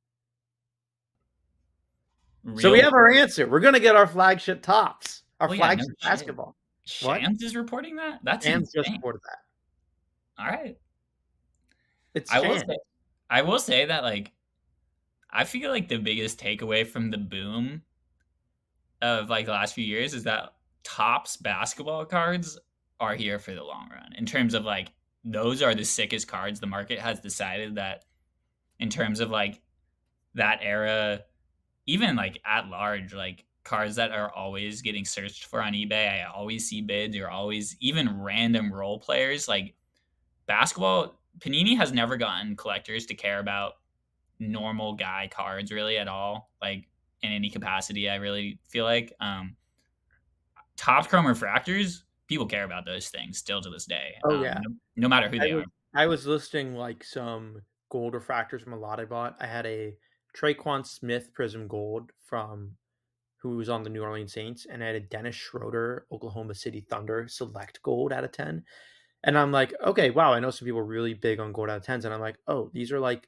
So 2.62 2.72
we 2.72 2.80
have 2.80 2.94
our 2.94 3.12
answer. 3.12 3.48
We're 3.48 3.60
gonna 3.60 3.80
get 3.80 3.96
our 3.96 4.08
flagship 4.08 4.62
Topps, 4.62 5.24
our 5.40 5.50
Oh, 5.50 5.54
yeah, 5.54 5.58
no 5.60 5.66
flagship 5.66 5.88
shit. 5.90 6.10
basketball. 6.10 6.56
what? 7.02 7.22
Shams 7.22 7.44
is 7.44 7.56
reporting 7.56 7.96
that. 7.98 8.20
That's 8.24 8.46
Shams 8.46 8.68
just 8.72 8.78
insane. 8.88 8.94
reported 8.96 9.22
that. 9.26 10.44
All 10.44 10.50
right. 10.50 10.78
It's 12.14 12.32
I 12.32 12.40
will 12.40 12.58
say, 12.60 12.78
I 13.30 13.42
will 13.42 13.60
say 13.60 13.86
that 13.86 14.04
like 14.04 14.32
I 15.30 15.44
feel 15.44 15.72
like 15.72 15.88
the 15.90 15.98
biggest 15.98 16.40
takeaway 16.40 16.88
from 16.88 17.12
the 17.12 17.18
boom 17.18 17.82
of 19.02 19.30
like 19.30 19.46
the 19.46 19.52
last 19.52 19.74
few 19.74 19.84
years 19.84 20.14
is 20.14 20.24
that 20.24 20.54
Topps 20.84 21.38
basketball 21.38 22.06
cards 22.06 22.58
are 23.00 23.16
here 23.16 23.40
for 23.40 23.54
the 23.54 23.64
long 23.64 23.90
run. 23.92 24.14
In 24.18 24.26
terms 24.26 24.54
of 24.54 24.64
like 24.64 24.92
those 25.24 25.62
are 25.62 25.76
the 25.76 25.84
sickest 25.84 26.28
cards 26.28 26.60
the 26.60 26.68
market 26.68 27.00
has 27.00 27.20
decided 27.20 27.76
that 27.76 28.06
in 28.80 28.90
terms 28.90 29.20
of 29.20 29.30
like 29.30 29.62
that 30.36 30.60
era 30.62 31.22
even 31.86 32.16
like 32.16 32.40
at 32.46 32.70
large 32.70 33.14
like 33.14 33.44
cards 33.64 33.96
that 33.98 34.12
are 34.12 34.32
always 34.34 34.82
getting 34.82 35.04
searched 35.04 35.46
for 35.46 35.62
on 35.62 35.74
ebay 35.74 36.24
i 36.24 36.24
always 36.24 36.70
see 36.70 36.82
bids 36.82 37.18
or 37.18 37.28
always 37.28 37.76
even 37.82 38.22
random 38.22 38.72
role 38.72 39.00
players 39.00 39.48
like 39.48 39.74
basketball 40.46 41.20
panini 41.40 41.76
has 41.76 41.92
never 41.92 42.16
gotten 42.16 42.56
collectors 42.56 43.06
to 43.06 43.16
care 43.16 43.40
about 43.40 43.74
normal 44.40 44.94
guy 44.94 45.30
cards 45.32 45.72
really 45.72 45.98
at 45.98 46.08
all, 46.08 46.50
like 46.62 46.88
in 47.24 47.32
any 47.32 47.50
capacity. 47.50 48.10
I 48.10 48.16
really 48.16 48.60
feel 48.68 48.86
like 48.86 49.14
um, 49.20 49.56
top 50.76 51.08
chrome 51.10 51.26
refractors, 51.26 52.04
people 52.28 52.46
care 52.46 52.64
about 52.64 52.86
those 52.86 53.10
things 53.10 53.38
still 53.38 53.62
to 53.62 53.70
this 53.70 53.86
day. 53.86 54.16
Oh 54.26 54.38
um, 54.38 54.44
yeah, 54.44 54.60
no, 54.64 54.76
no 54.96 55.08
matter 55.08 55.30
who 55.30 55.38
I 55.38 55.40
they 55.40 55.54
was, 55.54 55.66
are. 55.66 56.02
I 56.02 56.06
was 56.08 56.28
listing 56.28 56.76
like 56.76 57.04
some 57.04 57.62
gold 57.90 58.14
refractors 58.14 58.62
from 58.62 58.74
a 58.74 58.80
lot 58.80 59.00
I 59.00 59.06
bought. 59.06 59.36
I 59.40 59.48
had 59.48 59.66
a 59.66 59.96
Tre'Quan 60.36 60.86
Smith 60.86 61.30
Prizm 61.34 61.68
Gold 61.68 62.12
from 62.26 62.72
who 63.38 63.58
was 63.58 63.70
on 63.70 63.84
the 63.84 63.90
New 63.90 64.04
Orleans 64.04 64.34
Saints, 64.34 64.66
and 64.70 64.84
I 64.84 64.88
had 64.88 64.96
a 64.96 65.00
Dennis 65.00 65.36
Schroeder 65.36 66.06
Oklahoma 66.12 66.56
City 66.56 66.82
Thunder 66.82 67.28
Select 67.28 67.82
Gold 67.84 68.12
out 68.12 68.24
of 68.24 68.32
ten. 68.32 68.64
And 69.24 69.38
I'm 69.38 69.52
like, 69.52 69.74
okay, 69.84 70.12
wow, 70.12 70.34
I 70.34 70.40
know 70.40 70.52
some 70.52 70.66
people 70.66 70.80
are 70.80 70.86
really 70.86 71.14
big 71.14 71.40
on 71.40 71.52
gold 71.52 71.70
out 71.70 71.78
of 71.78 71.84
tens, 71.84 72.06
and 72.06 72.14
I'm 72.14 72.22
like, 72.22 72.38
oh, 72.48 72.70
these 72.74 72.92
are 72.92 73.00
like 73.00 73.28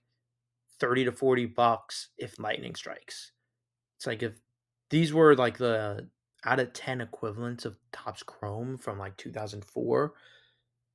thirty 0.79 1.05
to 1.05 1.11
forty 1.11 1.45
bucks 1.45 2.09
if 2.17 2.39
lightning 2.39 2.75
strikes. 2.75 3.31
It's 3.99 4.07
like 4.07 4.23
if 4.23 4.31
these 4.89 5.11
were 5.11 5.35
like 5.35 5.57
the 5.57 6.07
out 6.45 6.61
of 6.61 6.71
ten 6.71 7.01
equivalents 7.01 7.65
of 7.65 7.75
Topps 7.91 8.23
Chrome 8.23 8.77
from 8.77 8.97
like 8.97 9.17
2004, 9.17 10.13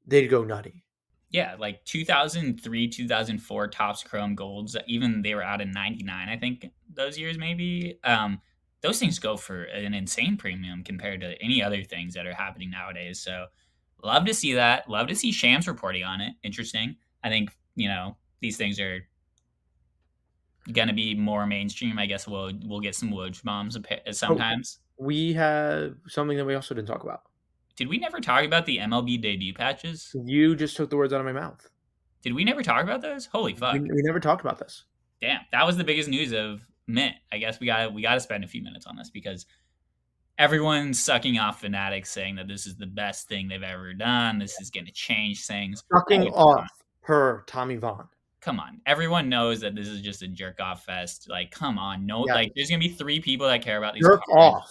they'd 0.07 0.29
go 0.29 0.43
nutty. 0.43 0.87
Yeah, 1.29 1.55
like 1.59 1.85
2003, 1.85 2.89
2004 2.89 3.69
Topps 3.69 4.03
Chrome 4.05 4.35
Golds, 4.35 4.75
even 4.87 5.21
they 5.21 5.35
were 5.35 5.43
out 5.43 5.61
in 5.61 5.71
99, 5.71 6.29
I 6.31 6.39
think 6.39 6.71
those 6.95 7.19
years 7.19 7.37
maybe. 7.37 7.99
Um, 8.05 8.41
those 8.81 8.99
things 8.99 9.19
go 9.19 9.37
for 9.37 9.65
an 9.65 9.93
insane 9.93 10.39
premium 10.39 10.83
compared 10.83 11.21
to 11.21 11.37
any 11.43 11.63
other 11.63 11.83
things 11.83 12.15
that 12.15 12.27
are 12.27 12.33
happening 12.33 12.71
nowadays. 12.71 13.21
So, 13.21 13.49
love 14.03 14.25
to 14.25 14.33
see 14.33 14.55
that. 14.55 14.89
Love 14.89 15.09
to 15.09 15.15
see 15.15 15.31
Shams 15.31 15.69
reporting 15.69 16.05
on 16.05 16.23
it. 16.23 16.33
Interesting. 16.43 16.97
I 17.23 17.29
think, 17.29 17.51
you 17.75 17.89
know, 17.89 18.17
these 18.41 18.57
things 18.57 18.81
are 18.81 19.07
going 20.73 20.89
to 20.89 20.95
be 20.95 21.15
more 21.15 21.47
mainstream. 21.47 21.99
I 21.99 22.07
guess 22.07 22.27
we'll 22.27 22.53
we'll 22.65 22.81
get 22.81 22.95
some 22.95 23.11
Woj 23.11 23.43
bombs 23.43 23.77
uh, 23.77 24.13
sometimes. 24.13 24.79
Oh, 24.81 25.05
we 25.07 25.33
have 25.35 25.95
something 26.09 26.37
that 26.37 26.45
we 26.45 26.55
also 26.55 26.75
didn't 26.75 26.89
talk 26.89 27.03
about. 27.03 27.23
Did 27.77 27.89
we 27.89 27.99
never 27.99 28.21
talk 28.21 28.45
about 28.45 28.67
the 28.67 28.79
MLB 28.79 29.21
debut 29.21 29.53
patches? 29.53 30.15
You 30.25 30.55
just 30.55 30.77
took 30.77 30.91
the 30.91 30.97
words 30.97 31.13
out 31.13 31.21
of 31.21 31.27
my 31.27 31.33
mouth. 31.33 31.69
Did 32.23 32.35
we 32.35 32.45
never 32.45 32.63
talk 32.63 32.85
about 32.85 33.03
those? 33.03 33.27
Holy 33.27 33.55
fuck! 33.55 33.75
We, 33.75 33.81
we 33.81 34.03
never 34.03 34.21
talked 34.21 34.41
about 34.41 34.59
this. 34.59 34.85
Damn, 35.21 35.41
that 35.53 35.67
was 35.67 35.77
the 35.77 35.85
biggest 35.85 36.09
news 36.09 36.33
of 36.33 36.65
Mint. 36.87 37.17
I 37.33 37.39
guess 37.39 37.61
we 37.61 37.67
got 37.67 37.93
we 37.93 38.03
got 38.03 38.15
to 38.15 38.21
spend 38.21 38.45
a 38.45 38.49
few 38.49 38.63
minutes 38.63 38.87
on 38.87 38.97
this 38.97 39.11
because 39.11 39.47
everyone's 40.39 41.03
sucking 41.03 41.39
off 41.39 41.61
fanatics 41.61 42.11
saying 42.11 42.37
that 42.37 42.49
this 42.49 42.67
is 42.67 42.77
the 42.77 42.87
best 42.87 43.29
thing 43.29 43.49
they've 43.49 43.63
ever 43.63 43.93
done. 43.93 44.39
This 44.39 44.61
is 44.61 44.71
going 44.71 44.87
to 44.87 44.93
change 44.93 45.47
things. 45.47 45.83
Sucking 45.93 46.29
off 46.29 46.71
per 47.03 47.43
Tommy 47.47 47.77
Vaughn. 47.77 48.09
Come 48.45 48.61
on, 48.61 48.81
everyone 48.85 49.31
knows 49.31 49.61
that 49.61 49.75
this 49.75 49.89
is 49.89 50.03
just 50.03 50.23
a 50.23 50.29
jerk 50.29 50.61
off 50.61 50.85
fest. 50.85 51.29
Like, 51.31 51.51
come 51.51 51.79
on, 51.79 52.05
no, 52.05 52.27
yeah. 52.27 52.35
like 52.35 52.53
there's 52.55 52.69
gonna 52.69 52.79
be 52.79 52.91
three 52.91 53.19
people 53.19 53.47
that 53.49 53.63
care 53.63 53.79
about 53.79 53.95
these. 53.95 54.05
Jerk 54.05 54.21
off 54.29 54.71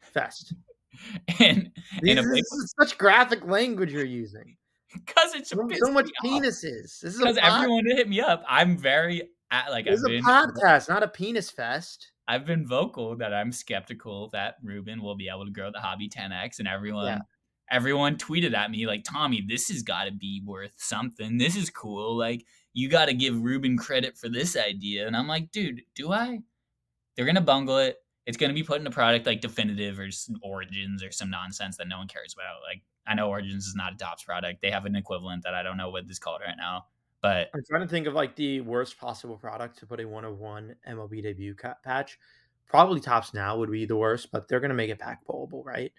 fest. 0.00 0.54
and, 1.40 1.70
These, 2.02 2.18
and 2.18 2.34
this 2.34 2.52
is 2.52 2.74
such 2.80 2.98
graphic 2.98 3.46
language 3.46 3.92
you're 3.92 4.04
using. 4.04 4.56
Because 4.92 5.34
it's 5.34 5.50
so, 5.50 5.68
so 5.72 5.92
much 5.92 6.10
penises. 6.24 7.00
This 7.00 7.02
is 7.02 7.18
because 7.18 7.38
everyone 7.38 7.84
hit 7.86 8.08
me 8.08 8.20
up. 8.20 8.42
I'm 8.48 8.76
very 8.76 9.22
like 9.70 9.84
this 9.84 10.02
I've 10.04 10.10
been, 10.10 10.24
a 10.24 10.28
podcast, 10.28 10.88
not 10.88 11.02
a 11.02 11.08
penis 11.08 11.50
fest. 11.50 12.10
I've 12.26 12.44
been 12.44 12.66
vocal 12.66 13.16
that 13.16 13.32
I'm 13.32 13.52
skeptical 13.52 14.30
that 14.32 14.56
Rubin 14.62 15.02
will 15.02 15.16
be 15.16 15.28
able 15.28 15.44
to 15.44 15.52
grow 15.52 15.70
the 15.72 15.80
hobby 15.80 16.08
10x, 16.08 16.58
and 16.58 16.66
everyone 16.66 17.06
yeah. 17.06 17.18
everyone 17.70 18.16
tweeted 18.16 18.54
at 18.54 18.70
me 18.70 18.86
like, 18.86 19.04
Tommy, 19.04 19.44
this 19.46 19.68
has 19.68 19.82
got 19.82 20.04
to 20.04 20.12
be 20.12 20.42
worth 20.44 20.72
something. 20.76 21.38
This 21.38 21.56
is 21.56 21.70
cool. 21.70 22.16
Like 22.16 22.44
you 22.72 22.88
got 22.88 23.06
to 23.06 23.14
give 23.14 23.42
Rubin 23.42 23.76
credit 23.76 24.16
for 24.16 24.28
this 24.28 24.56
idea, 24.56 25.06
and 25.06 25.16
I'm 25.16 25.28
like, 25.28 25.50
dude, 25.50 25.82
do 25.94 26.12
I? 26.12 26.40
They're 27.14 27.26
gonna 27.26 27.40
bungle 27.40 27.78
it 27.78 27.98
it's 28.30 28.36
going 28.36 28.50
to 28.50 28.54
be 28.54 28.62
put 28.62 28.80
in 28.80 28.86
a 28.86 28.90
product 28.90 29.26
like 29.26 29.40
Definitive 29.40 29.98
or 29.98 30.08
Origins 30.42 31.02
or 31.02 31.10
some 31.10 31.30
nonsense 31.30 31.76
that 31.78 31.88
no 31.88 31.98
one 31.98 32.06
cares 32.06 32.32
about. 32.32 32.60
Like 32.62 32.82
I 33.04 33.14
know 33.14 33.28
Origins 33.28 33.66
is 33.66 33.74
not 33.74 33.94
a 33.94 33.96
Topps 33.96 34.22
product; 34.22 34.62
they 34.62 34.70
have 34.70 34.86
an 34.86 34.94
equivalent 34.94 35.42
that 35.42 35.54
I 35.54 35.64
don't 35.64 35.76
know 35.76 35.90
what 35.90 36.06
this 36.06 36.20
called 36.20 36.40
right 36.46 36.56
now. 36.56 36.86
But 37.22 37.50
I'm 37.52 37.62
trying 37.68 37.82
to 37.82 37.88
think 37.88 38.06
of 38.06 38.14
like 38.14 38.36
the 38.36 38.60
worst 38.60 38.98
possible 38.98 39.36
product 39.36 39.78
to 39.80 39.86
put 39.86 40.00
a 40.00 40.06
one 40.06 40.24
of 40.24 40.38
one 40.38 40.76
MLB 40.88 41.22
debut 41.22 41.56
patch. 41.82 42.18
Probably 42.68 43.00
Topps 43.00 43.34
now 43.34 43.56
would 43.58 43.70
be 43.70 43.84
the 43.84 43.96
worst, 43.96 44.30
but 44.30 44.46
they're 44.46 44.60
going 44.60 44.70
to 44.70 44.76
make 44.76 44.90
it 44.90 44.98
pack 45.00 45.26
pullable, 45.26 45.64
right? 45.64 45.92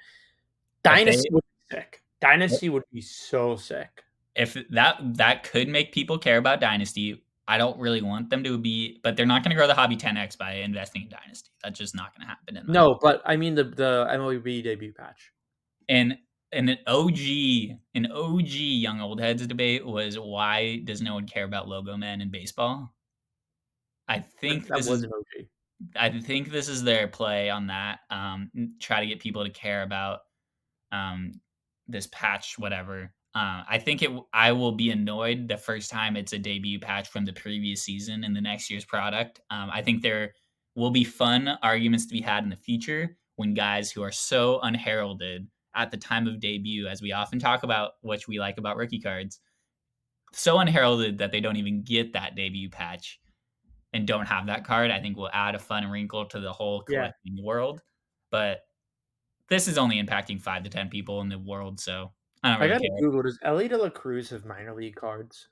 Dynasty 0.83 1.27
would 1.31 1.43
be 1.43 1.75
sick. 1.75 2.01
Dynasty 2.21 2.69
would 2.69 2.83
be 2.93 3.01
so 3.01 3.57
sick. 3.57 4.03
If 4.35 4.57
that 4.69 4.97
that 5.15 5.43
could 5.43 5.67
make 5.67 5.91
people 5.91 6.17
care 6.17 6.37
about 6.37 6.61
Dynasty, 6.61 7.21
I 7.47 7.57
don't 7.57 7.77
really 7.79 8.01
want 8.01 8.29
them 8.29 8.43
to 8.43 8.57
be, 8.57 8.99
but 9.03 9.17
they're 9.17 9.25
not 9.25 9.43
going 9.43 9.49
to 9.49 9.55
grow 9.55 9.67
the 9.67 9.73
hobby 9.73 9.97
10x 9.97 10.37
by 10.37 10.53
investing 10.53 11.03
in 11.03 11.09
Dynasty. 11.09 11.49
That's 11.63 11.77
just 11.77 11.95
not 11.95 12.15
going 12.15 12.21
to 12.21 12.27
happen. 12.27 12.57
In 12.57 12.71
no, 12.71 12.97
but 13.01 13.21
I 13.25 13.35
mean 13.35 13.55
the 13.55 13.65
the 13.65 14.07
MLB 14.09 14.63
debut 14.63 14.93
patch. 14.93 15.31
And 15.89 16.17
and 16.53 16.69
an 16.69 16.77
OG 16.87 17.77
an 17.95 18.11
OG 18.11 18.49
young 18.49 19.01
old 19.01 19.19
heads 19.19 19.45
debate 19.47 19.85
was 19.85 20.17
why 20.17 20.81
does 20.83 21.01
no 21.01 21.15
one 21.15 21.27
care 21.27 21.43
about 21.43 21.67
logo 21.67 21.97
men 21.97 22.21
in 22.21 22.29
baseball? 22.29 22.93
I 24.07 24.19
think 24.19 24.67
that 24.67 24.77
this 24.77 24.89
was 24.89 24.99
is, 24.99 25.03
an 25.05 25.11
OG. 25.13 25.45
I 25.95 26.19
think 26.21 26.51
this 26.51 26.69
is 26.69 26.83
their 26.83 27.07
play 27.07 27.49
on 27.49 27.67
that. 27.67 27.99
Um, 28.09 28.51
try 28.79 28.99
to 28.99 29.07
get 29.07 29.19
people 29.19 29.43
to 29.43 29.49
care 29.49 29.83
about 29.83 30.19
um, 30.91 31.33
this 31.87 32.07
patch, 32.11 32.57
whatever. 32.59 33.13
Uh, 33.33 33.63
I 33.69 33.77
think 33.77 34.03
it. 34.03 34.11
I 34.33 34.51
will 34.51 34.73
be 34.73 34.91
annoyed 34.91 35.47
the 35.47 35.57
first 35.57 35.89
time 35.89 36.17
it's 36.17 36.33
a 36.33 36.39
debut 36.39 36.79
patch 36.79 37.09
from 37.09 37.23
the 37.23 37.33
previous 37.33 37.81
season 37.81 38.23
in 38.25 38.33
the 38.33 38.41
next 38.41 38.69
year's 38.69 38.83
product. 38.83 39.39
Um, 39.49 39.69
I 39.71 39.81
think 39.81 40.01
there 40.01 40.33
will 40.75 40.91
be 40.91 41.05
fun 41.05 41.47
arguments 41.63 42.05
to 42.07 42.13
be 42.13 42.21
had 42.21 42.43
in 42.43 42.49
the 42.49 42.57
future 42.57 43.17
when 43.37 43.53
guys 43.53 43.91
who 43.91 44.03
are 44.03 44.11
so 44.11 44.59
unheralded 44.61 45.47
at 45.75 45.91
the 45.91 45.97
time 45.97 46.27
of 46.27 46.41
debut, 46.41 46.87
as 46.87 47.01
we 47.01 47.13
often 47.13 47.39
talk 47.39 47.63
about, 47.63 47.93
which 48.01 48.27
we 48.27 48.39
like 48.39 48.57
about 48.57 48.75
rookie 48.75 48.99
cards, 48.99 49.39
so 50.33 50.59
unheralded 50.59 51.17
that 51.17 51.31
they 51.31 51.39
don't 51.39 51.55
even 51.55 51.83
get 51.83 52.13
that 52.13 52.35
debut 52.35 52.69
patch 52.69 53.19
and 53.93 54.05
don't 54.05 54.25
have 54.25 54.47
that 54.47 54.65
card. 54.65 54.91
I 54.91 54.99
think 54.99 55.15
will 55.15 55.29
add 55.31 55.55
a 55.55 55.59
fun 55.59 55.89
wrinkle 55.89 56.25
to 56.25 56.39
the 56.41 56.51
whole 56.51 56.81
collecting 56.81 57.37
yeah. 57.37 57.43
world. 57.43 57.81
But 58.29 58.59
this 59.47 59.67
is 59.67 59.77
only 59.77 60.01
impacting 60.01 60.41
five 60.41 60.63
to 60.63 60.69
ten 60.69 60.89
people 60.89 61.21
in 61.21 61.29
the 61.29 61.39
world, 61.39 61.79
so 61.79 62.11
I, 62.43 62.57
really 62.57 62.65
I 62.65 62.67
got 62.75 62.81
to 62.81 63.01
Google. 63.01 63.23
Does 63.23 63.39
Elly 63.43 63.67
De 63.67 63.77
La 63.77 63.89
Cruz 63.89 64.29
have 64.31 64.45
minor 64.45 64.73
league 64.73 64.95
cards? 64.95 65.47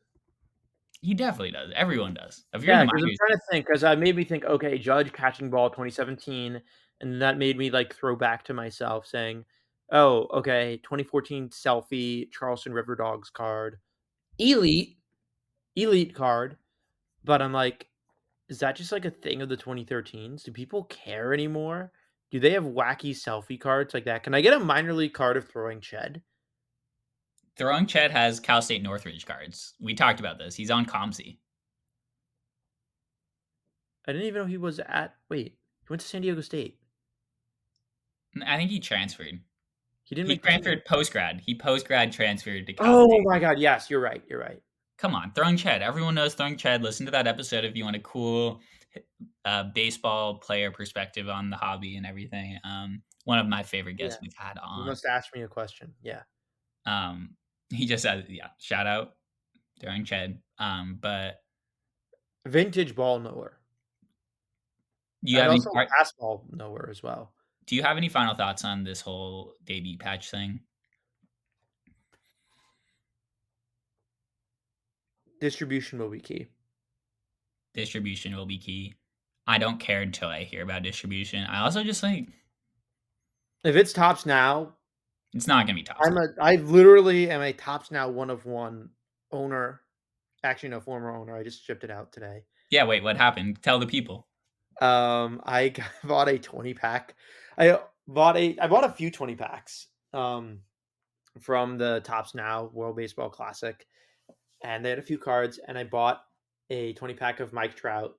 He 1.01 1.13
definitely 1.13 1.51
does. 1.51 1.71
Everyone 1.75 2.13
does. 2.13 2.45
If 2.53 2.63
you're 2.63 2.75
yeah, 2.75 2.83
because 2.83 3.03
I'm 3.03 3.15
trying 3.15 3.37
to 3.37 3.41
think. 3.51 3.65
Because 3.67 3.83
I 3.83 3.95
made 3.95 4.15
me 4.15 4.23
think. 4.23 4.43
Okay, 4.43 4.77
Judge 4.77 5.13
catching 5.13 5.49
ball 5.49 5.69
2017, 5.69 6.61
and 7.01 7.21
that 7.21 7.37
made 7.37 7.57
me 7.57 7.69
like 7.69 7.95
throw 7.95 8.15
back 8.15 8.43
to 8.45 8.53
myself 8.53 9.05
saying, 9.05 9.45
"Oh, 9.91 10.27
okay, 10.33 10.79
2014 10.83 11.49
selfie 11.49 12.29
Charleston 12.31 12.73
River 12.73 12.95
Dogs 12.95 13.29
card, 13.29 13.77
elite, 14.37 14.97
elite 15.75 16.15
card." 16.15 16.57
But 17.23 17.41
I'm 17.41 17.53
like, 17.53 17.87
is 18.49 18.59
that 18.59 18.75
just 18.75 18.91
like 18.91 19.05
a 19.05 19.11
thing 19.11 19.41
of 19.41 19.49
the 19.49 19.57
2013s? 19.57 20.43
Do 20.43 20.51
people 20.51 20.85
care 20.85 21.33
anymore? 21.33 21.91
Do 22.31 22.39
they 22.39 22.51
have 22.51 22.63
wacky 22.63 23.11
selfie 23.11 23.59
cards 23.59 23.93
like 23.93 24.05
that? 24.05 24.23
Can 24.23 24.33
I 24.33 24.41
get 24.41 24.53
a 24.53 24.59
minor 24.59 24.93
league 24.93 25.13
card 25.13 25.37
of 25.37 25.47
throwing 25.47 25.81
Ched? 25.81 26.21
Throwing 27.59 27.87
Ched 27.87 28.09
has 28.11 28.39
Cal 28.39 28.61
State 28.61 28.81
Northridge 28.81 29.25
cards. 29.25 29.73
We 29.81 29.93
talked 29.93 30.21
about 30.21 30.39
this. 30.39 30.55
He's 30.55 30.71
on 30.71 30.85
COMC. 30.85 31.37
I 34.07 34.11
didn't 34.13 34.27
even 34.27 34.41
know 34.41 34.47
he 34.47 34.57
was 34.57 34.79
at. 34.79 35.15
Wait, 35.29 35.57
he 35.81 35.85
went 35.89 36.01
to 36.01 36.07
San 36.07 36.21
Diego 36.21 36.39
State. 36.39 36.79
I 38.45 38.55
think 38.55 38.71
he 38.71 38.79
transferred. 38.79 39.41
He 40.03 40.15
didn't. 40.15 40.31
He 40.31 40.37
transferred 40.37 40.85
post 40.85 41.11
grad. 41.11 41.41
He 41.45 41.53
post 41.53 41.85
grad 41.85 42.13
transferred 42.13 42.65
to. 42.65 42.73
Cal 42.73 43.01
oh 43.01 43.07
State. 43.07 43.21
my 43.25 43.39
god! 43.39 43.59
Yes, 43.59 43.89
you're 43.89 43.99
right. 43.99 44.23
You're 44.29 44.39
right. 44.39 44.61
Come 44.97 45.13
on, 45.13 45.33
throwing 45.33 45.57
Ched. 45.57 45.81
Everyone 45.81 46.15
knows 46.15 46.35
throwing 46.35 46.55
Ched. 46.55 46.81
Listen 46.81 47.05
to 47.07 47.11
that 47.11 47.27
episode 47.27 47.65
if 47.65 47.75
you 47.75 47.83
want 47.83 47.97
a 47.97 47.99
cool 47.99 48.61
uh, 49.43 49.65
baseball 49.75 50.35
player 50.35 50.71
perspective 50.71 51.27
on 51.27 51.49
the 51.49 51.57
hobby 51.57 51.97
and 51.97 52.05
everything. 52.05 52.57
Um, 52.63 53.01
one 53.25 53.37
of 53.37 53.47
my 53.47 53.63
favorite 53.63 53.97
guests 53.97 54.17
yeah. 54.21 54.27
we've 54.27 54.35
had 54.37 54.57
on. 54.57 54.79
You 54.79 54.85
must 54.85 55.05
ask 55.05 55.35
me 55.35 55.41
a 55.41 55.47
question. 55.47 55.93
Yeah. 56.01 56.21
Um, 56.85 57.35
he 57.69 57.85
just 57.85 58.03
said, 58.03 58.25
yeah, 58.29 58.49
shout 58.57 58.87
out 58.87 59.13
during 59.79 60.05
Ched. 60.05 60.37
Um, 60.57 60.97
but 60.99 61.41
vintage 62.45 62.95
ball 62.95 63.19
nowhere. 63.19 63.57
You 65.21 65.39
have 65.39 65.51
also 65.51 65.69
any 65.71 66.39
nowhere 66.51 66.89
as 66.89 67.03
well. 67.03 67.33
Do 67.67 67.75
you 67.75 67.83
have 67.83 67.97
any 67.97 68.09
final 68.09 68.35
thoughts 68.35 68.63
on 68.63 68.83
this 68.83 69.01
whole 69.01 69.53
debut 69.65 69.97
patch 69.97 70.31
thing? 70.31 70.61
Distribution 75.39 75.99
will 75.99 76.09
be 76.09 76.19
key. 76.19 76.47
Distribution 77.73 78.35
will 78.35 78.45
be 78.45 78.57
key. 78.57 78.95
I 79.47 79.57
don't 79.57 79.79
care 79.79 80.01
until 80.01 80.29
I 80.29 80.43
hear 80.43 80.63
about 80.63 80.83
distribution. 80.83 81.45
I 81.45 81.61
also 81.61 81.83
just 81.83 82.01
think 82.01 82.31
if 83.63 83.75
it's 83.75 83.93
Topps 83.93 84.25
now, 84.25 84.73
it's 85.33 85.47
not 85.47 85.65
gonna 85.65 85.75
be 85.75 85.83
Topps. 85.83 86.05
I'm 86.05 86.17
a 86.17 86.27
I 86.41 86.55
literally 86.55 87.29
am 87.29 87.41
a 87.41 87.53
Topps 87.53 87.91
now 87.91 88.09
one 88.09 88.29
of 88.29 88.45
one 88.45 88.89
owner 89.31 89.81
Actually, 90.43 90.69
no, 90.69 90.79
former 90.79 91.15
owner. 91.15 91.35
I 91.35 91.43
just 91.43 91.65
shipped 91.65 91.83
it 91.83 91.91
out 91.91 92.11
today. 92.11 92.43
Yeah, 92.69 92.85
wait, 92.85 93.03
what 93.03 93.17
happened? 93.17 93.61
Tell 93.61 93.79
the 93.79 93.87
people. 93.87 94.27
Um, 94.81 95.41
I 95.45 95.69
got, 95.69 95.87
bought 96.03 96.29
a 96.29 96.37
20 96.37 96.73
pack. 96.73 97.15
I 97.57 97.79
bought 98.07 98.37
a 98.37 98.57
I 98.59 98.67
bought 98.67 98.85
a 98.85 98.91
few 98.91 99.11
20 99.11 99.35
packs 99.35 99.87
um 100.13 100.59
from 101.39 101.77
the 101.77 102.01
Topps 102.03 102.33
Now 102.33 102.69
World 102.73 102.95
Baseball 102.95 103.29
Classic. 103.29 103.85
And 104.63 104.83
they 104.83 104.89
had 104.89 104.99
a 104.99 105.03
few 105.03 105.17
cards 105.17 105.59
and 105.67 105.77
I 105.77 105.83
bought 105.85 106.21
a 106.69 106.93
20 106.93 107.13
pack 107.13 107.39
of 107.39 107.53
Mike 107.53 107.75
Trout. 107.75 108.15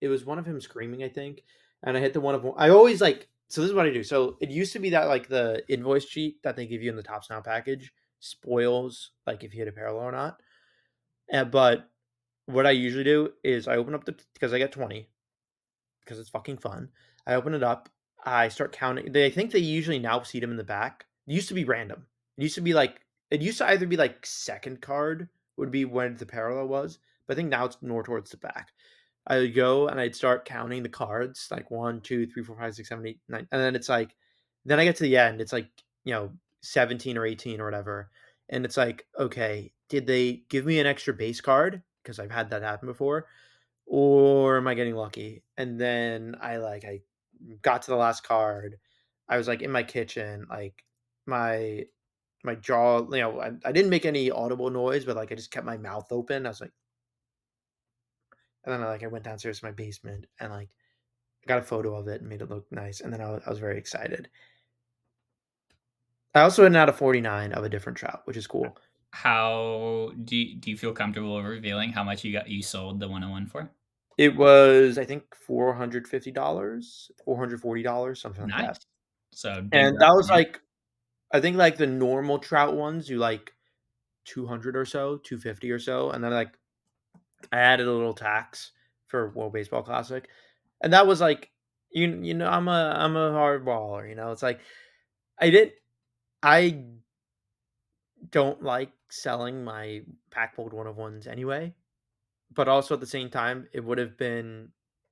It 0.00 0.08
was 0.08 0.24
one 0.24 0.38
of 0.38 0.46
him 0.46 0.60
screaming, 0.60 1.02
I 1.02 1.08
think. 1.08 1.42
And 1.82 1.96
I 1.96 2.00
hit 2.00 2.12
the 2.12 2.20
one 2.20 2.34
of 2.34 2.44
one. 2.44 2.54
I 2.56 2.70
always 2.70 3.00
like 3.00 3.28
so 3.48 3.62
this 3.62 3.70
is 3.70 3.74
what 3.74 3.86
I 3.86 3.90
do. 3.90 4.02
So 4.02 4.36
it 4.40 4.50
used 4.50 4.72
to 4.74 4.78
be 4.78 4.90
that 4.90 5.08
like 5.08 5.28
the 5.28 5.62
invoice 5.68 6.06
sheet 6.06 6.42
that 6.42 6.56
they 6.56 6.66
give 6.66 6.82
you 6.82 6.90
in 6.90 6.96
the 6.96 7.02
Topps 7.02 7.30
Now 7.30 7.40
package 7.40 7.92
spoils 8.20 9.12
like 9.26 9.42
if 9.42 9.54
you 9.54 9.60
hit 9.60 9.68
a 9.68 9.72
parallel 9.72 10.08
or 10.08 10.12
not. 10.12 10.40
And, 11.30 11.50
but 11.50 11.88
what 12.46 12.66
I 12.66 12.70
usually 12.70 13.04
do 13.04 13.30
is 13.44 13.68
I 13.68 13.76
open 13.76 13.94
up 13.94 14.04
the 14.04 14.16
because 14.34 14.52
I 14.52 14.58
get 14.58 14.72
20 14.72 15.08
because 16.04 16.18
it's 16.18 16.30
fucking 16.30 16.58
fun. 16.58 16.88
I 17.26 17.34
open 17.34 17.54
it 17.54 17.62
up. 17.62 17.88
I 18.24 18.48
start 18.48 18.72
counting. 18.72 19.12
They 19.12 19.26
I 19.26 19.30
think 19.30 19.50
they 19.50 19.58
usually 19.58 19.98
now 19.98 20.22
seat 20.22 20.40
them 20.40 20.50
in 20.50 20.56
the 20.56 20.64
back. 20.64 21.06
It 21.26 21.34
used 21.34 21.48
to 21.48 21.54
be 21.54 21.64
random. 21.64 22.06
It 22.36 22.42
used 22.42 22.54
to 22.56 22.60
be 22.60 22.74
like 22.74 23.00
it 23.30 23.42
used 23.42 23.58
to 23.58 23.68
either 23.68 23.86
be 23.86 23.96
like 23.96 24.24
second 24.26 24.80
card 24.80 25.28
would 25.56 25.70
be 25.70 25.84
when 25.84 26.16
the 26.16 26.26
parallel 26.26 26.68
was, 26.68 26.98
but 27.26 27.34
I 27.34 27.36
think 27.36 27.50
now 27.50 27.64
it's 27.64 27.82
more 27.82 28.02
towards 28.02 28.30
the 28.30 28.36
back. 28.36 28.68
I 29.28 29.38
would 29.38 29.54
go 29.54 29.88
and 29.88 30.00
I'd 30.00 30.16
start 30.16 30.46
counting 30.46 30.82
the 30.82 30.88
cards 30.88 31.48
like 31.50 31.70
one, 31.70 32.00
two, 32.00 32.26
three, 32.26 32.42
four, 32.42 32.56
five, 32.56 32.74
six, 32.74 32.88
seven, 32.88 33.06
eight, 33.06 33.20
nine, 33.28 33.46
and 33.52 33.60
then 33.62 33.76
it's 33.76 33.88
like, 33.88 34.16
then 34.64 34.80
I 34.80 34.84
get 34.84 34.96
to 34.96 35.04
the 35.04 35.16
end. 35.18 35.40
It's 35.40 35.52
like 35.52 35.68
you 36.04 36.14
know 36.14 36.32
seventeen 36.62 37.18
or 37.18 37.26
eighteen 37.26 37.60
or 37.60 37.64
whatever, 37.66 38.10
and 38.48 38.64
it's 38.64 38.76
like, 38.76 39.06
okay, 39.18 39.72
did 39.88 40.06
they 40.06 40.44
give 40.48 40.66
me 40.66 40.80
an 40.80 40.86
extra 40.86 41.14
base 41.14 41.40
card 41.40 41.82
because 42.02 42.18
I've 42.18 42.30
had 42.30 42.50
that 42.50 42.62
happen 42.62 42.88
before, 42.88 43.26
or 43.86 44.56
am 44.56 44.66
I 44.68 44.74
getting 44.74 44.94
lucky? 44.96 45.44
And 45.56 45.80
then 45.80 46.36
I 46.40 46.56
like 46.56 46.84
I 46.84 47.00
got 47.62 47.82
to 47.82 47.90
the 47.90 47.96
last 47.96 48.22
card. 48.24 48.76
I 49.28 49.36
was 49.36 49.48
like 49.48 49.62
in 49.62 49.70
my 49.70 49.82
kitchen, 49.82 50.46
like 50.48 50.84
my 51.26 51.84
my 52.44 52.54
jaw, 52.54 53.00
you 53.12 53.20
know, 53.20 53.40
I, 53.40 53.52
I 53.64 53.72
didn't 53.72 53.90
make 53.90 54.06
any 54.06 54.30
audible 54.30 54.70
noise, 54.70 55.04
but 55.04 55.16
like 55.16 55.32
I 55.32 55.34
just 55.34 55.50
kept 55.50 55.66
my 55.66 55.76
mouth 55.76 56.06
open. 56.10 56.46
I 56.46 56.50
was 56.50 56.60
like, 56.60 56.72
and 58.68 58.82
then 58.82 58.86
I 58.86 58.90
like 58.90 59.02
I 59.02 59.08
went 59.08 59.24
downstairs 59.24 59.60
to 59.60 59.64
my 59.64 59.72
basement 59.72 60.26
and 60.40 60.52
like 60.52 60.68
got 61.46 61.58
a 61.58 61.62
photo 61.62 61.96
of 61.96 62.08
it 62.08 62.20
and 62.20 62.28
made 62.28 62.42
it 62.42 62.50
look 62.50 62.70
nice. 62.70 63.00
And 63.00 63.12
then 63.12 63.20
I 63.20 63.30
was, 63.30 63.42
I 63.46 63.50
was 63.50 63.58
very 63.58 63.78
excited. 63.78 64.28
I 66.34 66.42
also 66.42 66.62
had 66.62 66.76
out 66.76 66.88
a 66.88 66.92
49 66.92 67.52
of 67.52 67.64
a 67.64 67.68
different 67.68 67.98
trout, 67.98 68.22
which 68.24 68.36
is 68.36 68.46
cool. 68.46 68.76
How 69.10 70.12
do 70.24 70.36
you, 70.36 70.56
do 70.56 70.70
you 70.70 70.76
feel 70.76 70.92
comfortable 70.92 71.42
revealing 71.42 71.90
how 71.90 72.04
much 72.04 72.24
you 72.24 72.32
got 72.32 72.48
you 72.48 72.62
sold 72.62 73.00
the 73.00 73.08
101 73.08 73.46
for? 73.46 73.70
It 74.18 74.36
was 74.36 74.98
I 74.98 75.04
think 75.04 75.34
four 75.34 75.74
hundred 75.74 76.06
fifty 76.06 76.30
dollars, 76.30 77.10
four 77.24 77.38
hundred 77.38 77.60
forty 77.60 77.82
dollars, 77.82 78.20
something 78.20 78.42
like 78.42 78.50
Nice. 78.50 78.66
that. 78.66 78.84
So 79.32 79.66
And 79.72 79.98
that 80.00 80.12
was 80.12 80.28
like 80.28 80.60
I 81.32 81.40
think 81.40 81.56
like 81.56 81.76
the 81.76 81.86
normal 81.86 82.38
trout 82.38 82.76
ones 82.76 83.06
do 83.06 83.16
like 83.16 83.52
200 84.24 84.76
or 84.76 84.84
so, 84.84 85.18
250 85.18 85.70
or 85.70 85.78
so, 85.78 86.10
and 86.10 86.22
then 86.22 86.32
like 86.32 86.50
I 87.52 87.58
added 87.58 87.86
a 87.86 87.92
little 87.92 88.14
tax 88.14 88.72
for 89.06 89.30
World 89.30 89.52
Baseball 89.52 89.82
Classic. 89.82 90.28
And 90.82 90.92
that 90.92 91.06
was 91.06 91.20
like 91.20 91.50
you 91.90 92.08
you 92.22 92.34
know 92.34 92.48
I'm 92.48 92.68
a 92.68 92.94
I'm 92.96 93.16
a 93.16 93.32
hard 93.32 93.64
baller, 93.64 94.08
you 94.08 94.14
know. 94.14 94.32
It's 94.32 94.42
like 94.42 94.60
I 95.38 95.50
didn't 95.50 95.74
I 96.42 96.84
don't 98.30 98.62
like 98.62 98.92
selling 99.10 99.64
my 99.64 100.02
pack 100.30 100.54
pulled 100.56 100.72
one 100.72 100.86
of 100.86 100.96
ones 100.96 101.26
anyway, 101.26 101.74
but 102.54 102.68
also 102.68 102.94
at 102.94 103.00
the 103.00 103.06
same 103.06 103.30
time 103.30 103.68
it 103.72 103.84
would 103.84 103.98
have 103.98 104.16
been 104.18 104.70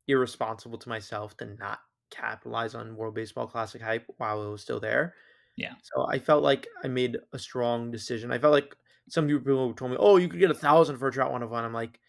irresponsible 0.08 0.78
to 0.78 0.88
myself 0.88 1.36
to 1.38 1.46
not 1.46 1.80
capitalize 2.10 2.74
on 2.74 2.96
World 2.96 3.14
Baseball 3.14 3.46
Classic 3.46 3.82
hype 3.82 4.06
while 4.18 4.46
it 4.46 4.50
was 4.50 4.62
still 4.62 4.80
there. 4.80 5.14
Yeah. 5.56 5.74
So 5.82 6.06
I 6.08 6.18
felt 6.18 6.42
like 6.42 6.68
I 6.84 6.88
made 6.88 7.16
a 7.32 7.38
strong 7.38 7.90
decision. 7.90 8.30
I 8.32 8.38
felt 8.38 8.52
like 8.52 8.76
some 9.08 9.26
people 9.28 9.72
told 9.74 9.90
me, 9.92 9.96
"Oh, 10.00 10.16
you 10.16 10.28
could 10.28 10.40
get 10.40 10.50
a 10.50 10.54
thousand 10.54 10.98
for 10.98 11.08
a 11.08 11.12
trout 11.12 11.32
one 11.32 11.42
of 11.42 11.50
one." 11.50 11.64
I'm 11.64 11.72
like, 11.72 12.00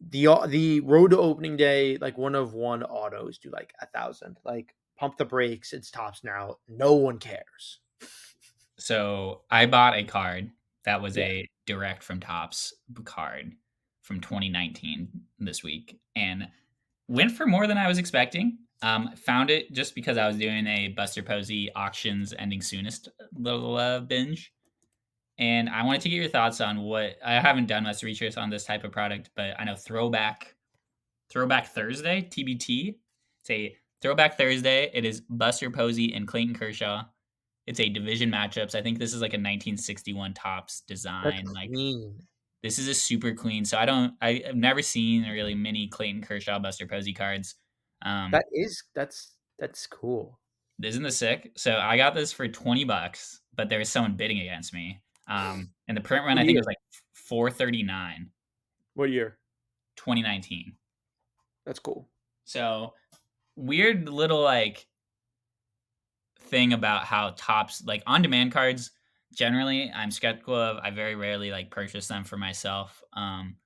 the 0.00 0.28
the 0.48 0.80
road 0.80 1.10
to 1.12 1.18
opening 1.18 1.56
day, 1.56 1.96
like 1.98 2.18
one 2.18 2.34
of 2.34 2.54
one 2.54 2.82
autos 2.82 3.38
do 3.38 3.50
like 3.50 3.72
a 3.80 3.86
thousand. 3.86 4.38
Like 4.44 4.74
pump 4.96 5.16
the 5.16 5.24
brakes. 5.24 5.72
It's 5.72 5.90
Topps 5.90 6.22
now. 6.24 6.56
No 6.68 6.94
one 6.94 7.18
cares. 7.18 7.80
So 8.78 9.42
I 9.50 9.66
bought 9.66 9.94
a 9.96 10.04
card 10.04 10.50
that 10.84 11.00
was 11.00 11.16
Yeah. 11.16 11.24
a 11.24 11.50
direct 11.66 12.02
from 12.02 12.20
Topps 12.20 12.74
card 13.04 13.52
from 14.02 14.20
2019 14.20 15.08
this 15.38 15.62
week 15.62 15.98
and 16.16 16.48
went 17.08 17.32
for 17.32 17.46
more 17.46 17.66
than 17.66 17.78
I 17.78 17.88
was 17.88 17.98
expecting. 17.98 18.58
Um, 18.82 19.14
found 19.16 19.48
it 19.50 19.72
just 19.72 19.94
because 19.94 20.18
I 20.18 20.26
was 20.26 20.36
doing 20.36 20.66
a 20.66 20.88
Buster 20.88 21.22
Posey 21.22 21.72
auctions 21.74 22.34
ending 22.38 22.60
soonest 22.60 23.08
little 23.34 23.76
uh, 23.76 24.00
binge. 24.00 24.52
And 25.38 25.68
I 25.68 25.84
wanted 25.84 26.02
to 26.02 26.08
get 26.08 26.16
your 26.16 26.28
thoughts 26.28 26.60
on 26.60 26.82
what 26.82 27.16
I 27.24 27.40
haven't 27.40 27.66
done 27.66 27.84
much 27.84 28.02
research 28.02 28.36
on 28.36 28.50
this 28.50 28.64
type 28.64 28.84
of 28.84 28.92
product, 28.92 29.30
but 29.34 29.58
I 29.58 29.64
know 29.64 29.74
Throwback 29.74 30.54
Throwback 31.30 31.68
Thursday, 31.68 32.22
TBT. 32.22 32.94
It's 33.42 33.50
a 33.50 33.76
Throwback 34.00 34.36
Thursday. 34.38 34.90
It 34.94 35.04
is 35.04 35.22
Buster 35.22 35.70
Posey 35.70 36.14
and 36.14 36.28
Clayton 36.28 36.54
Kershaw. 36.54 37.02
It's 37.66 37.80
a 37.80 37.88
division 37.88 38.30
matchups. 38.30 38.74
I 38.74 38.82
think 38.82 38.98
this 38.98 39.14
is 39.14 39.20
like 39.22 39.32
a 39.32 39.40
1961 39.40 40.34
Topps 40.34 40.80
That's 40.80 41.00
design. 41.02 41.46
Like 41.52 41.70
clean. 41.70 42.20
this 42.62 42.78
is 42.78 42.88
a 42.88 42.94
super 42.94 43.32
clean. 43.32 43.64
So 43.64 43.78
I 43.78 43.86
don't. 43.86 44.14
I, 44.20 44.44
I've 44.48 44.54
never 44.56 44.82
seen 44.82 45.28
really 45.28 45.54
many 45.54 45.88
Clayton 45.88 46.22
Kershaw 46.22 46.58
Buster 46.58 46.86
Posey 46.86 47.14
cards. 47.14 47.56
Um, 48.02 48.30
That 48.30 48.44
is 48.52 48.82
that's 48.94 49.32
that's 49.58 49.86
cool. 49.86 50.38
isn't 50.82 51.02
this 51.02 51.16
sick? 51.16 51.52
So 51.56 51.76
I 51.76 51.96
got 51.96 52.14
this 52.14 52.32
for 52.32 52.46
20 52.46 52.84
bucks, 52.84 53.40
but 53.56 53.68
there 53.68 53.78
was 53.78 53.88
someone 53.88 54.16
bidding 54.16 54.40
against 54.40 54.74
me. 54.74 55.00
Um, 55.26 55.70
and 55.88 55.96
the 55.96 56.00
print 56.00 56.24
run 56.24 56.36
What 56.36 56.42
I 56.42 56.44
think 56.44 56.54
year? 56.54 56.58
it 56.58 56.60
was 56.60 56.66
like 56.66 56.78
439, 57.14 58.30
What 58.94 59.10
year? 59.10 59.38
2019. 59.96 60.74
That's 61.64 61.78
cool. 61.78 62.08
So 62.44 62.94
weird 63.56 64.08
little 64.08 64.42
like 64.42 64.86
thing 66.40 66.72
about 66.74 67.04
how 67.04 67.34
Topps 67.36 67.82
like 67.86 68.02
on 68.06 68.20
demand 68.20 68.52
cards 68.52 68.90
generally 69.32 69.90
I'm 69.94 70.10
skeptical 70.10 70.54
of. 70.54 70.76
I 70.82 70.90
very 70.90 71.14
rarely 71.14 71.50
like 71.50 71.70
purchase 71.70 72.06
them 72.06 72.24
for 72.24 72.36
myself. 72.36 73.02
Um 73.14 73.56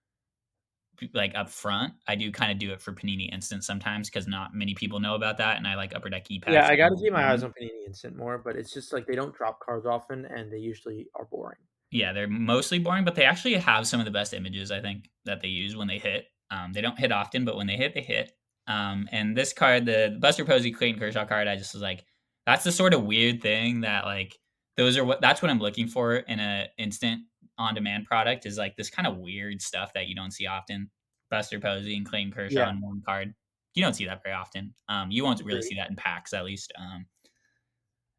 like 1.15 1.33
up 1.35 1.49
front. 1.49 1.95
I 2.07 2.15
do 2.15 2.31
kind 2.31 2.53
of 2.53 2.59
do 2.59 2.73
it 2.73 2.81
for 2.81 2.93
Panini 2.93 3.33
Instant 3.33 3.65
sometimes 3.65 4.09
because 4.09 4.27
not 4.27 4.55
many 4.55 4.75
people 4.75 5.01
know 5.01 5.15
about 5.15 5.39
that, 5.39 5.57
and 5.57 5.67
I 5.67 5.75
like 5.75 5.95
Upper 5.95 6.09
Deck 6.09 6.31
E. 6.31 6.41
Yeah, 6.49 6.67
I 6.67 6.77
got 6.77 6.91
to 6.91 6.97
keep 6.97 7.13
my 7.13 7.31
eyes 7.31 7.43
on 7.43 7.51
Panini 7.51 7.87
Instant 7.87 8.17
more, 8.17 8.39
but 8.39 8.57
it's 8.57 8.73
just 8.73 8.93
like 8.93 9.07
they 9.07 9.15
don't 9.15 9.35
drop 9.35 9.61
cards 9.61 9.87
often, 9.87 10.25
and 10.25 10.53
they 10.53 10.59
usually 10.59 11.07
are 11.15 11.27
boring. 11.27 11.59
Yeah, 11.91 12.13
they're 12.13 12.29
mostly 12.29 12.79
boring, 12.79 13.05
but 13.05 13.15
they 13.15 13.25
actually 13.25 13.55
have 13.55 13.87
some 13.87 14.01
of 14.01 14.07
the 14.07 14.13
best 14.13 14.35
images 14.35 14.71
I 14.71 14.81
think 14.81 15.09
that 15.25 15.41
they 15.41 15.49
use 15.49 15.75
when 15.77 15.89
they 15.89 15.99
hit. 15.99 16.27
Um, 16.51 16.73
they 16.73 16.81
don't 16.81 16.99
hit 16.99 17.13
often, 17.13 17.45
but 17.45 17.57
when 17.57 17.67
they 17.67 17.77
hit, 17.77 17.95
they 17.95 18.03
hit. 18.03 18.33
Um, 18.67 19.09
and 19.13 19.37
this 19.37 19.53
card, 19.53 19.87
the 19.87 20.17
Buster 20.21 20.45
Posey 20.45 20.71
Clayton 20.71 21.01
Kershaw 21.01 21.25
card, 21.25 21.49
I 21.49 21.57
just 21.57 21.73
was 21.73 21.83
like, 21.83 22.05
that's 22.47 22.65
the 22.65 22.73
sort 22.73 22.95
of 22.95 23.05
weird 23.05 23.43
thing 23.43 23.83
that 23.83 24.05
like 24.05 24.35
those 24.79 24.97
are 24.97 25.05
what 25.05 25.21
that's 25.21 25.43
what 25.43 25.51
I'm 25.51 25.59
looking 25.59 25.87
for 25.87 26.17
in 26.17 26.41
a 26.41 26.69
instant 26.79 27.23
on 27.59 27.75
demand 27.75 28.07
product 28.07 28.47
is 28.47 28.57
like 28.59 28.77
this 28.77 28.91
kind 28.91 29.07
of 29.07 29.17
weird 29.19 29.61
stuff 29.61 29.93
that 29.95 30.07
you 30.07 30.15
don't 30.15 30.31
see 30.33 30.47
often. 30.47 30.91
Buster 31.31 31.61
Posey 31.61 31.97
and 31.97 32.07
Clayton 32.09 32.33
Kershaw 32.33 32.61
Yeah. 32.61 32.69
on 32.69 32.81
one 32.81 33.03
card. 33.05 33.35
You 33.75 33.83
don't 33.83 33.95
see 33.95 34.07
that 34.07 34.23
very 34.23 34.35
often. 34.35 34.75
Um, 34.89 35.11
you 35.11 35.23
won't 35.25 35.43
really 35.45 35.63
see 35.63 35.75
that 35.77 35.91
in 35.91 35.97
packs 35.97 36.33
at 36.33 36.45
least. 36.45 36.73
Um, 36.79 37.07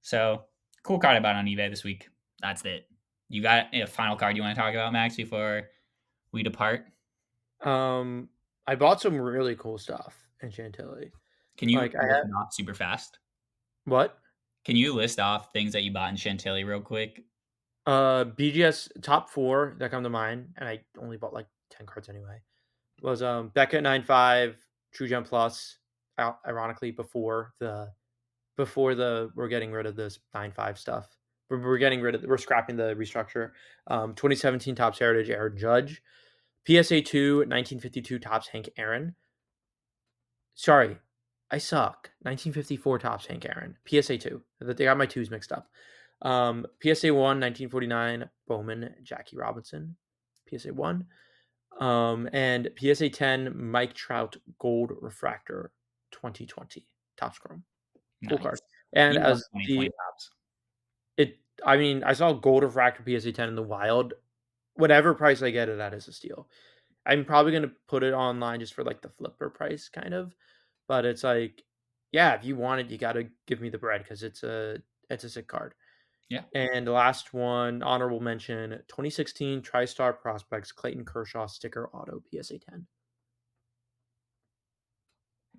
so 0.01 0.43
cool 0.83 0.99
card 0.99 1.17
I 1.17 1.19
bought 1.19 1.35
on 1.35 1.45
eBay 1.45 1.69
this 1.69 1.83
week. 1.83 2.07
That's 2.41 2.63
it. 2.65 2.87
You 3.29 3.41
got 3.41 3.67
a 3.73 3.85
final 3.85 4.15
card 4.15 4.35
you 4.35 4.43
want 4.43 4.55
to 4.55 4.61
talk 4.61 4.73
about, 4.73 4.93
Max, 4.93 5.15
before 5.15 5.69
we 6.31 6.43
depart? 6.43 6.85
Um, 7.61 8.29
I 8.67 8.75
bought 8.75 9.01
some 9.01 9.19
really 9.19 9.55
cool 9.55 9.77
stuff 9.77 10.15
in 10.41 10.51
Chantilly. 10.51 11.11
Can 11.57 11.67
you 11.69 11.77
Like, 11.79 11.95
I 11.95 12.03
list 12.03 12.13
had- 12.15 12.31
off 12.37 12.53
super 12.53 12.73
fast? 12.73 13.19
What? 13.85 14.17
Can 14.65 14.75
you 14.75 14.93
list 14.93 15.19
off 15.19 15.51
things 15.51 15.73
that 15.73 15.83
you 15.83 15.91
bought 15.91 16.09
in 16.11 16.15
Chantilly 16.15 16.63
real 16.63 16.81
quick? 16.81 17.23
Uh, 17.89 18.23
BGS 18.23 19.01
top 19.01 19.31
four 19.31 19.75
that 19.79 19.89
come 19.89 20.03
to 20.03 20.11
mind, 20.11 20.49
and 20.57 20.69
I 20.69 20.81
only 21.01 21.17
bought 21.17 21.33
like 21.33 21.47
ten 21.71 21.87
cards 21.87 22.07
anyway. 22.07 22.39
Was 23.01 23.23
um 23.23 23.49
Beckett 23.55 23.81
nine 23.81 24.03
five 24.03 24.57
True 24.93 25.07
Gem 25.07 25.23
Plus, 25.23 25.79
ironically 26.47 26.91
before 26.91 27.55
the 27.59 27.89
before 28.57 28.93
the 28.93 29.31
we're 29.33 29.47
getting 29.47 29.71
rid 29.71 29.87
of 29.87 29.95
this 29.95 30.19
nine 30.35 30.51
five 30.51 30.77
stuff. 30.77 31.07
We're, 31.49 31.63
we're 31.63 31.79
getting 31.79 31.99
rid 31.99 32.13
of 32.13 32.23
we're 32.25 32.37
scrapping 32.37 32.75
the 32.75 32.93
restructure. 32.93 33.53
Um, 33.87 34.13
2017 34.13 34.75
Topps 34.75 34.99
Heritage 34.99 35.31
Aaron 35.31 35.57
Judge, 35.57 36.03
PSA 36.67 37.01
two 37.01 37.37
1952 37.37 38.19
Topps 38.19 38.49
Hank 38.49 38.69
Aaron. 38.77 39.15
Sorry, 40.53 40.95
I 41.49 41.57
suck. 41.57 42.11
1954 42.21 42.99
Topps 42.99 43.25
Hank 43.25 43.45
Aaron. 43.45 43.77
PSA 43.87 44.19
two. 44.19 44.43
That 44.59 44.77
They 44.77 44.83
got 44.83 44.99
my 44.99 45.07
twos 45.07 45.31
mixed 45.31 45.51
up. 45.51 45.69
Um, 46.21 46.65
PSA 46.81 47.13
1, 47.13 47.15
1949, 47.15 48.29
Bowman, 48.47 48.95
Jackie 49.03 49.37
Robinson. 49.37 49.95
PSA 50.49 50.73
1. 50.73 51.05
Um, 51.79 52.29
and 52.33 52.69
PSA 52.77 53.09
10 53.09 53.55
Mike 53.55 53.93
Trout 53.93 54.35
Gold 54.59 54.91
Refractor 55.01 55.71
2020 56.11 56.85
Topps 57.17 57.39
Chrome. 57.39 57.63
Cool 58.27 58.37
Nice. 58.37 58.43
card. 58.43 58.59
And 58.93 59.15
You 59.15 59.21
as 59.21 59.45
the 59.53 59.91
it, 61.17 61.37
I 61.65 61.77
mean, 61.77 62.03
I 62.03 62.13
saw 62.13 62.33
Gold 62.33 62.63
Refractor 62.63 63.03
PSA 63.05 63.31
10 63.31 63.49
in 63.49 63.55
the 63.55 63.63
wild. 63.63 64.13
Whatever 64.75 65.13
price 65.13 65.41
I 65.41 65.51
get 65.51 65.69
it 65.69 65.79
at 65.79 65.93
is 65.93 66.07
a 66.07 66.13
steal. 66.13 66.49
I'm 67.05 67.23
probably 67.25 67.51
gonna 67.51 67.71
put 67.87 68.03
it 68.03 68.13
online 68.13 68.59
just 68.59 68.73
for 68.73 68.83
like 68.83 69.01
the 69.01 69.09
flipper 69.09 69.49
price, 69.49 69.89
kind 69.89 70.13
of. 70.13 70.35
But 70.87 71.05
it's 71.05 71.23
like, 71.23 71.63
yeah, 72.11 72.33
if 72.33 72.43
you 72.43 72.55
want 72.55 72.81
it, 72.81 72.89
you 72.89 72.97
gotta 72.97 73.29
give 73.45 73.61
me 73.61 73.69
the 73.69 73.77
bread 73.77 74.03
because 74.03 74.23
it's 74.23 74.43
a 74.43 74.81
it's 75.09 75.23
a 75.23 75.29
sick 75.29 75.47
card. 75.47 75.73
Yeah. 76.29 76.41
And 76.53 76.85
the 76.85 76.91
last 76.91 77.33
one, 77.33 77.81
honorable 77.81 78.19
mention, 78.19 78.69
2016 78.87 79.61
TriStar 79.61 80.19
Prospects 80.19 80.71
Clayton 80.71 81.03
Kershaw 81.03 81.47
sticker 81.47 81.89
auto 81.91 82.21
PSA 82.31 82.59
10, 82.59 82.85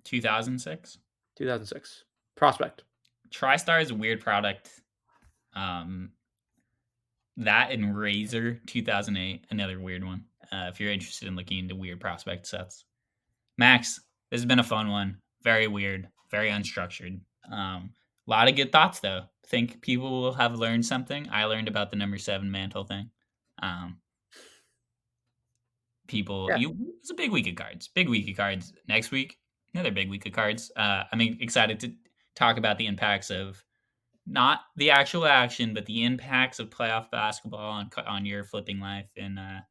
2006. 0.03 0.97
2006 1.37 2.03
prospect. 2.35 2.83
TriStar 3.29 3.81
is 3.81 3.91
a 3.91 3.95
weird 3.95 4.21
product. 4.21 4.69
Um, 5.55 6.11
that 7.37 7.71
and 7.71 7.97
Razor 7.97 8.59
2008, 8.67 9.45
another 9.49 9.79
weird 9.79 10.03
one. 10.03 10.25
Uh, 10.51 10.67
if 10.69 10.79
you're 10.79 10.91
interested 10.91 11.27
in 11.27 11.35
looking 11.35 11.59
into 11.59 11.75
weird 11.75 11.99
prospect 11.99 12.45
sets, 12.45 12.85
Max, 13.57 14.01
this 14.29 14.39
has 14.41 14.45
been 14.45 14.59
a 14.59 14.63
fun 14.63 14.89
one. 14.89 15.17
Very 15.43 15.67
weird, 15.67 16.07
very 16.29 16.49
unstructured. 16.49 17.19
Um, 17.51 17.91
a 18.27 18.29
lot 18.29 18.47
of 18.47 18.55
good 18.55 18.71
thoughts 18.71 18.99
though. 18.99 19.23
Think 19.47 19.81
people 19.81 20.21
will 20.21 20.33
have 20.33 20.55
learned 20.55 20.85
something. 20.85 21.27
I 21.31 21.45
learned 21.45 21.67
about 21.67 21.89
the 21.89 21.97
number 21.97 22.17
seven 22.17 22.51
mantle 22.51 22.85
thing. 22.85 23.09
Um, 23.61 23.97
people, 26.07 26.47
Yeah. 26.49 26.57
you 26.57 26.75
it's 26.99 27.09
a 27.09 27.15
big 27.15 27.31
week 27.31 27.47
of 27.47 27.55
cards. 27.55 27.87
Big 27.87 28.09
week 28.09 28.29
of 28.29 28.37
cards 28.37 28.73
next 28.87 29.11
week. 29.11 29.37
Another 29.73 29.91
big 29.91 30.09
week 30.09 30.25
of 30.25 30.33
cards. 30.33 30.71
Uh, 30.75 31.03
I'm 31.11 31.21
excited 31.21 31.79
to 31.81 31.93
talk 32.35 32.57
about 32.57 32.77
the 32.77 32.87
impacts 32.87 33.29
of 33.29 33.63
not 34.27 34.61
the 34.75 34.91
actual 34.91 35.25
action, 35.25 35.73
but 35.73 35.85
the 35.85 36.03
impacts 36.03 36.59
of 36.59 36.69
playoff 36.69 37.09
basketball 37.09 37.71
on 37.71 37.89
on 38.05 38.25
your 38.25 38.43
flipping 38.43 38.79
life 38.79 39.09
and 39.17 39.39
uh, 39.39 39.61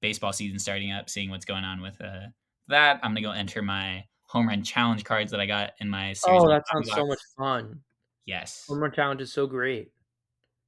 baseball 0.00 0.32
season 0.32 0.58
starting 0.58 0.92
up. 0.92 1.10
Seeing 1.10 1.30
what's 1.30 1.44
going 1.44 1.64
on 1.64 1.80
with 1.80 2.00
uh, 2.00 2.26
that, 2.68 3.00
I'm 3.02 3.10
gonna 3.10 3.22
go 3.22 3.32
enter 3.32 3.62
my 3.62 4.04
home 4.26 4.46
run 4.46 4.62
challenge 4.62 5.04
cards 5.04 5.30
that 5.32 5.40
I 5.40 5.46
got 5.46 5.72
in 5.80 5.88
my 5.88 6.12
series. 6.12 6.42
Oh, 6.42 6.48
that 6.48 6.68
sounds 6.68 6.90
so 6.92 7.06
much 7.06 7.20
fun. 7.36 7.80
Yes, 8.28 8.66
Home 8.68 8.80
run 8.80 8.92
challenge 8.92 9.22
is 9.22 9.32
so 9.32 9.46
great. 9.46 9.90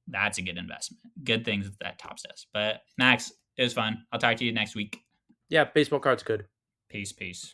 that's 0.07 0.39
a 0.39 0.41
good 0.41 0.57
investment. 0.57 0.99
Good 1.23 1.45
things 1.45 1.69
that 1.79 1.99
Topps 1.99 2.23
does. 2.23 2.47
But 2.51 2.81
Max, 2.97 3.31
it 3.55 3.61
was 3.61 3.73
fun. 3.73 4.03
I'll 4.11 4.19
talk 4.19 4.37
to 4.37 4.43
you 4.45 4.51
next 4.51 4.73
week. 4.75 4.97
Yeah, 5.47 5.65
baseball 5.65 5.99
cards 5.99 6.23
good. 6.23 6.45
Peace, 6.89 7.11
peace. 7.11 7.53